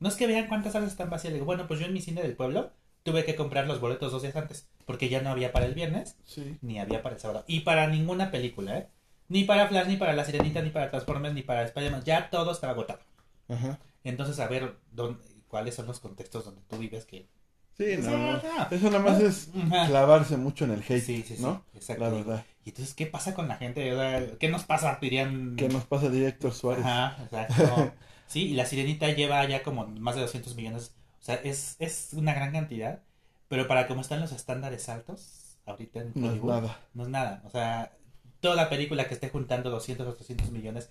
[0.00, 1.30] No es que vean cuántas salas están vacías.
[1.32, 2.72] Le digo, bueno, pues yo en mi cine del pueblo
[3.02, 4.68] tuve que comprar los boletos dos días antes.
[4.86, 6.56] Porque ya no había para el viernes Sí.
[6.62, 7.44] ni había para el sábado.
[7.46, 8.88] Y para ninguna película, ¿eh?
[9.28, 12.02] Ni para Flash, ni para La Sirenita, ni para Transformers, ni para Spider-Man.
[12.04, 13.00] Ya todo estaba agotado.
[13.48, 13.78] Ajá.
[14.04, 17.28] Entonces, a ver dónde, cuáles son los contextos donde tú vives que...
[17.76, 18.30] Sí, no, no.
[18.38, 18.68] Ajá.
[18.70, 19.50] Eso nada más es
[19.86, 21.42] clavarse mucho en el hate, Sí, sí, sí.
[21.42, 21.62] ¿no?
[21.74, 22.04] Exacto.
[22.04, 22.44] La verdad.
[22.64, 23.92] Y entonces, ¿qué pasa con la gente?
[23.92, 24.98] O sea, ¿Qué nos pasa?
[25.00, 25.54] Dirían...
[25.56, 26.84] ¿Qué nos pasa director Suárez?
[26.84, 27.92] Ajá, exacto.
[28.28, 30.94] Sí, y La Sirenita lleva ya como más de 200 millones.
[31.28, 33.02] O sea, es, es una gran cantidad.
[33.48, 36.80] Pero para cómo están los estándares altos, ahorita en No es nada.
[36.94, 37.42] No es nada.
[37.44, 37.92] O sea,
[38.40, 40.90] toda la película que esté juntando 200 o 300 millones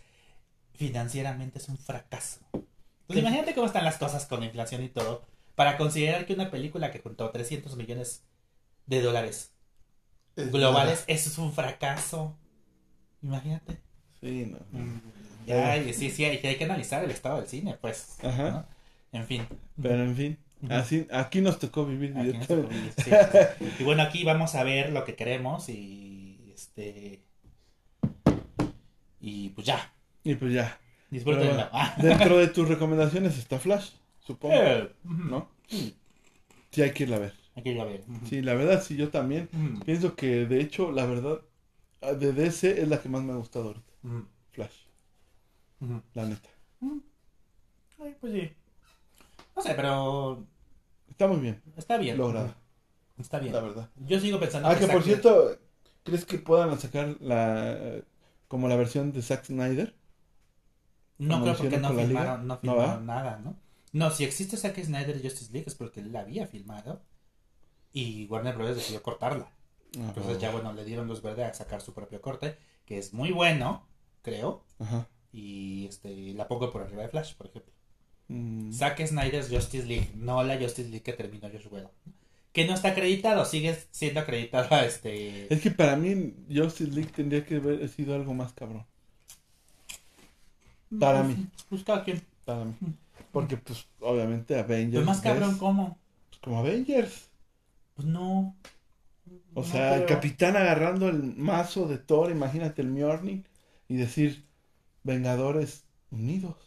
[0.76, 2.40] financieramente es un fracaso.
[3.08, 5.24] Pues imagínate cómo están las cosas con la inflación y todo.
[5.56, 8.24] Para considerar que una película que juntó 300 millones
[8.86, 9.54] de dólares
[10.36, 12.38] Es globales, eso es un fracaso.
[13.24, 13.82] Imagínate.
[14.22, 14.60] Sí, no.
[14.72, 15.00] Mm,
[15.48, 18.18] Ya, sí, sí, hay, hay que analizar el estado del cine, pues.
[18.24, 18.52] Ajá.
[18.52, 18.77] ¿no?
[19.12, 19.48] En fin.
[19.82, 20.38] Pero en fin,
[20.70, 22.56] así, aquí nos tocó vivir nos directamente.
[22.56, 23.74] tocó vivir, sí, sí.
[23.80, 27.24] Y bueno, aquí vamos a ver lo que queremos y este
[29.20, 29.94] y pues ya.
[30.24, 30.80] Y pues ya.
[31.10, 31.54] Disfrútenlo.
[31.54, 31.70] Bueno,
[32.02, 35.50] dentro de tus recomendaciones está Flash, supongo, Eh, ¿no?
[35.70, 37.34] Sí, hay que irla a ver.
[37.56, 38.04] Hay que ir a ver.
[38.30, 39.50] Sí, la verdad, sí, yo también.
[39.86, 41.42] Pienso que, de hecho, la verdad,
[42.20, 43.94] de DC es la que más me ha gustado ahorita.
[44.52, 44.76] Flash,
[46.14, 46.50] la neta.
[48.00, 48.50] Ay, pues sí.
[49.58, 50.46] No sé, pero
[51.10, 52.18] Está muy bien está bien.
[52.18, 52.56] lograda,
[53.18, 53.54] Está bien.
[53.54, 53.90] la verdad.
[53.98, 55.58] Yo sigo pensando Ah, que por Zack- cierto,
[56.04, 58.02] ¿crees que puedan sacar la
[58.48, 59.96] como la versión de Zack Snyder?
[61.18, 63.58] No creo porque no filmaron, no ¿no filmaron nada, ¿no?
[63.94, 67.02] No, si existe Zack Snyder Justice League es porque él la había filmado
[67.92, 68.76] y Warner Bros.
[68.76, 69.50] decidió cortarla.
[69.94, 73.32] Entonces ya bueno, le dieron luz verde a sacar su propio corte, que es muy
[73.32, 73.88] bueno,
[74.22, 75.08] creo, Ajá.
[75.32, 77.74] y este la pongo por arriba de Flash, por ejemplo.
[78.30, 78.72] Mm.
[78.72, 81.92] Zack Snyder's Justice League, no la Justice League que terminó Josh Whedon.
[82.54, 85.48] Que no está acreditado, sigue siendo acreditado a este...
[85.50, 88.86] Es que para mí Justice League tendría que haber sido algo más cabrón.
[90.98, 91.48] Para Pues, mí.
[91.70, 92.22] Pues cada quien.
[92.46, 92.76] Para mí.
[93.32, 95.04] Porque, pues, obviamente Avengers.
[95.04, 95.98] Pues más cabrón, ves, ¿cómo?
[96.30, 97.32] pues, como Avengers.
[97.96, 98.56] Pues no.
[99.54, 103.44] O No sea, el capitán agarrando el mazo de Thor, imagínate el Mjolnir,
[103.90, 104.46] y decir,
[105.04, 106.67] Vengadores Unidos.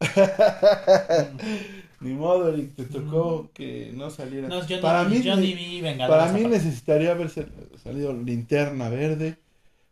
[2.00, 4.48] Ni modo, Eric, te tocó que no saliera.
[4.48, 7.52] No, yo, para ni, mí, yo ne- ni vi Vengadores para mí necesitaría haber sal-
[7.82, 9.36] salido Linterna Verde.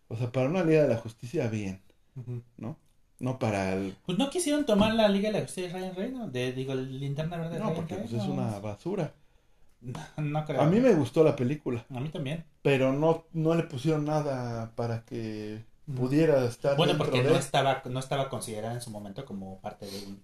[0.08, 1.80] O sea, para una Liga de la Justicia, bien.
[2.56, 2.78] ¿no?
[3.20, 3.94] No para el...
[4.06, 7.36] Pues no quisieron tomar la Liga de la Justicia de Ryan Reynolds, de, digo, Linterna
[7.36, 9.12] Verde de No, Ryan porque pues, es una basura.
[10.16, 10.60] No creo.
[10.60, 12.44] A mí me gustó la película, A mí también.
[12.62, 15.64] pero no, no le pusieron nada para que.
[15.94, 17.30] Pudiera estar Bueno, porque de...
[17.30, 20.22] no estaba, no estaba considerada en su momento como parte de un...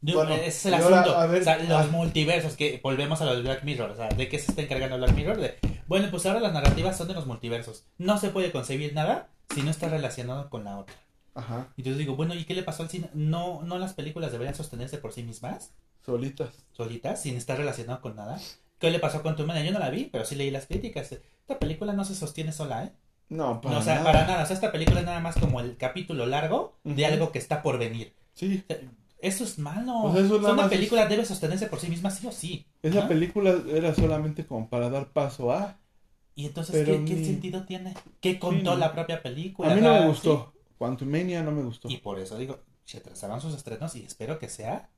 [0.00, 1.18] de un- Bueno, ese es el ahora, asunto.
[1.18, 1.88] a ver, o sea, los ah.
[1.90, 3.90] multiversos, que volvemos a lo de Black Mirror.
[3.90, 5.38] O sea, ¿de qué se está encargando Black Mirror?
[5.38, 7.84] De, bueno, pues ahora las narrativas son de los multiversos.
[7.98, 10.94] No se puede concebir nada si no está relacionado con la otra.
[11.34, 13.08] Ajá, Y yo digo, bueno, ¿y qué le pasó al cine?
[13.14, 15.72] ¿No, no las películas deberían sostenerse por sí mismas?
[16.04, 16.64] solitas.
[16.72, 18.40] solitas, sin estar relacionado con nada.
[18.78, 21.12] ¿Qué le pasó con tu Yo no la vi, pero sí leí las críticas.
[21.12, 22.92] Esta película no se sostiene sola, ¿eh?
[23.28, 24.06] No, para No, o sea, nada.
[24.12, 24.42] para nada.
[24.42, 27.62] O sea, esta película es nada más como el capítulo largo de algo que está
[27.62, 28.14] por venir.
[28.34, 28.62] Sí,
[29.18, 30.02] Eso es malo.
[30.02, 32.66] O sea, eso O sea, una película debe sostenerse por sí misma, sí o sí.
[32.82, 35.78] esa película era solamente como para dar paso a...
[36.34, 37.94] Y entonces, ¿qué, qué sentido tiene?
[38.20, 38.80] ¿Qué contó Sí.
[38.80, 39.70] la propia película?
[39.70, 40.52] A mí no me gustó.
[40.78, 41.88] Quantumania no me gustó.
[41.88, 41.94] sí.
[41.94, 44.88] Y por eso digo, se atrasaron sus estrenos y espero que sea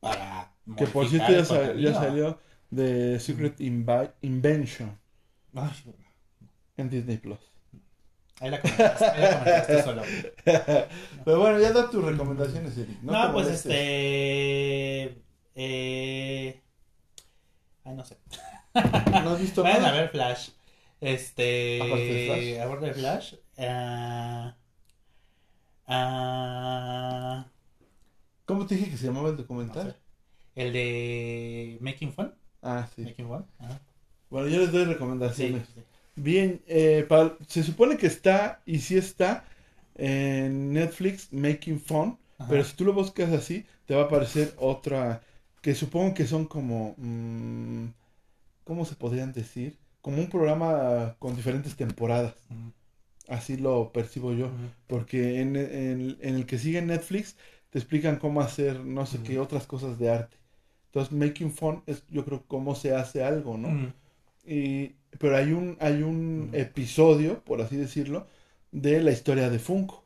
[0.00, 0.52] para.
[0.76, 1.32] Que por cierto
[1.78, 2.38] ya, salió
[2.70, 4.98] de Secret Invi- Invention
[5.54, 5.70] Ay,
[6.76, 7.38] en Disney Plus.
[8.40, 10.02] Ahí la comentaste, ahí la comentaste solo.
[11.24, 13.00] Pero bueno, ya da tus recomendaciones, Eric.
[13.02, 13.72] No, No, pues molestes.
[13.72, 15.22] este.
[15.56, 16.62] Eh...
[17.84, 18.18] Ay, no sé.
[18.74, 20.00] ¿No has visto Vayan a nada?
[20.00, 20.50] ver Flash.
[21.00, 21.80] Este.
[21.82, 22.04] Aparte
[22.86, 22.94] de Flash.
[22.94, 23.34] Flash.
[25.86, 27.46] ah,
[28.46, 29.92] ¿Cómo te dije que se llamaba el no documental?
[29.92, 29.98] sé.
[30.54, 32.34] El de Making Fun.
[32.62, 33.02] Ah, sí.
[33.02, 33.46] Making Fun.
[33.58, 33.80] Ajá.
[34.30, 35.68] Bueno, yo les doy Sí, recomendaciones.
[35.74, 35.82] sí.
[36.16, 39.44] Bien, eh, para- se supone que está, y sí está,
[39.96, 42.18] en Netflix, Making Fun.
[42.38, 42.50] Ajá.
[42.50, 45.22] Pero si tú lo buscas así, te va a aparecer otra,
[45.62, 47.86] que supongo que son como, mm,
[48.64, 49.78] ¿cómo se podrían decir?
[50.02, 52.34] Como un programa con diferentes temporadas.
[53.28, 54.50] Así lo percibo yo.
[54.86, 57.36] Porque en, en- en el que sigue Netflix
[57.70, 60.36] te explican cómo hacer no sé qué otras cosas de arte.
[60.86, 63.92] Entonces, Making Fun es yo creo cómo se hace algo, ¿no?
[64.46, 68.26] Y, pero hay un, hay un episodio, por así decirlo,
[68.72, 70.04] de la historia de Funko.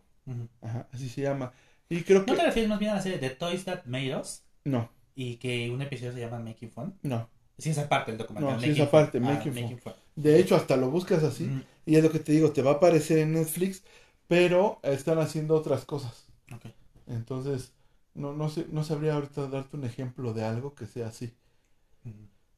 [0.61, 1.53] Ajá, así se llama.
[1.89, 2.35] Y creo ¿No que...
[2.35, 4.43] te refieres más bien a la serie de Toys That Made Us?
[4.65, 6.95] No, Y que un episodio se llama Making Fun.
[7.03, 7.29] no.
[7.59, 8.55] Sí, esa parte del documental.
[8.55, 9.19] No, sí, esa parte.
[9.19, 9.93] Ah, Making Fun.
[10.15, 11.51] De hecho, hasta lo buscas así.
[11.87, 13.83] Y es lo que te digo, te va a aparecer en Netflix,
[14.29, 16.27] pero están haciendo otras cosas.
[16.55, 16.67] Ok.
[17.09, 17.73] Entonces,
[18.15, 21.33] no, no, sé, no sabría ahorita darte un ejemplo de algo que sea así.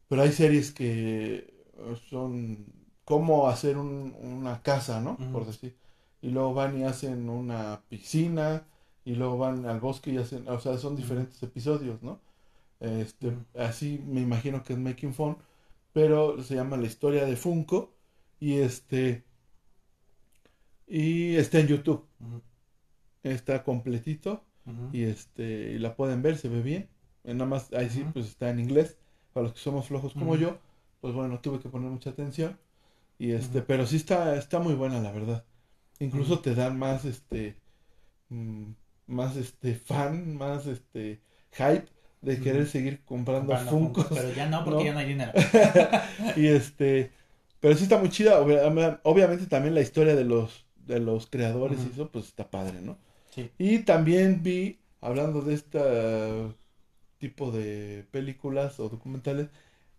[0.09, 1.60] Pero hay series que
[2.09, 2.67] son
[3.05, 5.17] cómo hacer un- una casa, ¿no?
[5.33, 5.77] Por decir.
[6.23, 8.67] Y luego van y hacen una piscina,
[9.05, 12.21] y luego van al bosque y hacen, o sea, son diferentes episodios, ¿no?
[12.81, 15.37] Este, así me imagino que es Making Fun,
[15.93, 17.93] pero se llama La historia de Funko,
[18.39, 19.25] y este,
[20.87, 22.05] y está en YouTube,
[23.23, 24.45] está completito,
[24.93, 26.89] y este, y la pueden ver, se ve bien.
[27.25, 28.97] Eh, Nada más, ahí sí, pues está en inglés.
[29.33, 30.59] Para los que somos flojos como yo,
[31.01, 32.59] pues bueno, tuve que poner mucha atención.
[33.19, 35.45] Y este, pero sí está, está muy buena, la verdad.
[35.99, 37.57] Incluso te dan más, este,
[38.31, 38.71] mm,
[39.07, 41.21] más, este, fan, más, este,
[41.53, 41.87] hype
[42.23, 44.07] de querer seguir comprando Funkos.
[44.07, 44.85] Funko, Pero ya no, porque ¿no?
[44.87, 45.33] ya no hay dinero.
[46.37, 47.11] y este,
[47.61, 48.41] pero sí está muy chida.
[48.41, 52.81] Obvia- Obviamente también la historia de los, de los creadores y eso, pues está padre,
[52.81, 52.97] ¿no?
[53.35, 53.51] Sí.
[53.59, 55.79] Y también vi, hablando de este
[57.19, 59.49] tipo de películas o documentales,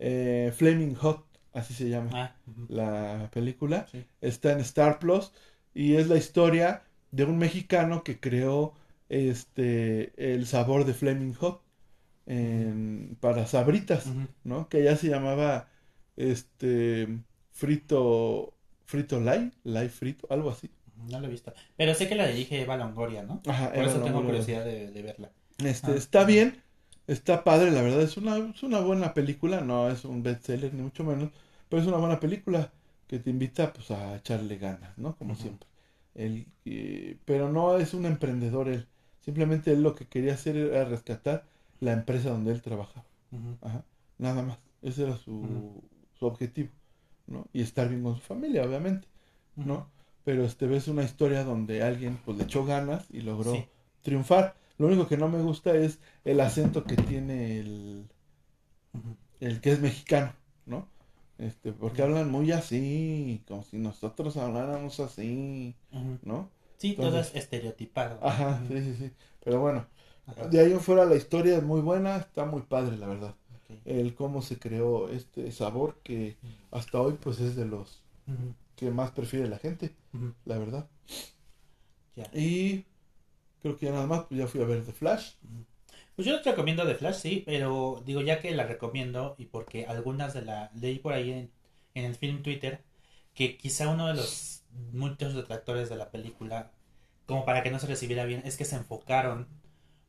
[0.02, 1.24] eh, Flaming Hot,
[1.54, 2.36] así se llama Ah,
[2.70, 3.86] la película.
[3.92, 4.04] Sí.
[4.20, 5.32] Está en Star Plus
[5.74, 8.74] y es la historia de un mexicano que creó
[9.10, 11.62] este el sabor de Flaming Hot
[12.26, 14.06] en- para sabritas.
[14.44, 14.68] ¿no?
[14.70, 15.68] Que ya se llamaba
[16.18, 17.20] este
[17.52, 18.54] frito
[18.86, 20.70] frito light, light frito, algo así.
[21.10, 21.54] No lo he visto.
[21.78, 23.42] Pero sé que la dirige Eva Longoria, ¿no?
[23.48, 25.32] Ajá, Por Eva eso tengo curiosidad de, de verla.
[25.64, 25.96] Este, Ah.
[25.96, 26.62] está bien,
[27.14, 30.82] está padre, la verdad, es una, es una buena película, no es un bestseller ni
[30.84, 31.32] mucho menos,
[31.70, 32.72] pero es una buena película
[33.08, 35.16] que te invita pues a echarle ganas, ¿no?
[35.18, 35.68] Como siempre.
[36.16, 38.88] Él, eh, pero no es un emprendedor él,
[39.22, 41.46] simplemente él lo que quería hacer era rescatar
[41.80, 43.06] la empresa donde él trabajaba.
[43.62, 43.84] Ajá,
[44.18, 45.82] nada más, ese era su,
[46.20, 46.70] su objetivo,
[47.28, 47.46] ¿no?
[47.54, 49.08] Y estar bien con su familia, obviamente.
[49.56, 49.88] ¿no?
[50.24, 53.66] Pero este ves una historia donde alguien pues le echó ganas y logró Sí.
[54.04, 54.56] triunfar.
[54.82, 58.08] Lo único que no me gusta es el acento que tiene el,
[59.40, 60.34] el que es mexicano,
[60.66, 60.88] ¿no?
[61.38, 65.76] Este, porque hablan muy así, como si nosotros habláramos así.
[66.24, 66.50] ¿no?
[66.78, 68.18] Sí, todo Entonces- es estereotipado.
[68.26, 69.12] Ajá, sí, sí, sí.
[69.44, 69.86] Pero bueno,
[70.26, 70.48] Ajá.
[70.48, 73.36] de ahí en fuera la historia es muy buena, está muy padre, la verdad.
[73.86, 76.38] El cómo se creó este sabor que
[76.72, 78.02] hasta hoy pues es de los
[78.76, 79.94] que más prefiere la gente,
[80.46, 80.88] la verdad.
[82.34, 82.86] Y
[83.62, 85.34] creo que ya nada más, pues ya fui a ver The Flash.
[86.16, 89.86] Pues yo te recomiendo The Flash, sí, pero digo ya que la recomiendo y porque
[89.86, 91.52] algunas de la leí por ahí en,
[91.94, 92.84] en el film Twitter
[93.34, 96.72] que quizá uno de los muchos detractores de la película,
[97.26, 99.48] como para que no se recibiera bien, es que se enfocaron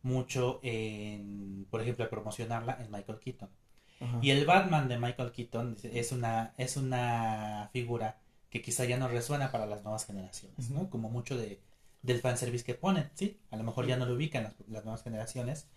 [0.02, 3.50] mucho en, por ejemplo, promocionarla en Michael Keaton.
[4.00, 4.18] Ajá.
[4.20, 8.18] Y el Batman de Michael Keaton es una, es una figura
[8.50, 10.90] que quizá ya no resuena para las nuevas generaciones, ¿no?
[10.90, 11.60] Como mucho de,
[12.02, 13.38] del fanservice que ponen, ¿sí?
[13.50, 15.68] A lo mejor ya no lo ubican las, las nuevas generaciones.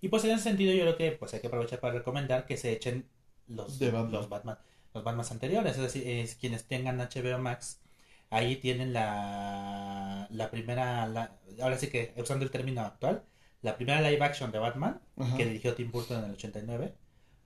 [0.00, 2.56] Y pues en ese sentido yo creo que pues hay que aprovechar para recomendar que
[2.56, 3.08] se echen
[3.48, 4.12] los, De Batman.
[4.12, 4.58] los Batman,
[4.94, 7.80] los Batman anteriores, es decir, es quienes tengan HBO Max,
[8.30, 13.24] ahí tienen la, la primera, la- ahora sí que usando el término actual,
[13.62, 15.36] la primera live action de Batman, Ajá.
[15.36, 16.94] que dirigió Tim Burton en el 89.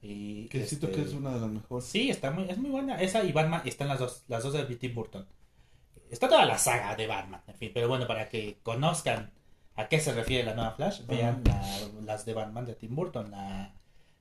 [0.01, 1.85] Y, Que siento este, que es una de las mejores.
[1.87, 3.01] Sí, está muy, es muy buena.
[3.01, 5.27] Esa y Batman están las dos, las dos de Tim Burton.
[6.11, 9.31] Está toda la saga de Batman, en fin, pero bueno, para que conozcan
[9.77, 13.31] a qué se refiere la nueva Flash, vean la- las de Batman de Tim Burton,
[13.31, 13.73] la,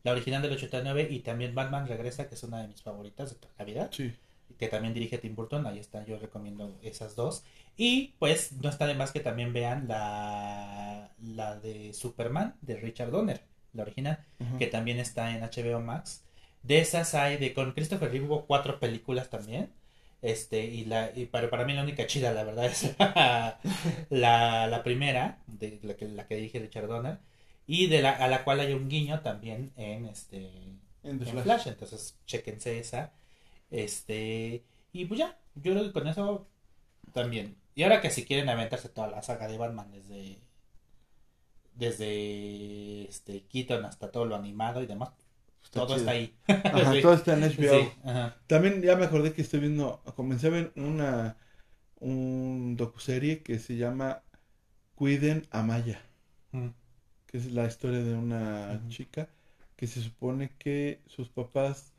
[0.04, 3.36] la original del 89 y también Batman Regresa, que es una de mis favoritas de
[3.38, 4.14] toda la vida, Sí.
[4.60, 7.44] que también dirige Tim Burton, ahí está, yo recomiendo esas dos.
[7.76, 13.12] Y pues no está de más que también vean la, la de Superman de Richard
[13.12, 13.42] Donner,
[13.74, 14.24] la original
[14.58, 16.24] que también está en HBO Max.
[16.64, 19.72] De esas hay, de con Christopher Reeve hubo cuatro películas también.
[20.22, 23.60] Este, y la, y para, para mí la única chida, la verdad, es la,
[24.10, 27.20] la, la primera, de la que, la que dirige Richard Donner,
[27.68, 30.52] y de la, a la cual hay un guiño también en este
[31.04, 31.44] En The en Flash.
[31.44, 31.68] Flash.
[31.68, 33.14] entonces chequense esa.
[33.72, 34.64] Este,
[34.94, 36.48] y pues ya, yo creo que con eso
[37.14, 37.58] también.
[37.76, 40.40] Y ahora que si quieren aventarse toda la saga de Batman desde
[41.76, 45.12] desde este Keaton hasta todo lo animado y demás,
[45.68, 45.98] Está todo chido.
[45.98, 46.34] está ahí.
[46.72, 47.02] Ajá, Sí.
[47.02, 47.84] todo está en HBO.
[47.84, 48.38] Sí, ajá.
[48.48, 51.38] También ya me acordé que estoy viendo, comencé a ver una
[52.00, 54.24] un docuserie que se llama
[54.96, 56.02] Cuiden a Maya,
[56.52, 56.70] Mm,
[57.28, 59.30] que es la historia de una chica
[59.76, 61.94] que se supone que sus papás,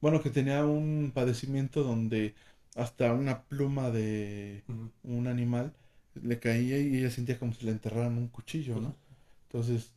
[0.00, 2.34] bueno, que tenía un padecimiento donde
[2.76, 4.64] hasta una pluma de
[5.04, 5.74] un animal
[6.14, 8.96] le caía y ella sentía como si le enterraran un cuchillo, ¿no?
[9.44, 9.92] Entonces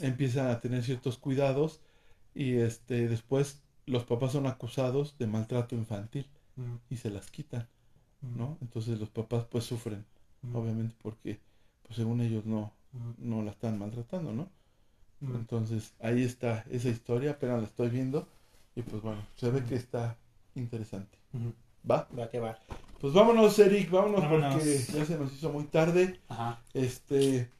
[0.00, 1.80] empieza a tener ciertos cuidados
[2.34, 6.26] y este después los papás son acusados de maltrato infantil
[6.58, 7.68] Mm, y se las quitan,
[8.20, 8.58] mm, ¿no?
[8.60, 10.04] Entonces los papás pues sufren,
[10.42, 11.38] mm, obviamente porque
[11.84, 12.72] pues según ellos no
[13.18, 14.48] no la están maltratando, ¿no?
[15.20, 18.28] Entonces ahí está esa historia, apenas la estoy viendo
[18.74, 20.16] y pues bueno, se ve que está
[20.54, 21.18] interesante.
[21.88, 22.08] ¿Va?
[22.16, 22.58] Va que va.
[23.00, 24.54] Pues vámonos, Eric, vámonos, Vámonos.
[24.54, 26.18] porque ya se nos hizo muy tarde.
[26.28, 26.60] Ajá.
[26.72, 27.50] Este,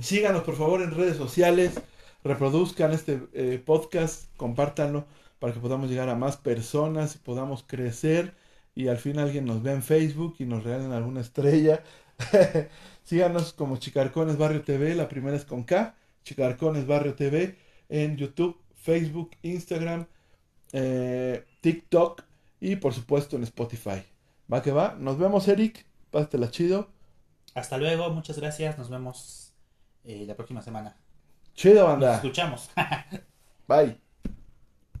[0.00, 1.80] síganos por favor en redes sociales,
[2.24, 5.06] reproduzcan este eh, podcast, compártanlo
[5.38, 8.34] para que podamos llegar a más personas y podamos crecer
[8.74, 11.82] y al fin alguien nos vea en Facebook y nos regalen alguna estrella.
[13.04, 15.94] síganos como Chicarcones Barrio TV, la primera es con K,
[16.24, 17.56] Chicarcones Barrio TV
[17.88, 20.06] en YouTube, Facebook, Instagram,
[20.72, 22.22] eh, TikTok
[22.60, 24.02] y por supuesto en Spotify.
[24.52, 26.88] Va que va, nos vemos Eric, pásatela chido.
[27.54, 28.78] Hasta luego, muchas gracias.
[28.78, 29.54] Nos vemos
[30.04, 30.96] eh, la próxima semana.
[31.54, 32.14] Chido, Nos banda.
[32.16, 32.70] escuchamos.
[33.68, 34.00] Bye.